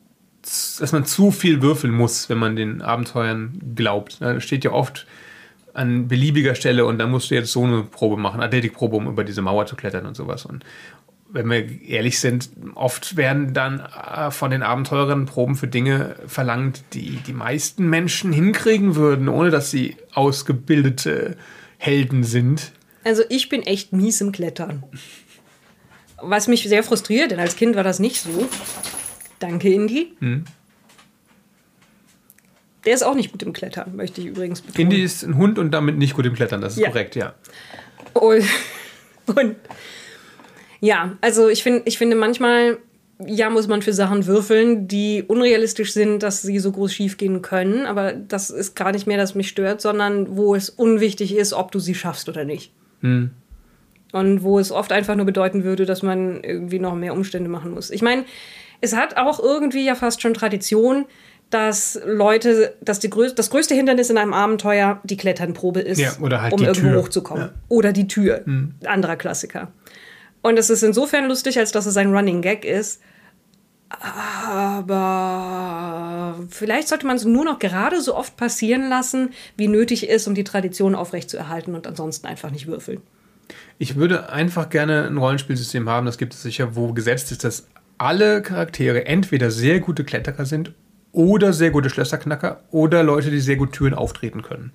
[0.80, 4.22] dass man zu viel würfeln muss, wenn man den Abenteuern glaubt.
[4.22, 5.06] Da steht ja oft
[5.74, 9.24] an beliebiger Stelle und da musst du jetzt so eine Probe machen, Athletikprobe, um über
[9.24, 10.46] diese Mauer zu klettern und sowas.
[10.46, 10.66] Und
[11.30, 16.84] wenn wir ehrlich sind, oft werden dann äh, von den Abenteurern Proben für Dinge verlangt,
[16.94, 21.38] die die meisten Menschen hinkriegen würden, ohne dass sie ausgebildete
[21.78, 22.72] Helden sind.
[23.04, 24.84] Also ich bin echt mies im Klettern.
[26.22, 28.50] Was mich sehr frustriert, denn als Kind war das nicht so.
[29.40, 30.14] Danke, Indy.
[32.86, 34.92] Der ist auch nicht gut im Klettern, möchte ich übrigens betonen.
[34.92, 36.90] Indy ist ein Hund und damit nicht gut im Klettern, das ist Ja.
[36.90, 37.34] korrekt, ja.
[38.14, 38.44] Und,
[39.28, 39.56] und
[40.80, 42.78] ja, also ich, find, ich finde manchmal,
[43.26, 47.42] ja, muss man für Sachen würfeln, die unrealistisch sind, dass sie so groß schief gehen
[47.42, 47.86] können.
[47.88, 51.72] Aber das ist gar nicht mehr, das mich stört, sondern wo es unwichtig ist, ob
[51.72, 52.72] du sie schaffst oder nicht.
[53.02, 57.72] Und wo es oft einfach nur bedeuten würde, dass man irgendwie noch mehr Umstände machen
[57.72, 57.90] muss.
[57.90, 58.24] Ich meine,
[58.82, 61.06] es hat auch irgendwie ja fast schon Tradition,
[61.50, 66.12] dass Leute, dass die größ das größte Hindernis in einem Abenteuer die Kletternprobe ist, Ja,
[66.20, 67.02] oder halt um die irgendwo Tür.
[67.02, 67.44] hochzukommen.
[67.44, 67.54] Ja.
[67.70, 68.44] Oder die Tür.
[68.86, 69.72] Anderer Klassiker.
[70.42, 73.02] Und es ist insofern lustig, als dass es ein Running Gag ist.
[74.98, 80.28] Aber vielleicht sollte man es nur noch gerade so oft passieren lassen, wie nötig ist,
[80.28, 83.02] um die Tradition aufrechtzuerhalten und ansonsten einfach nicht würfeln.
[83.80, 87.68] Ich würde einfach gerne ein Rollenspielsystem haben, das gibt es sicher, wo gesetzt ist, dass
[87.98, 90.72] alle Charaktere entweder sehr gute Kletterer sind
[91.12, 94.72] oder sehr gute Schlösserknacker oder Leute, die sehr gut Türen auftreten können.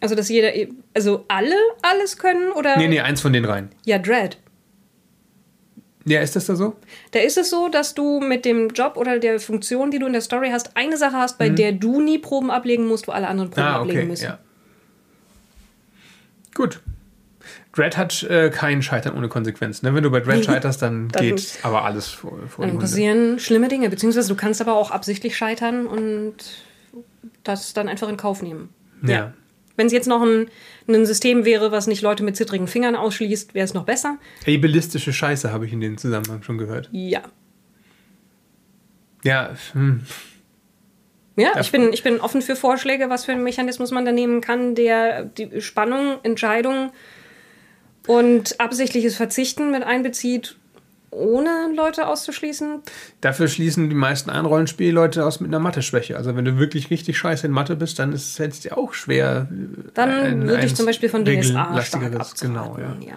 [0.00, 2.76] Also, dass jeder, e- also alle alles können oder?
[2.76, 3.70] Nee, nee, eins von den rein.
[3.86, 4.38] Ja, Dread.
[6.06, 6.76] Ja, ist das da so?
[7.12, 10.12] Da ist es so, dass du mit dem Job oder der Funktion, die du in
[10.12, 13.26] der Story hast, eine Sache hast, bei der du nie Proben ablegen musst, wo alle
[13.28, 13.72] anderen Proben Mhm.
[13.72, 14.24] Ah, ablegen okay, müssen.
[14.24, 14.38] ja.
[16.54, 16.80] Gut.
[17.74, 19.82] Dread hat äh, kein Scheitern ohne Konsequenz.
[19.82, 19.94] Ne?
[19.94, 23.68] Wenn du bei Dread scheiterst, dann, Dann- geht aber alles vor, vor Dann passieren schlimme
[23.68, 26.34] Dinge, beziehungsweise du kannst aber auch absichtlich scheitern und
[27.42, 28.68] das dann einfach in Kauf nehmen.
[29.02, 29.32] Ja.
[29.76, 30.48] Wenn es jetzt noch ein,
[30.88, 34.18] ein System wäre, was nicht Leute mit zittrigen Fingern ausschließt, wäre es noch besser.
[34.46, 36.88] Ableistische Scheiße habe ich in dem Zusammenhang schon gehört.
[36.92, 37.22] Ja.
[39.24, 40.02] Ja, hm.
[41.36, 41.60] Ja, Ja.
[41.60, 44.76] ich bin, ich bin offen für Vorschläge, was für einen Mechanismus man da nehmen kann,
[44.76, 46.92] der die Spannung, Entscheidung
[48.06, 50.56] und absichtliches Verzichten mit einbezieht,
[51.10, 52.80] ohne Leute auszuschließen.
[53.20, 56.16] Dafür schließen die meisten anderen Rollenspielleute aus mit einer Mathe-Schwäche.
[56.16, 59.48] Also wenn du wirklich richtig scheiße in Mathe bist, dann ist es dir auch schwer.
[59.94, 62.34] Dann ein- würde ich zum Beispiel von DSA stark.
[62.40, 62.96] Genau, ja.
[63.06, 63.16] ja.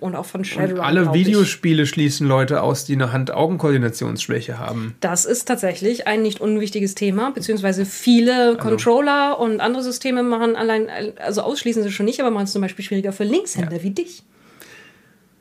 [0.00, 1.26] Und auch von Und Shadowrun, alle glaub ich.
[1.26, 4.94] Videospiele schließen Leute aus, die eine Hand-Augen-Koordinationsschwäche haben.
[5.00, 10.88] Das ist tatsächlich ein nicht unwichtiges Thema, beziehungsweise viele Controller und andere Systeme machen allein,
[11.18, 14.22] also ausschließen sie schon nicht, aber machen es zum Beispiel schwieriger für Linkshänder wie dich.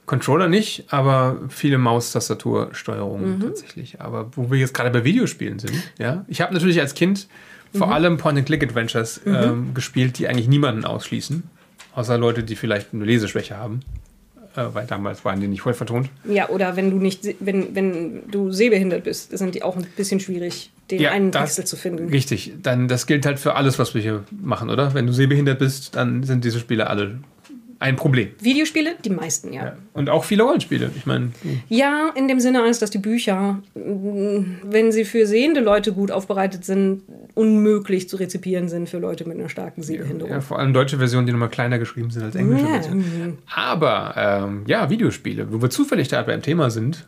[0.06, 3.42] Controller nicht, aber viele Maustastatursteuerungen Mhm.
[3.42, 4.02] tatsächlich.
[4.02, 6.26] Aber wo wir jetzt gerade bei Videospielen sind, ja.
[6.28, 7.28] Ich habe natürlich als Kind
[7.74, 7.94] vor Mhm.
[7.94, 11.44] allem Point-and-Click-Adventures ähm, gespielt, die eigentlich niemanden ausschließen.
[11.96, 13.80] Außer Leute, die vielleicht eine Leseschwäche haben.
[14.56, 16.10] Äh, weil damals waren die nicht voll vertont.
[16.26, 20.20] Ja, oder wenn du nicht, wenn, wenn du sehbehindert bist, sind die auch ein bisschen
[20.20, 22.10] schwierig, den einen das- Pixel zu finden.
[22.10, 24.94] Richtig, dann das gilt halt für alles, was wir hier machen, oder?
[24.94, 27.16] Wenn du sehbehindert bist, dann sind diese Spiele alle
[27.84, 28.30] ein Problem.
[28.40, 29.66] Videospiele, die meisten, ja.
[29.66, 29.78] ja.
[29.92, 30.90] Und auch viele Rollenspiele.
[30.96, 31.32] Ich meine.
[31.68, 36.64] Ja, in dem Sinne, als dass die Bücher, wenn sie für sehende Leute gut aufbereitet
[36.64, 37.02] sind,
[37.34, 40.32] unmöglich zu rezipieren sind für Leute mit einer starken Sehbehinderung.
[40.32, 42.72] Ja, vor allem deutsche Versionen, die nochmal kleiner geschrieben sind als englische ja.
[42.72, 43.38] Versionen.
[43.54, 47.06] Aber ähm, ja, Videospiele, wo wir zufällig da beim Thema sind.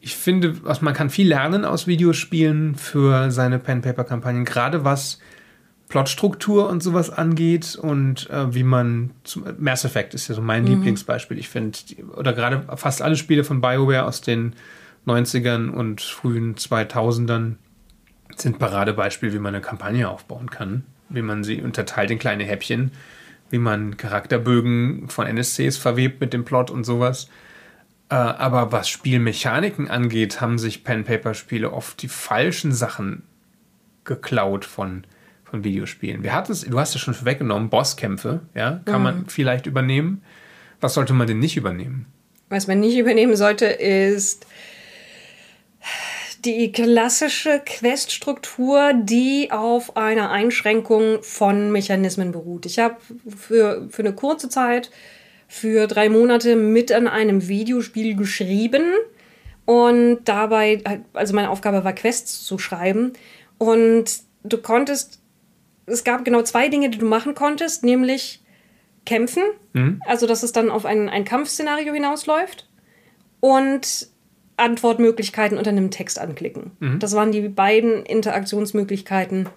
[0.00, 5.20] Ich finde, man kann viel lernen aus Videospielen für seine Pen-Paper-Kampagnen, gerade was
[5.88, 10.64] Plotstruktur und sowas angeht und äh, wie man zum Mass Effect ist ja so mein
[10.64, 10.70] mhm.
[10.70, 11.38] Lieblingsbeispiel.
[11.38, 11.78] Ich finde,
[12.16, 14.54] oder gerade fast alle Spiele von BioWare aus den
[15.06, 17.54] 90ern und frühen 2000ern
[18.34, 22.90] sind Paradebeispiel, wie man eine Kampagne aufbauen kann, wie man sie unterteilt in kleine Häppchen,
[23.50, 27.28] wie man Charakterbögen von NSCs verwebt mit dem Plot und sowas.
[28.08, 33.22] Äh, aber was Spielmechaniken angeht, haben sich Pen-Paper-Spiele oft die falschen Sachen
[34.04, 35.04] geklaut von
[35.48, 36.22] von Videospielen.
[36.22, 39.04] Wir hatten es, du hast es schon weggenommen, Bosskämpfe, ja, kann mhm.
[39.04, 40.22] man vielleicht übernehmen.
[40.80, 42.06] Was sollte man denn nicht übernehmen?
[42.48, 44.46] Was man nicht übernehmen sollte, ist
[46.44, 52.66] die klassische Queststruktur, die auf einer Einschränkung von Mechanismen beruht.
[52.66, 52.96] Ich habe
[53.36, 54.90] für, für eine kurze Zeit,
[55.48, 58.84] für drei Monate mit an einem Videospiel geschrieben
[59.64, 60.82] und dabei,
[61.12, 63.12] also meine Aufgabe war Quests zu schreiben
[63.58, 65.20] und du konntest
[65.86, 68.42] es gab genau zwei Dinge, die du machen konntest, nämlich
[69.04, 69.42] kämpfen,
[69.72, 70.02] mhm.
[70.06, 72.68] also dass es dann auf ein, ein Kampfszenario hinausläuft
[73.40, 74.08] und
[74.56, 76.72] Antwortmöglichkeiten unter einem Text anklicken.
[76.80, 76.98] Mhm.
[76.98, 79.48] Das waren die beiden Interaktionsmöglichkeiten,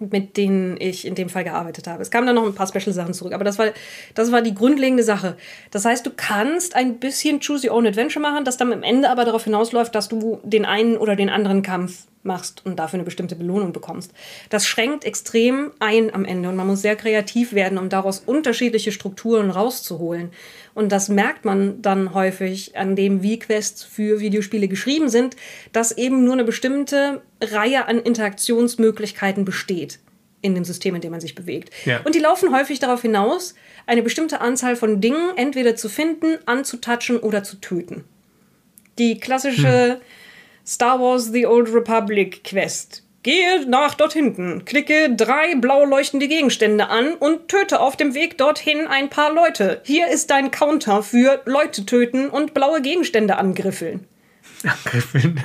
[0.00, 2.02] mit denen ich in dem Fall gearbeitet habe.
[2.02, 3.68] Es kamen dann noch ein paar Special-Sachen zurück, aber das war,
[4.14, 5.36] das war die grundlegende Sache.
[5.70, 9.10] Das heißt, du kannst ein bisschen Choose Your Own Adventure machen, das dann am Ende
[9.10, 13.04] aber darauf hinausläuft, dass du den einen oder den anderen Kampf machst und dafür eine
[13.04, 14.12] bestimmte Belohnung bekommst.
[14.50, 18.92] Das schränkt extrem ein am Ende und man muss sehr kreativ werden, um daraus unterschiedliche
[18.92, 20.30] Strukturen rauszuholen.
[20.74, 25.36] Und das merkt man dann häufig an dem, wie Quests für Videospiele geschrieben sind,
[25.72, 29.98] dass eben nur eine bestimmte Reihe an Interaktionsmöglichkeiten besteht
[30.42, 31.70] in dem System, in dem man sich bewegt.
[31.84, 32.00] Ja.
[32.02, 33.54] Und die laufen häufig darauf hinaus,
[33.86, 38.04] eine bestimmte Anzahl von Dingen entweder zu finden, anzutatschen oder zu töten.
[38.98, 40.00] Die klassische hm.
[40.66, 43.02] Star Wars The Old Republic Quest.
[43.22, 48.36] Gehe nach dort hinten, klicke drei blau leuchtende Gegenstände an und töte auf dem Weg
[48.36, 49.80] dorthin ein paar Leute.
[49.84, 54.06] Hier ist dein Counter für Leute töten und blaue Gegenstände angriffeln.
[54.64, 55.40] Angriffeln.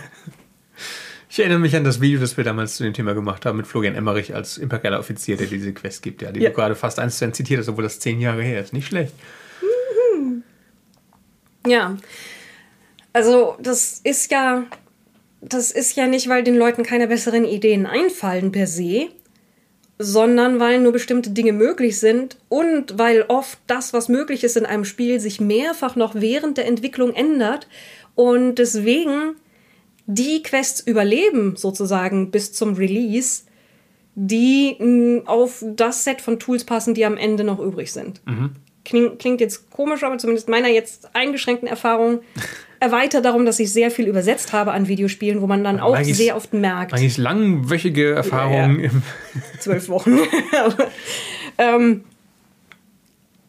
[1.29, 3.67] Ich erinnere mich an das Video, das wir damals zu dem Thema gemacht haben mit
[3.67, 6.49] Florian Emmerich als imperialer Offizier, der diese Quest gibt, ja, die ja.
[6.49, 8.73] du gerade fast eins zu eins zitiert hast, obwohl das zehn Jahre her ist.
[8.73, 9.13] Nicht schlecht.
[10.15, 10.41] Mhm.
[11.67, 11.95] Ja.
[13.13, 14.63] Also, das ist ja
[15.41, 19.07] das ist ja nicht, weil den Leuten keine besseren Ideen einfallen per se,
[19.99, 24.65] sondern weil nur bestimmte Dinge möglich sind und weil oft das, was möglich ist in
[24.65, 27.67] einem Spiel, sich mehrfach noch während der Entwicklung ändert
[28.15, 29.35] und deswegen
[30.05, 33.43] die Quests überleben sozusagen bis zum Release,
[34.15, 38.21] die mm, auf das Set von Tools passen, die am Ende noch übrig sind.
[38.25, 38.51] Mhm.
[38.87, 42.21] Klingt, klingt jetzt komisch, aber zumindest meiner jetzt eingeschränkten Erfahrung
[42.79, 46.37] erweitert darum, dass ich sehr viel übersetzt habe an Videospielen, wo man dann auch sehr
[46.37, 46.93] oft merkt.
[46.93, 48.79] Eigentlich langwöchige Erfahrungen.
[48.79, 48.91] Ja, ja.
[49.59, 50.19] Zwölf Wochen.
[51.57, 52.05] ähm,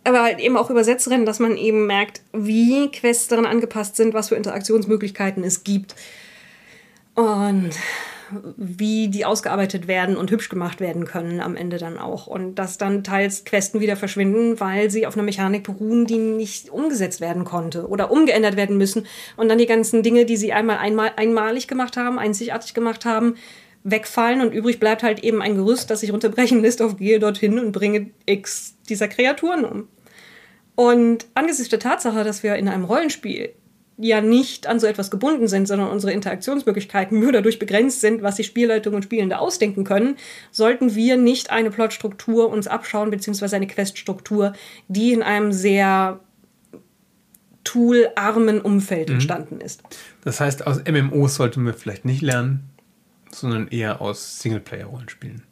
[0.03, 4.31] aber halt eben auch Übersetzerin, dass man eben merkt, wie Quests daran angepasst sind, was
[4.31, 5.95] für Interaktionsmöglichkeiten es gibt.
[7.15, 7.71] Und
[8.57, 12.27] wie die ausgearbeitet werden und hübsch gemacht werden können am Ende dann auch.
[12.27, 16.71] Und dass dann teils Questen wieder verschwinden, weil sie auf einer Mechanik beruhen, die nicht
[16.71, 19.07] umgesetzt werden konnte oder umgeändert werden müssen.
[19.37, 23.35] Und dann die ganzen Dinge, die sie einmal, einmal einmalig gemacht haben, einzigartig gemacht haben,
[23.85, 27.59] wegfallen und übrig bleibt halt eben ein Gerüst, das sich runterbrechen lässt auf gehe dorthin
[27.59, 29.89] und bringe X dieser Kreaturen um.
[30.75, 33.53] Und angesichts der Tatsache, dass wir in einem Rollenspiel
[33.99, 38.37] ja nicht an so etwas gebunden sind, sondern unsere Interaktionsmöglichkeiten nur dadurch begrenzt sind, was
[38.37, 40.17] die Spielleitung und Spielende ausdenken können,
[40.53, 44.53] sollten wir nicht eine Plotstruktur uns abschauen, beziehungsweise eine Queststruktur,
[44.87, 46.21] die in einem sehr
[47.65, 49.15] toolarmen Umfeld mhm.
[49.17, 49.83] entstanden ist.
[50.25, 52.71] Das heißt, aus MMOs sollten wir vielleicht nicht lernen,
[53.31, 55.43] sondern eher aus Singleplayer-Rollenspielen.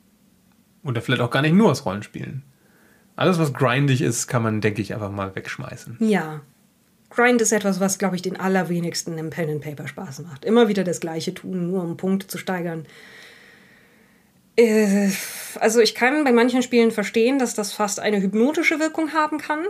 [0.84, 2.42] Oder vielleicht auch gar nicht nur aus Rollenspielen.
[3.16, 5.96] Alles, was grindig ist, kann man, denke ich, einfach mal wegschmeißen.
[6.00, 6.42] Ja,
[7.16, 10.44] Grind ist etwas, was, glaube ich, den allerwenigsten im Pen and Paper Spaß macht.
[10.44, 12.86] Immer wieder das Gleiche tun, nur um Punkte zu steigern.
[14.56, 15.08] Äh,
[15.58, 19.64] also ich kann bei manchen Spielen verstehen, dass das fast eine hypnotische Wirkung haben kann.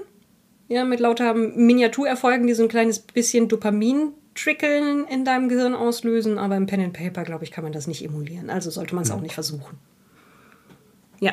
[0.68, 6.38] Ja, mit lauter Miniaturerfolgen, die so ein kleines bisschen Dopamin trickeln in deinem Gehirn auslösen,
[6.38, 8.50] aber im Pen and Paper, glaube ich, kann man das nicht emulieren.
[8.50, 9.16] Also sollte man es mhm.
[9.16, 9.78] auch nicht versuchen.
[11.20, 11.32] Ja.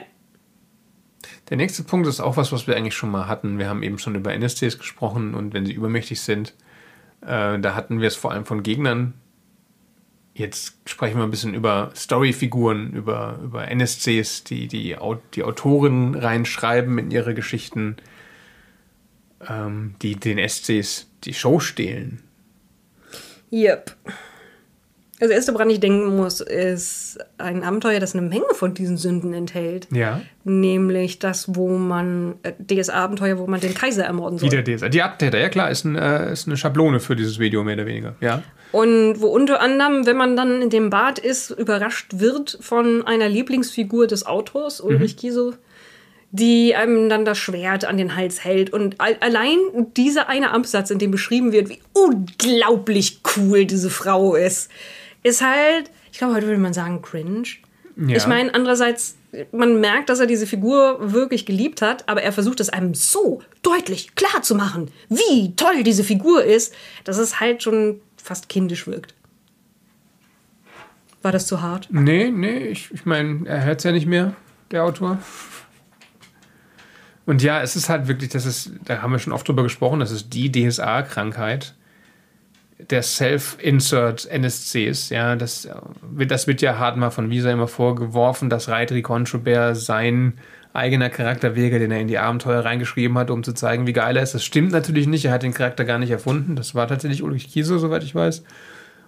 [1.54, 3.60] Der nächste Punkt ist auch was, was wir eigentlich schon mal hatten.
[3.60, 6.56] Wir haben eben schon über NSCs gesprochen und wenn sie übermächtig sind,
[7.22, 9.14] äh, da hatten wir es vor allem von Gegnern.
[10.34, 14.98] Jetzt sprechen wir ein bisschen über Storyfiguren, über, über NSCs, die die,
[15.36, 17.98] die Autoren reinschreiben in ihre Geschichten,
[19.48, 22.24] ähm, die den SCs die Show stehlen.
[23.52, 23.96] Yep.
[25.24, 29.34] Das erste, woran ich denken muss, ist ein Abenteuer, das eine Menge von diesen Sünden
[29.34, 29.88] enthält.
[29.90, 30.22] Ja.
[30.44, 34.52] Nämlich das, wo man, äh, DSA-Abenteuer, wo man den Kaiser ermorden soll.
[34.52, 34.90] Wieder DSA.
[34.90, 37.86] Die Attentäter, ja klar, ist, ein, äh, ist eine Schablone für dieses Video, mehr oder
[37.86, 38.16] weniger.
[38.20, 38.44] Ja.
[38.74, 43.30] Und wo unter anderem, wenn man dann in dem Bad ist, überrascht wird von einer
[43.30, 45.20] Lieblingsfigur des Autors, Ulrich mhm.
[45.20, 45.54] Kiesow,
[46.32, 48.74] die einem dann das Schwert an den Hals hält.
[48.74, 49.58] Und allein
[49.96, 54.70] dieser eine Absatz, in dem beschrieben wird, wie unglaublich cool diese Frau ist
[55.24, 57.44] ist halt, ich glaube, heute würde man sagen, cringe.
[57.96, 58.18] Ja.
[58.18, 59.18] Ich meine, andererseits,
[59.52, 63.42] man merkt, dass er diese Figur wirklich geliebt hat, aber er versucht es einem so
[63.62, 66.74] deutlich klar zu machen, wie toll diese Figur ist,
[67.04, 69.14] dass es halt schon fast kindisch wirkt.
[71.22, 71.88] War das zu hart?
[71.90, 74.34] Nee, nee, ich, ich meine, er hört es ja nicht mehr,
[74.72, 75.20] der Autor.
[77.26, 80.02] Und ja, es ist halt wirklich, das ist, da haben wir schon oft drüber gesprochen,
[80.02, 81.76] das ist die DSA-Krankheit
[82.90, 85.10] der Self-Insert NSCs.
[85.10, 85.68] Ja, das,
[86.28, 90.34] das wird ja hart mal von Visa immer vorgeworfen, dass Reitri Controbert sein
[90.74, 94.18] eigener Charakter wäre, den er in die Abenteuer reingeschrieben hat, um zu zeigen, wie geil
[94.18, 94.34] er ist.
[94.34, 95.26] Das stimmt natürlich nicht.
[95.26, 96.56] Er hat den Charakter gar nicht erfunden.
[96.56, 98.44] Das war tatsächlich Ulrich Kieso, soweit ich weiß.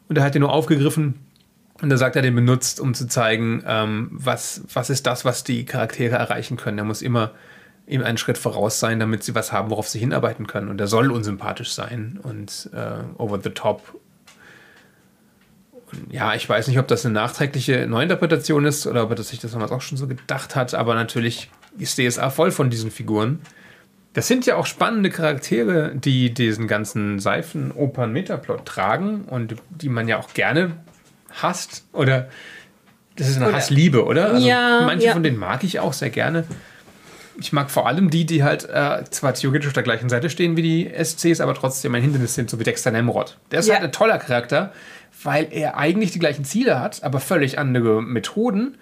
[0.07, 1.15] Und er hat den nur aufgegriffen
[1.81, 5.43] und da sagt er den benutzt, um zu zeigen, ähm, was, was ist das, was
[5.43, 6.77] die Charaktere erreichen können.
[6.77, 7.31] Er muss immer
[7.87, 10.69] ihm einen Schritt voraus sein, damit sie was haben, worauf sie hinarbeiten können.
[10.69, 13.99] Und er soll unsympathisch sein und äh, over the top.
[15.91, 19.39] Und ja, ich weiß nicht, ob das eine nachträgliche Neuinterpretation ist oder ob er sich
[19.39, 23.39] das damals auch schon so gedacht hat, aber natürlich ist DSA voll von diesen Figuren.
[24.13, 30.17] Das sind ja auch spannende Charaktere, die diesen ganzen Seifen-Opern-Metaplot tragen und die man ja
[30.17, 30.77] auch gerne
[31.29, 31.85] hasst.
[31.91, 32.29] Oder
[33.17, 34.31] das ist eine oder, Hassliebe, oder?
[34.31, 34.83] Also ja.
[34.85, 35.13] Manche ja.
[35.13, 36.45] von denen mag ich auch sehr gerne
[37.39, 40.57] ich mag vor allem die, die halt äh, zwar theoretisch auf der gleichen Seite stehen
[40.57, 43.37] wie die SCs, aber trotzdem ein Hindernis sind, so wie Dexter Nemrod.
[43.51, 43.75] Der ist ja.
[43.75, 44.71] halt ein toller Charakter,
[45.23, 48.77] weil er eigentlich die gleichen Ziele hat, aber völlig andere Methoden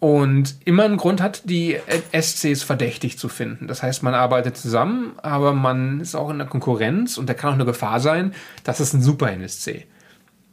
[0.00, 1.78] und immer einen Grund hat, die
[2.12, 3.68] SCs verdächtig zu finden.
[3.68, 7.50] Das heißt, man arbeitet zusammen, aber man ist auch in der Konkurrenz und da kann
[7.50, 9.86] auch eine Gefahr sein, das ist ein super NSC.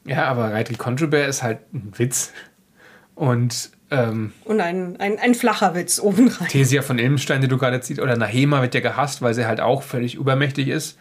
[0.06, 2.32] Ja, aber Reitli Contraband ist halt ein Witz.
[3.14, 6.48] Und ähm, und ein, ein, ein flacher Witz obendrein.
[6.48, 9.60] Thesia von Ilmenstein, die du gerade ziehst, oder Nahema wird ja gehasst, weil sie halt
[9.60, 10.98] auch völlig übermächtig ist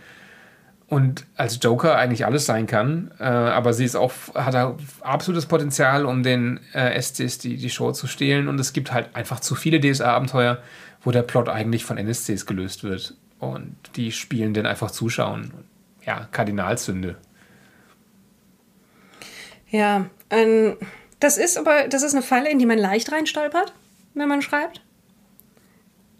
[0.91, 3.13] und als Joker eigentlich alles sein kann.
[3.21, 7.93] Äh, aber sie ist auch, hat absolutes Potenzial, um den äh, SCs die, die Show
[7.93, 8.49] zu stehlen.
[8.49, 10.59] Und es gibt halt einfach zu viele DSA-Abenteuer,
[11.03, 13.15] wo der Plot eigentlich von NSCs gelöst wird.
[13.39, 15.53] Und die spielen den einfach zuschauen.
[16.05, 17.17] Ja, Kardinalsünde.
[19.71, 20.77] Ja, ein.
[21.21, 23.73] Das ist aber, das ist eine Falle, in die man leicht reinstolpert,
[24.15, 24.83] wenn man schreibt.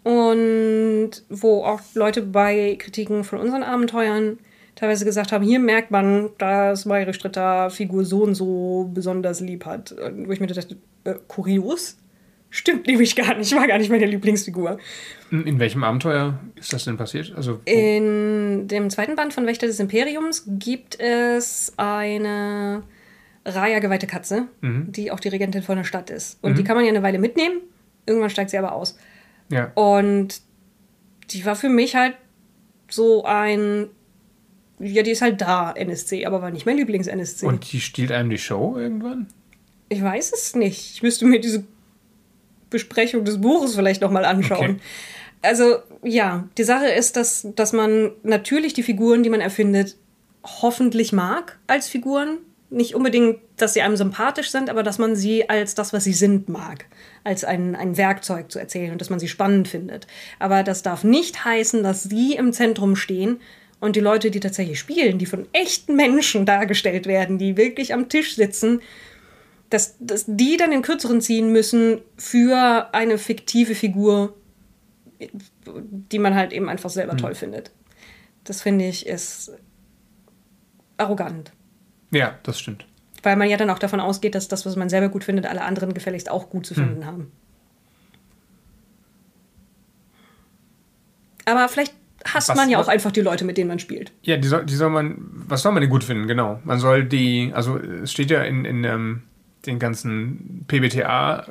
[0.03, 4.39] Und wo auch Leute bei Kritiken von unseren Abenteuern
[4.75, 9.65] teilweise gesagt haben, hier merkt man, dass Mayre Stritter Figur so und so besonders lieb
[9.65, 9.95] hat.
[10.15, 11.97] Wo ich mir dachte, äh, kurios?
[12.49, 13.55] Stimmt nämlich gar nicht.
[13.55, 14.77] War gar nicht meine Lieblingsfigur.
[15.31, 17.33] In welchem Abenteuer ist das denn passiert?
[17.35, 22.83] Also, In dem zweiten Band von Wächter des Imperiums gibt es eine
[23.45, 24.91] Raya geweihte Katze, mhm.
[24.91, 26.37] die auch die Regentin von der Stadt ist.
[26.41, 26.55] Und mhm.
[26.57, 27.61] die kann man ja eine Weile mitnehmen.
[28.05, 28.97] Irgendwann steigt sie aber aus.
[29.49, 29.71] Ja.
[29.75, 30.41] Und
[31.31, 32.15] die war für mich halt
[32.89, 33.87] so ein.
[34.79, 37.45] Ja, die ist halt da, NSC, aber war nicht mein Lieblings-NSC.
[37.45, 39.27] Und die stiehlt einem die Show irgendwann?
[39.89, 40.95] Ich weiß es nicht.
[40.95, 41.63] Ich müsste mir diese
[42.71, 44.71] Besprechung des Buches vielleicht nochmal anschauen.
[44.71, 44.79] Okay.
[45.43, 49.97] Also, ja, die Sache ist, dass, dass man natürlich die Figuren, die man erfindet,
[50.43, 52.37] hoffentlich mag als Figuren
[52.71, 56.13] nicht unbedingt, dass sie einem sympathisch sind, aber dass man sie als das, was sie
[56.13, 56.85] sind, mag.
[57.23, 60.07] Als ein, ein Werkzeug zu erzählen und dass man sie spannend findet.
[60.39, 63.39] Aber das darf nicht heißen, dass sie im Zentrum stehen
[63.81, 68.09] und die Leute, die tatsächlich spielen, die von echten Menschen dargestellt werden, die wirklich am
[68.09, 68.81] Tisch sitzen,
[69.69, 74.35] dass, dass die dann den Kürzeren ziehen müssen für eine fiktive Figur,
[75.65, 77.17] die man halt eben einfach selber mhm.
[77.17, 77.71] toll findet.
[78.43, 79.51] Das finde ich ist
[80.97, 81.51] arrogant.
[82.11, 82.85] Ja, das stimmt.
[83.23, 85.61] Weil man ja dann auch davon ausgeht, dass das, was man selber gut findet, alle
[85.61, 87.05] anderen gefälligst auch gut zu finden hm.
[87.05, 87.31] haben.
[91.45, 91.93] Aber vielleicht
[92.25, 94.11] hasst was, man ja auch einfach die Leute, mit denen man spielt.
[94.21, 96.59] Ja, die soll, die soll man, was soll man denn gut finden, genau.
[96.63, 99.23] Man soll die, also es steht ja in, in ähm,
[99.65, 101.45] den ganzen PBTA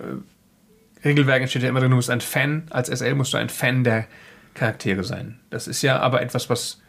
[1.05, 3.85] Regelwerken steht ja immer drin, du musst ein Fan, als SL musst du ein Fan
[3.85, 4.07] der
[4.55, 5.39] Charaktere sein.
[5.51, 6.81] Das ist ja aber etwas, was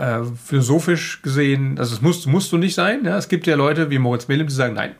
[0.00, 3.04] äh, philosophisch gesehen, also das musst, musst du nicht sein.
[3.04, 3.18] Ja?
[3.18, 4.94] Es gibt ja Leute wie Moritz Melem, die sagen, nein,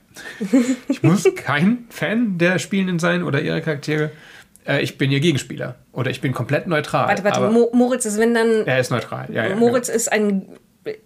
[0.89, 4.11] ich muss kein Fan der Spielenden sein oder ihrer Charaktere.
[4.67, 7.09] Äh, ich bin ihr Gegenspieler oder ich bin komplett neutral.
[7.09, 8.67] Warte, warte, Mo Moritz ist, wenn dann.
[8.67, 9.49] Er ist neutral, ja.
[9.49, 9.97] ja Moritz genau.
[9.97, 10.47] ist ein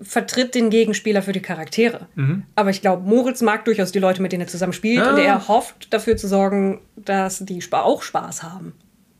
[0.01, 2.07] vertritt den Gegenspieler für die Charaktere.
[2.15, 2.45] Mhm.
[2.55, 5.11] Aber ich glaube, Moritz mag durchaus die Leute, mit denen er zusammen spielt ja.
[5.11, 8.73] und er hofft dafür zu sorgen, dass die auch Spaß haben.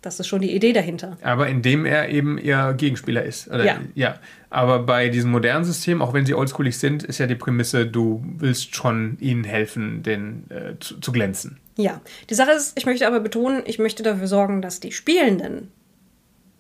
[0.05, 1.17] Das ist schon die Idee dahinter.
[1.23, 3.49] Aber indem er eben ihr Gegenspieler ist.
[3.49, 3.81] Oder, ja.
[3.95, 4.19] ja.
[4.51, 8.23] Aber bei diesem modernen System, auch wenn sie oldschoolig sind, ist ja die Prämisse, du
[8.37, 11.59] willst schon ihnen helfen, den, äh, zu, zu glänzen.
[11.77, 12.03] Ja.
[12.29, 15.73] Die Sache ist, ich möchte aber betonen, ich möchte dafür sorgen, dass die Spielenden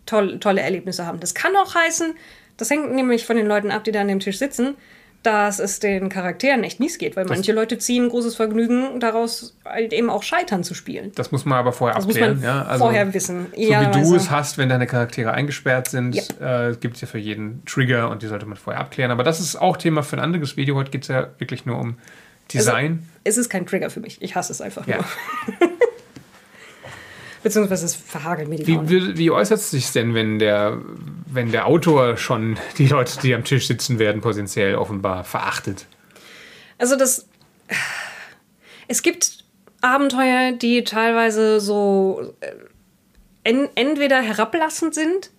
[0.06, 1.20] toll, tolle Erlebnisse haben.
[1.20, 2.14] Das kann auch heißen,
[2.56, 4.74] das hängt nämlich von den Leuten ab, die da an dem Tisch sitzen,
[5.24, 9.56] dass es den Charakteren echt mies geht, weil das manche Leute ziehen großes Vergnügen daraus,
[9.64, 11.12] halt eben auch Scheitern zu spielen.
[11.14, 12.42] Das muss man aber vorher das abklären.
[12.42, 12.62] Ja?
[12.62, 13.46] also, vorher wissen.
[13.52, 16.68] So wie du es hast, wenn deine Charaktere eingesperrt sind, ja.
[16.68, 19.10] äh, gibt es ja für jeden Trigger und die sollte man vorher abklären.
[19.10, 20.76] Aber das ist auch Thema für ein anderes Video.
[20.76, 21.96] Heute geht es ja wirklich nur um
[22.52, 22.98] Design.
[23.00, 24.20] Also, es ist kein Trigger für mich.
[24.20, 24.96] Ich hasse es einfach ja.
[24.96, 25.04] nur.
[27.44, 30.80] Beziehungsweise es verhagelt mir die wie, wie, wie, äußert es sich denn, wenn der,
[31.26, 35.86] wenn der Autor schon die Leute, die am Tisch sitzen werden, potenziell offenbar verachtet?
[36.78, 37.28] Also das...
[38.86, 39.44] Es gibt
[39.80, 42.52] Abenteuer, die teilweise so äh,
[43.44, 45.30] en, entweder herablassend sind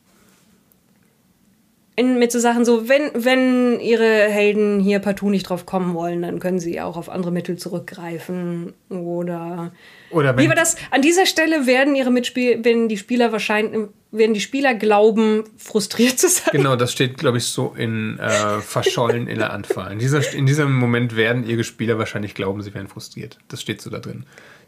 [1.96, 6.22] in, mit so Sachen so, wenn, wenn ihre Helden hier partout nicht drauf kommen wollen,
[6.22, 8.74] dann können sie auch auf andere Mittel zurückgreifen.
[8.90, 9.72] Oder,
[10.12, 10.76] oder wie war das?
[10.92, 16.20] An dieser Stelle werden ihre Mitspieler, wenn die Spieler wahrscheinlich, werden die Spieler glauben, frustriert
[16.20, 16.52] zu sein.
[16.52, 19.94] Genau, das steht, glaube ich, so in äh, verschollen in der Anfang.
[19.94, 23.38] In, dieser, in diesem Moment werden ihre Spieler wahrscheinlich glauben, sie wären frustriert.
[23.48, 24.26] Das steht so da drin.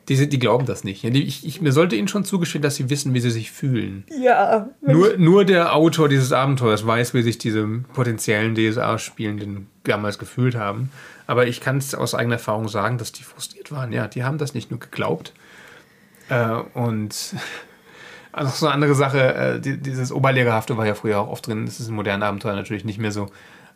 [0.10, 1.04] Die, die glauben das nicht.
[1.04, 4.06] Ich, ich, mir sollte ihnen schon zugestehen, dass sie wissen, wie sie sich fühlen.
[4.22, 4.70] Ja.
[4.82, 10.92] Nur, nur der Autor dieses Abenteuers weiß, wie sich diese potenziellen DSA-Spielenden damals gefühlt haben.
[11.26, 13.92] Aber ich kann es aus eigener Erfahrung sagen, dass die frustriert waren.
[13.92, 15.34] Ja, die haben das nicht nur geglaubt.
[16.30, 17.36] Äh, und
[18.32, 21.66] also so eine andere Sache, äh, die, dieses Oberlehrerhafte war ja früher auch oft drin.
[21.66, 23.26] Das ist in modernen Abenteuern natürlich nicht mehr so.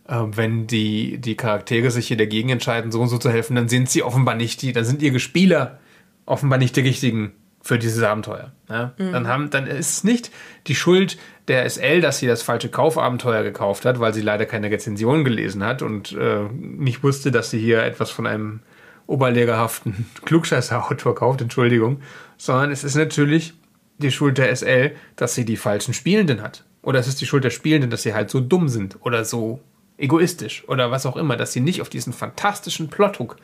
[0.08, 3.68] Äh, wenn die, die Charaktere sich hier dagegen entscheiden, so und so zu helfen, dann
[3.68, 5.80] sind sie offenbar nicht die, dann sind ihre Spieler
[6.26, 8.52] offenbar nicht die richtigen für dieses Abenteuer.
[8.69, 8.93] Ja?
[8.98, 9.11] Mhm.
[9.11, 10.31] Dann, haben, dann ist es nicht
[10.68, 11.18] die Schuld
[11.48, 15.64] der SL, dass sie das falsche Kaufabenteuer gekauft hat, weil sie leider keine Rezension gelesen
[15.64, 18.61] hat und äh, nicht wusste, dass sie hier etwas von einem
[19.07, 22.02] oberlehrerhaften Klugscheißer-Autor kauft, Entschuldigung,
[22.38, 23.53] sondern es ist natürlich
[23.98, 26.64] die Schuld der SL, dass sie die falschen Spielenden hat.
[26.81, 29.60] Oder es ist die Schuld der Spielenden, dass sie halt so dumm sind oder so
[29.98, 33.38] egoistisch oder was auch immer, dass sie nicht auf diesen fantastischen Plothook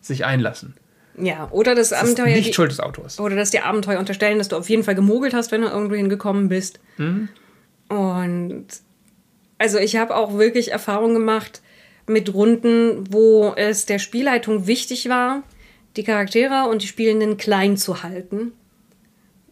[0.00, 0.74] sich einlassen.
[1.16, 2.36] Ja, oder das, das Abenteuer.
[2.36, 3.20] nicht die, Schuld des Autors.
[3.20, 5.94] Oder dass die Abenteuer unterstellen, dass du auf jeden Fall gemogelt hast, wenn du irgendwo
[5.94, 6.80] hingekommen bist.
[6.96, 7.28] Mhm.
[7.88, 8.66] Und
[9.58, 11.60] also ich habe auch wirklich Erfahrung gemacht
[12.06, 15.42] mit Runden, wo es der Spielleitung wichtig war,
[15.96, 18.52] die Charaktere und die Spielenden klein zu halten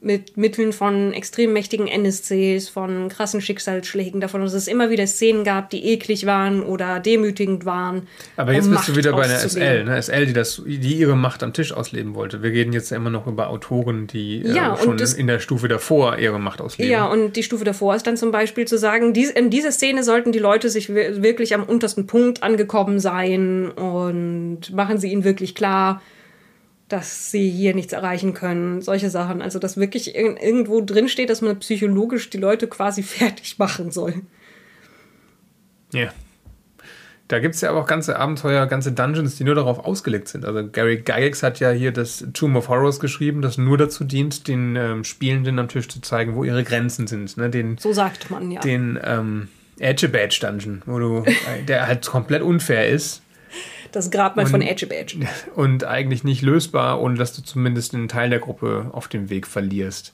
[0.02, 5.44] mit Mitteln von extrem mächtigen NSCs, von krassen Schicksalsschlägen, davon, dass es immer wieder Szenen
[5.44, 8.08] gab, die eklig waren oder demütigend waren.
[8.36, 10.00] Aber jetzt um bist Macht du wieder bei einer SL, ne?
[10.00, 12.42] SL, die, das, die ihre Macht am Tisch ausleben wollte.
[12.42, 15.26] Wir reden jetzt ja immer noch über Autoren, die äh, ja, äh, schon das, in
[15.26, 16.90] der Stufe davor ihre Macht ausleben.
[16.90, 20.02] Ja, und die Stufe davor ist dann zum Beispiel zu sagen, dies, in dieser Szene
[20.02, 25.54] sollten die Leute sich wirklich am untersten Punkt angekommen sein und machen sie ihnen wirklich
[25.54, 26.00] klar,
[26.90, 29.40] dass sie hier nichts erreichen können, solche Sachen.
[29.42, 34.14] Also, dass wirklich irgendwo drin steht, dass man psychologisch die Leute quasi fertig machen soll.
[35.92, 36.12] Ja.
[37.28, 40.44] Da gibt es ja aber auch ganze Abenteuer, ganze Dungeons, die nur darauf ausgelegt sind.
[40.44, 44.48] Also Gary Gygax hat ja hier das Tomb of Horrors geschrieben, das nur dazu dient,
[44.48, 47.36] den ähm, Spielenden am Tisch zu zeigen, wo ihre Grenzen sind.
[47.36, 47.48] Ne?
[47.48, 48.60] Den, so sagt man, ja.
[48.60, 49.46] Den ähm,
[49.78, 51.24] Edge Badge Dungeon, wo du,
[51.68, 53.22] der halt komplett unfair ist
[53.92, 55.16] das Grabmal und, von Edge Badge.
[55.54, 59.46] Und eigentlich nicht lösbar, ohne dass du zumindest einen Teil der Gruppe auf dem Weg
[59.46, 60.12] verlierst.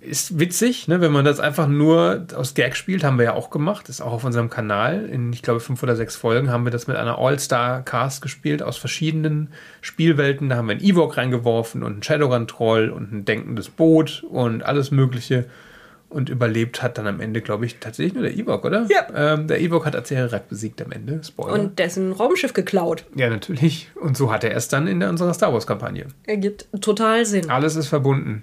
[0.00, 1.00] Ist witzig, ne?
[1.00, 3.88] wenn man das einfach nur aus Gag spielt, haben wir ja auch gemacht.
[3.88, 5.06] Ist auch auf unserem Kanal.
[5.06, 8.76] In, ich glaube, fünf oder sechs Folgen haben wir das mit einer All-Star-Cast gespielt aus
[8.76, 9.48] verschiedenen
[9.80, 10.48] Spielwelten.
[10.48, 14.92] Da haben wir einen Ewok reingeworfen und einen Shadowrun-Troll und ein denkendes Boot und alles
[14.92, 15.46] Mögliche
[16.10, 18.86] und überlebt hat dann am Ende, glaube ich, tatsächlich nur der Ewok, oder?
[18.88, 19.34] Ja.
[19.34, 21.20] Ähm, der Ewok hat Azerarak besiegt am Ende.
[21.22, 21.52] Spoiler.
[21.52, 23.04] Und dessen Raumschiff geklaut.
[23.14, 23.90] Ja, natürlich.
[23.94, 26.06] Und so hat er es dann in der, unserer Star Wars-Kampagne.
[26.26, 27.50] Ergibt total Sinn.
[27.50, 28.42] Alles ist verbunden.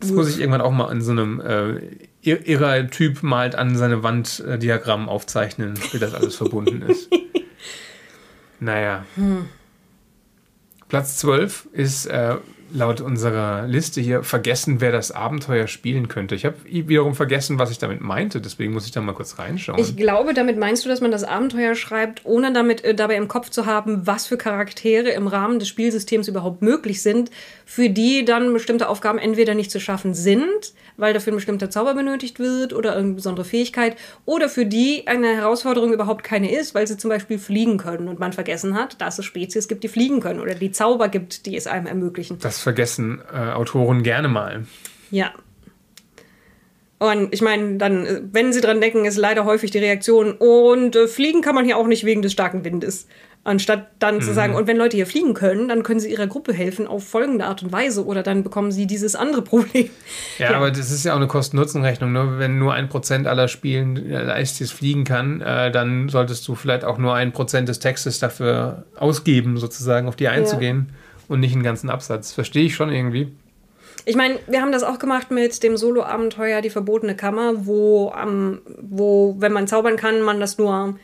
[0.00, 0.16] Das Uff.
[0.16, 1.80] muss ich irgendwann auch mal in so einem äh,
[2.22, 7.10] irrer Typ malt an seine Wand äh, Diagramm aufzeichnen, wie das alles verbunden ist.
[8.60, 9.04] Naja.
[9.16, 9.48] Hm.
[10.88, 12.36] Platz 12 ist äh,
[12.74, 16.34] laut unserer Liste hier vergessen, wer das Abenteuer spielen könnte.
[16.34, 19.78] Ich habe wiederum vergessen, was ich damit meinte, deswegen muss ich da mal kurz reinschauen.
[19.78, 23.28] Ich glaube, damit meinst du, dass man das Abenteuer schreibt, ohne damit äh, dabei im
[23.28, 27.30] Kopf zu haben, was für Charaktere im Rahmen des Spielsystems überhaupt möglich sind,
[27.64, 31.94] für die dann bestimmte Aufgaben entweder nicht zu schaffen sind, weil dafür ein bestimmter Zauber
[31.94, 36.86] benötigt wird oder eine besondere Fähigkeit, oder für die eine Herausforderung überhaupt keine ist, weil
[36.88, 40.20] sie zum Beispiel fliegen können und man vergessen hat, dass es Spezies gibt, die fliegen
[40.20, 42.38] können oder die Zauber gibt, die es einem ermöglichen.
[42.40, 44.64] Das vergessen äh, Autoren gerne mal.
[45.10, 45.32] Ja.
[46.98, 50.96] Und ich meine, dann, äh, wenn sie dran denken, ist leider häufig die Reaktion, und
[50.96, 53.06] äh, fliegen kann man hier auch nicht wegen des starken Windes.
[53.46, 54.20] Anstatt dann mhm.
[54.22, 57.06] zu sagen, und wenn Leute hier fliegen können, dann können sie ihrer Gruppe helfen auf
[57.06, 59.90] folgende Art und Weise oder dann bekommen sie dieses andere Problem.
[60.38, 60.56] Ja, ja.
[60.56, 62.10] aber das ist ja auch eine Kosten-Nutzen-Rechnung.
[62.10, 62.38] Ne?
[62.38, 66.96] Wenn nur ein Prozent aller Spielen äh, fliegen kann, äh, dann solltest du vielleicht auch
[66.96, 71.03] nur ein Prozent des Textes dafür ausgeben, sozusagen auf die einzugehen ja.
[71.28, 72.32] Und nicht einen ganzen Absatz.
[72.32, 73.32] Verstehe ich schon irgendwie.
[74.06, 78.60] Ich meine, wir haben das auch gemacht mit dem Solo-Abenteuer Die verbotene Kammer, wo, ähm,
[78.80, 80.98] wo, wenn man zaubern kann, man das nur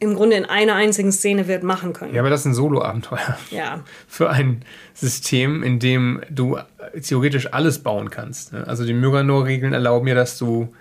[0.00, 2.14] im Grunde in einer einzigen Szene wird machen können.
[2.14, 3.36] Ja, aber das ist ein Solo-Abenteuer.
[3.50, 3.82] Ja.
[4.06, 4.64] Für ein
[4.94, 6.58] System, in dem du
[7.02, 8.52] theoretisch alles bauen kannst.
[8.52, 8.64] Ne?
[8.66, 10.72] Also die Myranor-Regeln erlauben mir, dass du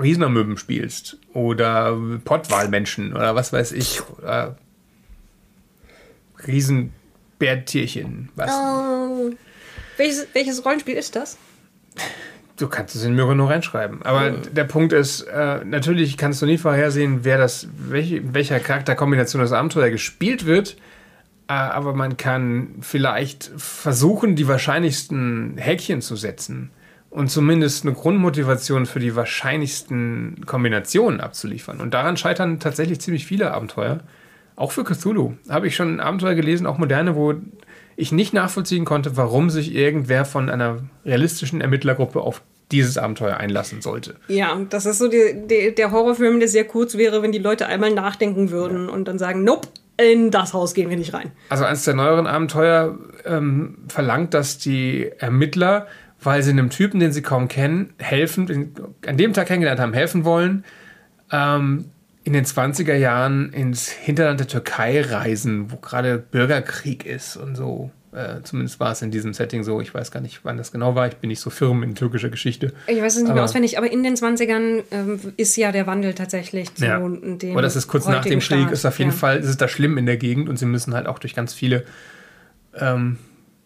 [0.00, 4.02] Riesenamöben spielst oder Pottwahlmenschen oder was weiß ich.
[4.18, 4.56] Oder
[7.44, 8.28] Riesenbärtierchen.
[8.34, 8.50] Was?
[8.50, 9.30] Oh.
[9.96, 11.38] Welches, welches Rollenspiel ist das?
[12.56, 14.02] Du kannst es in Myro nur reinschreiben.
[14.02, 14.54] Aber mhm.
[14.54, 19.52] der Punkt ist, äh, natürlich kannst du nie vorhersehen, wer das, welche, welcher Charakterkombination das
[19.52, 20.76] Abenteuer gespielt wird.
[21.48, 26.70] Äh, aber man kann vielleicht versuchen, die wahrscheinlichsten Häkchen zu setzen
[27.10, 31.80] und zumindest eine Grundmotivation für die wahrscheinlichsten Kombinationen abzuliefern.
[31.80, 34.00] Und daran scheitern tatsächlich ziemlich viele Abenteuer.
[34.56, 37.34] Auch für Cthulhu habe ich schon Abenteuer gelesen, auch moderne, wo
[37.96, 43.82] ich nicht nachvollziehen konnte, warum sich irgendwer von einer realistischen Ermittlergruppe auf dieses Abenteuer einlassen
[43.82, 44.16] sollte.
[44.28, 47.66] Ja, das ist so die, die, der Horrorfilm, der sehr kurz wäre, wenn die Leute
[47.66, 48.92] einmal nachdenken würden ja.
[48.92, 51.30] und dann sagen, nope, in das Haus gehen wir nicht rein.
[51.50, 55.86] Also eines der neueren Abenteuer ähm, verlangt, dass die Ermittler,
[56.20, 58.74] weil sie einem Typen, den sie kaum kennen, helfen,
[59.06, 60.64] an dem Tag kennengelernt haben, helfen wollen,
[61.30, 61.90] ähm,
[62.24, 67.90] in den 20er Jahren ins Hinterland der Türkei reisen, wo gerade Bürgerkrieg ist und so.
[68.12, 69.80] Äh, zumindest war es in diesem Setting so.
[69.80, 71.08] Ich weiß gar nicht, wann das genau war.
[71.08, 72.72] Ich bin nicht so firm in türkischer Geschichte.
[72.86, 75.86] Ich weiß es nicht aber, mehr auswendig, aber in den 20ern ähm, ist ja der
[75.86, 76.84] Wandel tatsächlich so.
[76.86, 76.96] Ja.
[76.96, 79.16] Aber das ist kurz nach dem Krieg, ist auf jeden ja.
[79.16, 81.52] Fall, ist es da schlimm in der Gegend und sie müssen halt auch durch ganz
[81.52, 81.84] viele
[82.78, 83.18] ähm,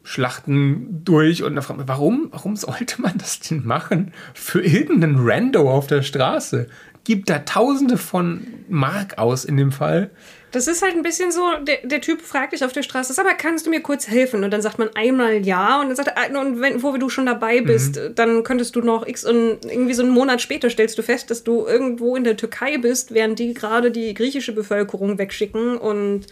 [0.03, 4.13] Schlachten durch und warum, warum sollte man das denn machen?
[4.33, 6.69] Für irgendeinen Rando auf der Straße
[7.09, 10.11] gibt da Tausende von Mark aus in dem Fall.
[10.53, 13.33] Das ist halt ein bisschen so, der, der Typ fragt dich auf der Straße, aber
[13.33, 14.45] kannst du mir kurz helfen?
[14.45, 17.09] Und dann sagt man einmal ja und dann sagt er, ah, und wenn, wo du
[17.09, 18.15] schon dabei bist, mhm.
[18.15, 21.45] dann könntest du noch x und irgendwie so einen Monat später stellst du fest, dass
[21.45, 26.27] du irgendwo in der Türkei bist, während die gerade die griechische Bevölkerung wegschicken und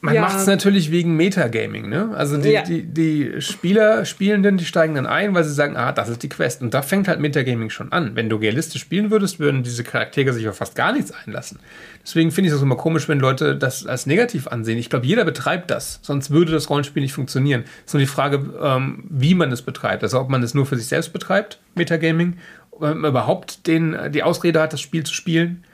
[0.00, 0.20] man ja.
[0.20, 2.10] macht es natürlich wegen Metagaming, ne?
[2.14, 2.62] Also die, ja.
[2.62, 6.28] die, die Spieler, Spielenden, die steigen dann ein, weil sie sagen, ah, das ist die
[6.28, 6.62] Quest.
[6.62, 8.14] Und da fängt halt Metagaming schon an.
[8.14, 11.58] Wenn du realistisch spielen würdest, würden diese Charaktere sich auf fast gar nichts einlassen.
[12.02, 14.78] Deswegen finde ich es auch immer komisch, wenn Leute das als negativ ansehen.
[14.78, 17.64] Ich glaube, jeder betreibt das, sonst würde das Rollenspiel nicht funktionieren.
[17.80, 20.02] Es ist nur die Frage, ähm, wie man es betreibt.
[20.02, 22.36] Also ob man es nur für sich selbst betreibt, Metagaming,
[22.70, 25.64] ob man überhaupt den, die Ausrede hat, das Spiel zu spielen,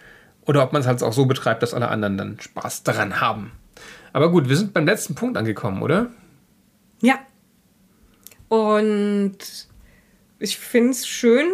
[0.44, 3.52] oder ob man es halt auch so betreibt, dass alle anderen dann Spaß daran haben.
[4.12, 6.10] Aber gut, wir sind beim letzten Punkt angekommen, oder?
[7.00, 7.18] Ja.
[8.48, 9.38] Und
[10.38, 11.48] ich finde es schön,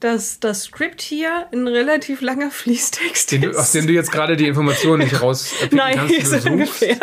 [0.00, 3.56] dass das Skript hier ein relativ langer Fließtext Den ist.
[3.56, 6.98] aus dem du jetzt gerade die Informationen nicht raus Nein, kannst, so ungefähr.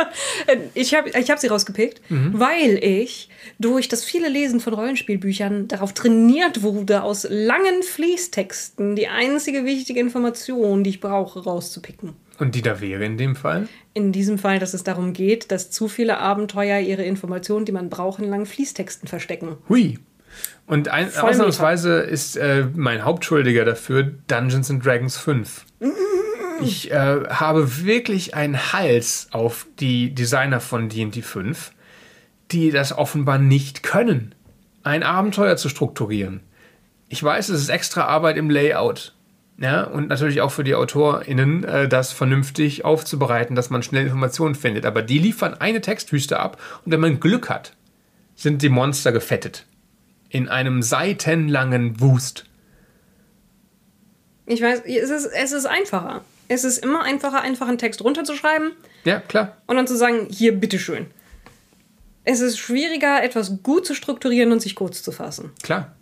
[0.75, 2.31] Ich habe ich hab sie rausgepickt, mhm.
[2.35, 9.07] weil ich durch das viele Lesen von Rollenspielbüchern darauf trainiert wurde, aus langen Fließtexten die
[9.07, 12.13] einzige wichtige Information, die ich brauche, rauszupicken.
[12.39, 13.67] Und die da wäre in dem Fall?
[13.93, 17.89] In diesem Fall, dass es darum geht, dass zu viele Abenteuer ihre Informationen, die man
[17.89, 19.57] braucht, in langen Fließtexten verstecken.
[19.69, 19.99] Hui.
[20.65, 25.65] Und ein, ausnahmsweise ist äh, mein Hauptschuldiger dafür Dungeons and Dragons 5.
[26.61, 31.71] Ich äh, habe wirklich einen Hals auf die Designer von D&D 5,
[32.51, 34.33] die das offenbar nicht können,
[34.83, 36.41] ein Abenteuer zu strukturieren.
[37.09, 39.13] Ich weiß, es ist extra Arbeit im Layout.
[39.57, 44.55] Ja, und natürlich auch für die AutorInnen, äh, das vernünftig aufzubereiten, dass man schnell Informationen
[44.55, 44.85] findet.
[44.85, 47.73] Aber die liefern eine Textwüste ab und wenn man Glück hat,
[48.35, 49.65] sind die Monster gefettet.
[50.29, 52.45] In einem seitenlangen Wust.
[54.47, 56.23] Ich weiß, es ist, es ist einfacher.
[56.47, 58.71] Es ist immer einfacher, einfach einen Text runterzuschreiben.
[59.05, 59.57] Ja, klar.
[59.67, 61.07] Und dann zu sagen, hier, bitteschön.
[62.25, 65.51] Es ist schwieriger, etwas gut zu strukturieren und sich kurz zu fassen.
[65.61, 65.95] Klar.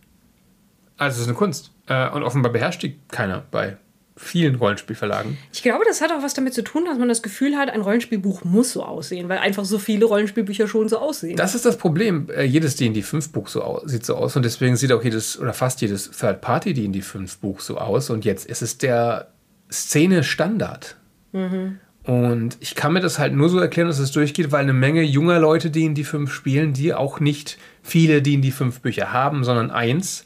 [1.02, 1.72] Also es ist eine Kunst.
[1.88, 3.78] Äh, und offenbar beherrscht die keiner bei
[4.16, 5.36] vielen Rollenspielverlagen.
[5.52, 7.82] Ich glaube, das hat auch was damit zu tun, dass man das Gefühl hat, ein
[7.82, 11.38] Rollenspielbuch muss so aussehen, weil einfach so viele Rollenspielbücher schon so aussehen.
[11.38, 12.28] Das ist das Problem.
[12.30, 15.40] Äh, jedes D&D 5 Buch so aus, sieht so aus und deswegen sieht auch jedes
[15.40, 19.32] oder fast jedes Third Party D&D 5 Buch so aus und jetzt ist es der
[19.72, 20.98] Szene Standard.
[21.32, 21.80] Mhm.
[22.04, 25.02] Und ich kann mir das halt nur so erklären, dass es durchgeht, weil eine Menge
[25.02, 28.82] junger Leute, die in die 5 spielen, die auch nicht viele, die in die 5
[28.82, 30.26] Bücher haben, sondern eins.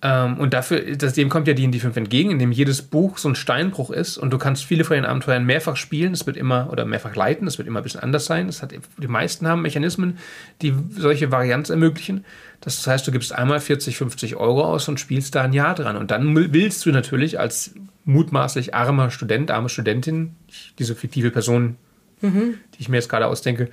[0.00, 3.18] Ähm, und dafür, das, dem kommt ja die in die 5 entgegen, indem jedes Buch
[3.18, 6.36] so ein Steinbruch ist und du kannst viele von den Abenteuern mehrfach spielen, es wird
[6.36, 8.48] immer, oder mehrfach leiten, es wird immer ein bisschen anders sein.
[8.48, 10.18] Es hat, die meisten haben Mechanismen,
[10.62, 12.24] die solche Varianz ermöglichen.
[12.60, 15.96] Das heißt, du gibst einmal 40, 50 Euro aus und spielst da ein Jahr dran.
[15.96, 20.36] Und dann willst du natürlich als mutmaßlich armer Student, arme Studentin,
[20.78, 21.76] diese fiktive Person,
[22.20, 22.54] mhm.
[22.74, 23.68] die ich mir jetzt gerade ausdenke,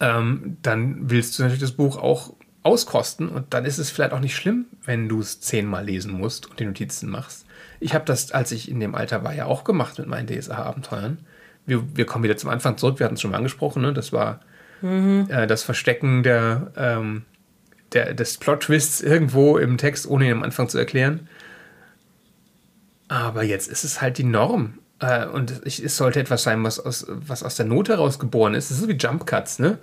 [0.00, 4.20] ähm, dann willst du natürlich das Buch auch auskosten und dann ist es vielleicht auch
[4.20, 7.44] nicht schlimm, wenn du es zehnmal lesen musst und die Notizen machst.
[7.80, 11.18] Ich habe das, als ich in dem Alter war, ja auch gemacht mit meinen DSA-Abenteuern.
[11.66, 13.92] Wir, wir kommen wieder zum Anfang zurück, wir hatten es schon mal angesprochen, ne?
[13.92, 14.40] das war
[14.80, 15.26] mhm.
[15.28, 17.24] äh, das Verstecken der, ähm,
[17.92, 21.28] der, des Plot-Twists irgendwo im Text, ohne ihn am Anfang zu erklären.
[23.08, 24.78] Aber jetzt ist es halt die Norm.
[25.00, 28.54] Äh, und ich, es sollte etwas sein, was aus, was aus der Not heraus geboren
[28.54, 28.70] ist.
[28.70, 29.78] Das ist so wie Jump Cuts, ne?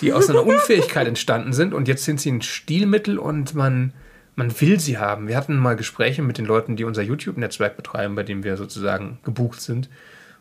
[0.00, 3.92] Die aus einer Unfähigkeit entstanden sind und jetzt sind sie ein Stilmittel und man,
[4.34, 5.28] man will sie haben.
[5.28, 9.18] Wir hatten mal Gespräche mit den Leuten, die unser YouTube-Netzwerk betreiben, bei dem wir sozusagen
[9.24, 9.88] gebucht sind.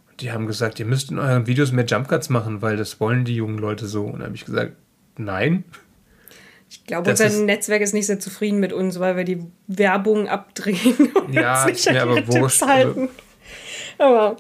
[0.10, 3.00] Und die haben gesagt, ihr müsst in euren Videos mehr Jump Cuts machen, weil das
[3.00, 4.06] wollen die jungen Leute so.
[4.06, 4.74] Und da habe ich gesagt,
[5.18, 5.64] nein.
[6.70, 10.28] Ich glaube, unser ist, Netzwerk ist nicht sehr zufrieden mit uns, weil wir die Werbung
[10.28, 13.10] abdrehen und ja, uns nicht an aber Tipps halten.
[14.00, 14.38] Also, aber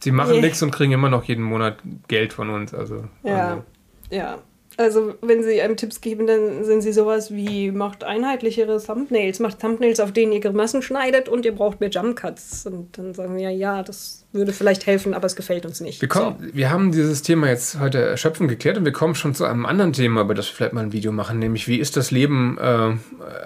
[0.00, 0.40] sie machen nee.
[0.40, 1.78] nichts und kriegen immer noch jeden Monat
[2.08, 2.72] Geld von uns.
[2.72, 3.64] Also, ja, also.
[4.10, 4.38] Ja.
[4.76, 9.60] Also, wenn sie einem Tipps geben, dann sind sie sowas wie, macht einheitlichere Thumbnails, macht
[9.60, 12.66] Thumbnails, auf denen ihr Grimassen schneidet und ihr braucht mehr Jump Cuts.
[12.66, 16.00] Und dann sagen wir, ja, das würde vielleicht helfen, aber es gefällt uns nicht.
[16.00, 16.54] Wir, kommen, so.
[16.56, 19.92] wir haben dieses Thema jetzt heute erschöpfend geklärt und wir kommen schon zu einem anderen
[19.92, 22.96] Thema, über das wir vielleicht mal ein Video machen, nämlich wie ist das Leben äh,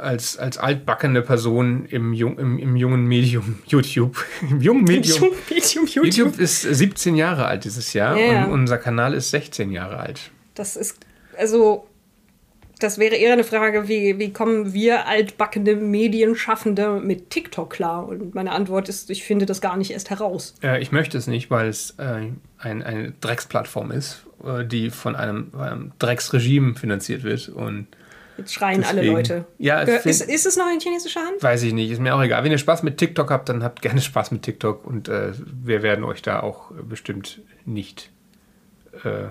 [0.01, 4.16] als, als altbackene Person im, jung, im, im jungen Medium YouTube?
[4.40, 6.05] Im jungen Medium, Im Medium YouTube.
[6.06, 8.47] YouTube ist 17 Jahre alt dieses Jahr ja.
[8.47, 10.30] und unser Kanal ist 16 Jahre alt.
[10.59, 10.98] Das ist
[11.39, 11.89] also
[12.78, 18.06] das wäre eher eine Frage, wie, wie kommen wir altbackene Medienschaffende mit TikTok klar?
[18.06, 20.55] Und meine Antwort ist, ich finde das gar nicht erst heraus.
[20.62, 22.28] Äh, ich möchte es nicht, weil es äh,
[22.59, 27.48] ein, eine Drecksplattform ist, äh, die von einem, einem, Drecksregime finanziert wird.
[27.48, 27.89] Und
[28.36, 29.44] Jetzt schreien deswegen, alle Leute.
[29.59, 31.43] Ja, ist, ist es noch in chinesischer Hand?
[31.43, 32.44] Weiß ich nicht, ist mir auch egal.
[32.44, 35.82] Wenn ihr Spaß mit TikTok habt, dann habt gerne Spaß mit TikTok und äh, wir
[35.82, 38.10] werden euch da auch bestimmt nicht
[39.02, 39.30] äh,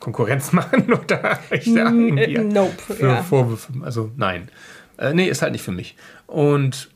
[0.00, 3.22] Konkurrenz machen oder ich da irgendwie nope, für ja.
[3.22, 3.72] Vorwürfe.
[3.82, 4.48] Also nein.
[4.98, 5.96] Äh, nee, ist halt nicht für mich.
[6.26, 6.90] Und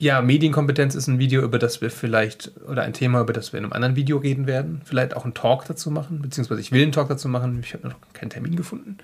[0.00, 3.58] ja, Medienkompetenz ist ein Video, über das wir vielleicht, oder ein Thema, über das wir
[3.58, 4.80] in einem anderen Video reden werden.
[4.84, 7.58] Vielleicht auch einen Talk dazu machen, beziehungsweise ich will einen Talk dazu machen.
[7.62, 8.98] Ich habe noch keinen Termin gefunden.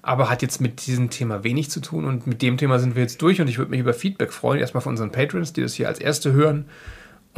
[0.00, 3.02] Aber hat jetzt mit diesem Thema wenig zu tun und mit dem Thema sind wir
[3.02, 4.60] jetzt durch und ich würde mich über Feedback freuen.
[4.60, 6.66] Erstmal von unseren Patrons, die das hier als Erste hören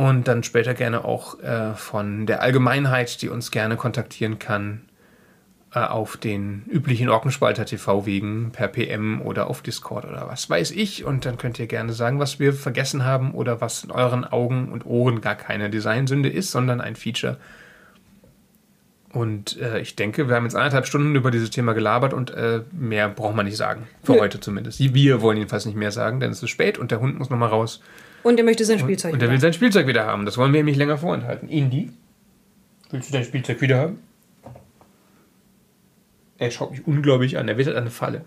[0.00, 4.80] und dann später gerne auch äh, von der Allgemeinheit, die uns gerne kontaktieren kann
[5.74, 11.04] äh, auf den üblichen Orkenspalter TV-Wegen per PM oder auf Discord oder was weiß ich.
[11.04, 14.72] Und dann könnt ihr gerne sagen, was wir vergessen haben oder was in euren Augen
[14.72, 17.36] und Ohren gar keine Designsünde ist, sondern ein Feature.
[19.12, 22.62] Und äh, ich denke, wir haben jetzt anderthalb Stunden über dieses Thema gelabert und äh,
[22.72, 23.86] mehr braucht man nicht sagen.
[24.02, 24.20] Für ja.
[24.22, 24.80] heute zumindest.
[24.80, 27.50] Wir wollen jedenfalls nicht mehr sagen, denn es ist spät und der Hund muss nochmal
[27.50, 27.82] raus.
[28.22, 29.26] Und er möchte sein Spielzeug und, wieder.
[29.26, 30.26] Und er will sein Spielzeug wieder haben.
[30.26, 31.48] Das wollen wir ihm nicht länger vorenthalten.
[31.48, 31.90] Indy,
[32.90, 33.98] willst du dein Spielzeug wieder haben?
[36.40, 37.48] Er schaut mich unglaublich an.
[37.48, 38.24] Er wittert eine Falle.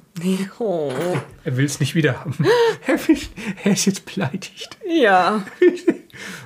[0.60, 0.92] Oh.
[1.44, 2.36] Er will es nicht wieder haben.
[2.88, 3.18] Er, will,
[3.64, 4.78] er, ist jetzt beleidigt.
[4.88, 5.44] Ja.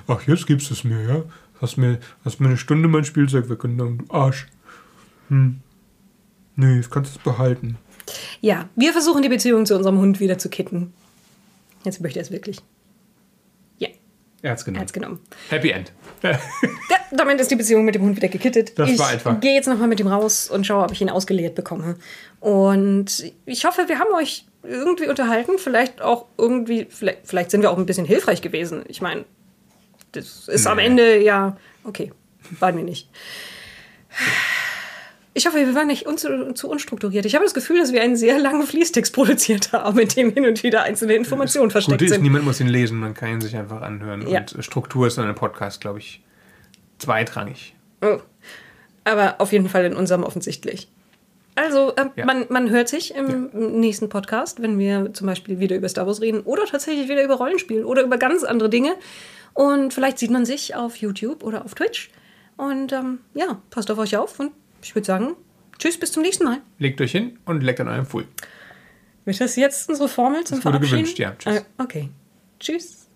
[0.07, 1.23] Ach, jetzt gibst du es mir, ja?
[1.61, 4.47] Hast mir, hast mir eine Stunde mein Spielzeug weggenommen, du Arsch.
[5.29, 5.59] Hm.
[6.55, 7.77] Nee, das kannst du behalten.
[8.39, 10.93] Ja, wir versuchen die Beziehung zu unserem Hund wieder zu kitten.
[11.83, 12.61] Jetzt möchte er es wirklich.
[14.41, 14.79] Er hat's genommen.
[14.79, 15.19] Er hat's genommen.
[15.49, 15.91] Happy End.
[16.23, 16.39] ja,
[17.11, 18.77] damit ist die Beziehung mit dem Hund wieder gekittet.
[18.77, 19.33] Das ich war einfach.
[19.35, 21.95] Ich gehe jetzt nochmal mit ihm raus und schaue, ob ich ihn ausgeleert bekomme.
[22.39, 25.57] Und ich hoffe, wir haben euch irgendwie unterhalten.
[25.57, 28.83] Vielleicht auch irgendwie, vielleicht, vielleicht sind wir auch ein bisschen hilfreich gewesen.
[28.87, 29.25] Ich meine,
[30.11, 30.71] das ist nee.
[30.71, 32.11] am Ende ja, okay,
[32.59, 33.09] waren wir nicht.
[35.37, 37.23] Ich hoffe, wir waren nicht un zu, unstrukturiert.
[37.27, 40.47] Ich habe das Gefühl, dass wir einen sehr langen Fließtext produziert haben, in dem hin
[40.47, 42.17] und wieder einzelne Informationen versteckt Gute sind.
[42.17, 44.27] Ist, niemand muss ihn lesen, man kann ihn sich einfach anhören.
[44.27, 44.39] Ja.
[44.39, 46.23] Und Struktur ist in einem Podcast, glaube ich,
[46.97, 47.75] zweitrangig.
[48.01, 48.17] Oh.
[49.03, 50.89] Aber auf jeden Fall in unserem offensichtlich.
[51.53, 52.25] Also, äh, Ja.
[52.25, 56.19] man, man hört sich im nächsten Podcast, wenn wir zum Beispiel wieder über Star Wars
[56.19, 58.95] reden oder tatsächlich wieder über Rollenspiel oder über ganz andere Dinge.
[59.53, 62.09] Und vielleicht sieht man sich auf YouTube oder auf Twitch.
[62.57, 64.51] Und ähm, ja, passt auf euch auf und
[64.81, 65.35] ich würde sagen,
[65.79, 66.61] tschüss, bis zum nächsten Mal.
[66.79, 68.25] Legt euch hin und leckt an eurem Pfuhl.
[69.25, 71.01] Ist das jetzt unsere Formel zum Das wurde Verabschieden?
[71.03, 71.35] gewünscht, ja.
[71.37, 71.65] Tschüss.
[71.77, 72.09] Ah, okay.
[72.59, 73.06] Tschüss.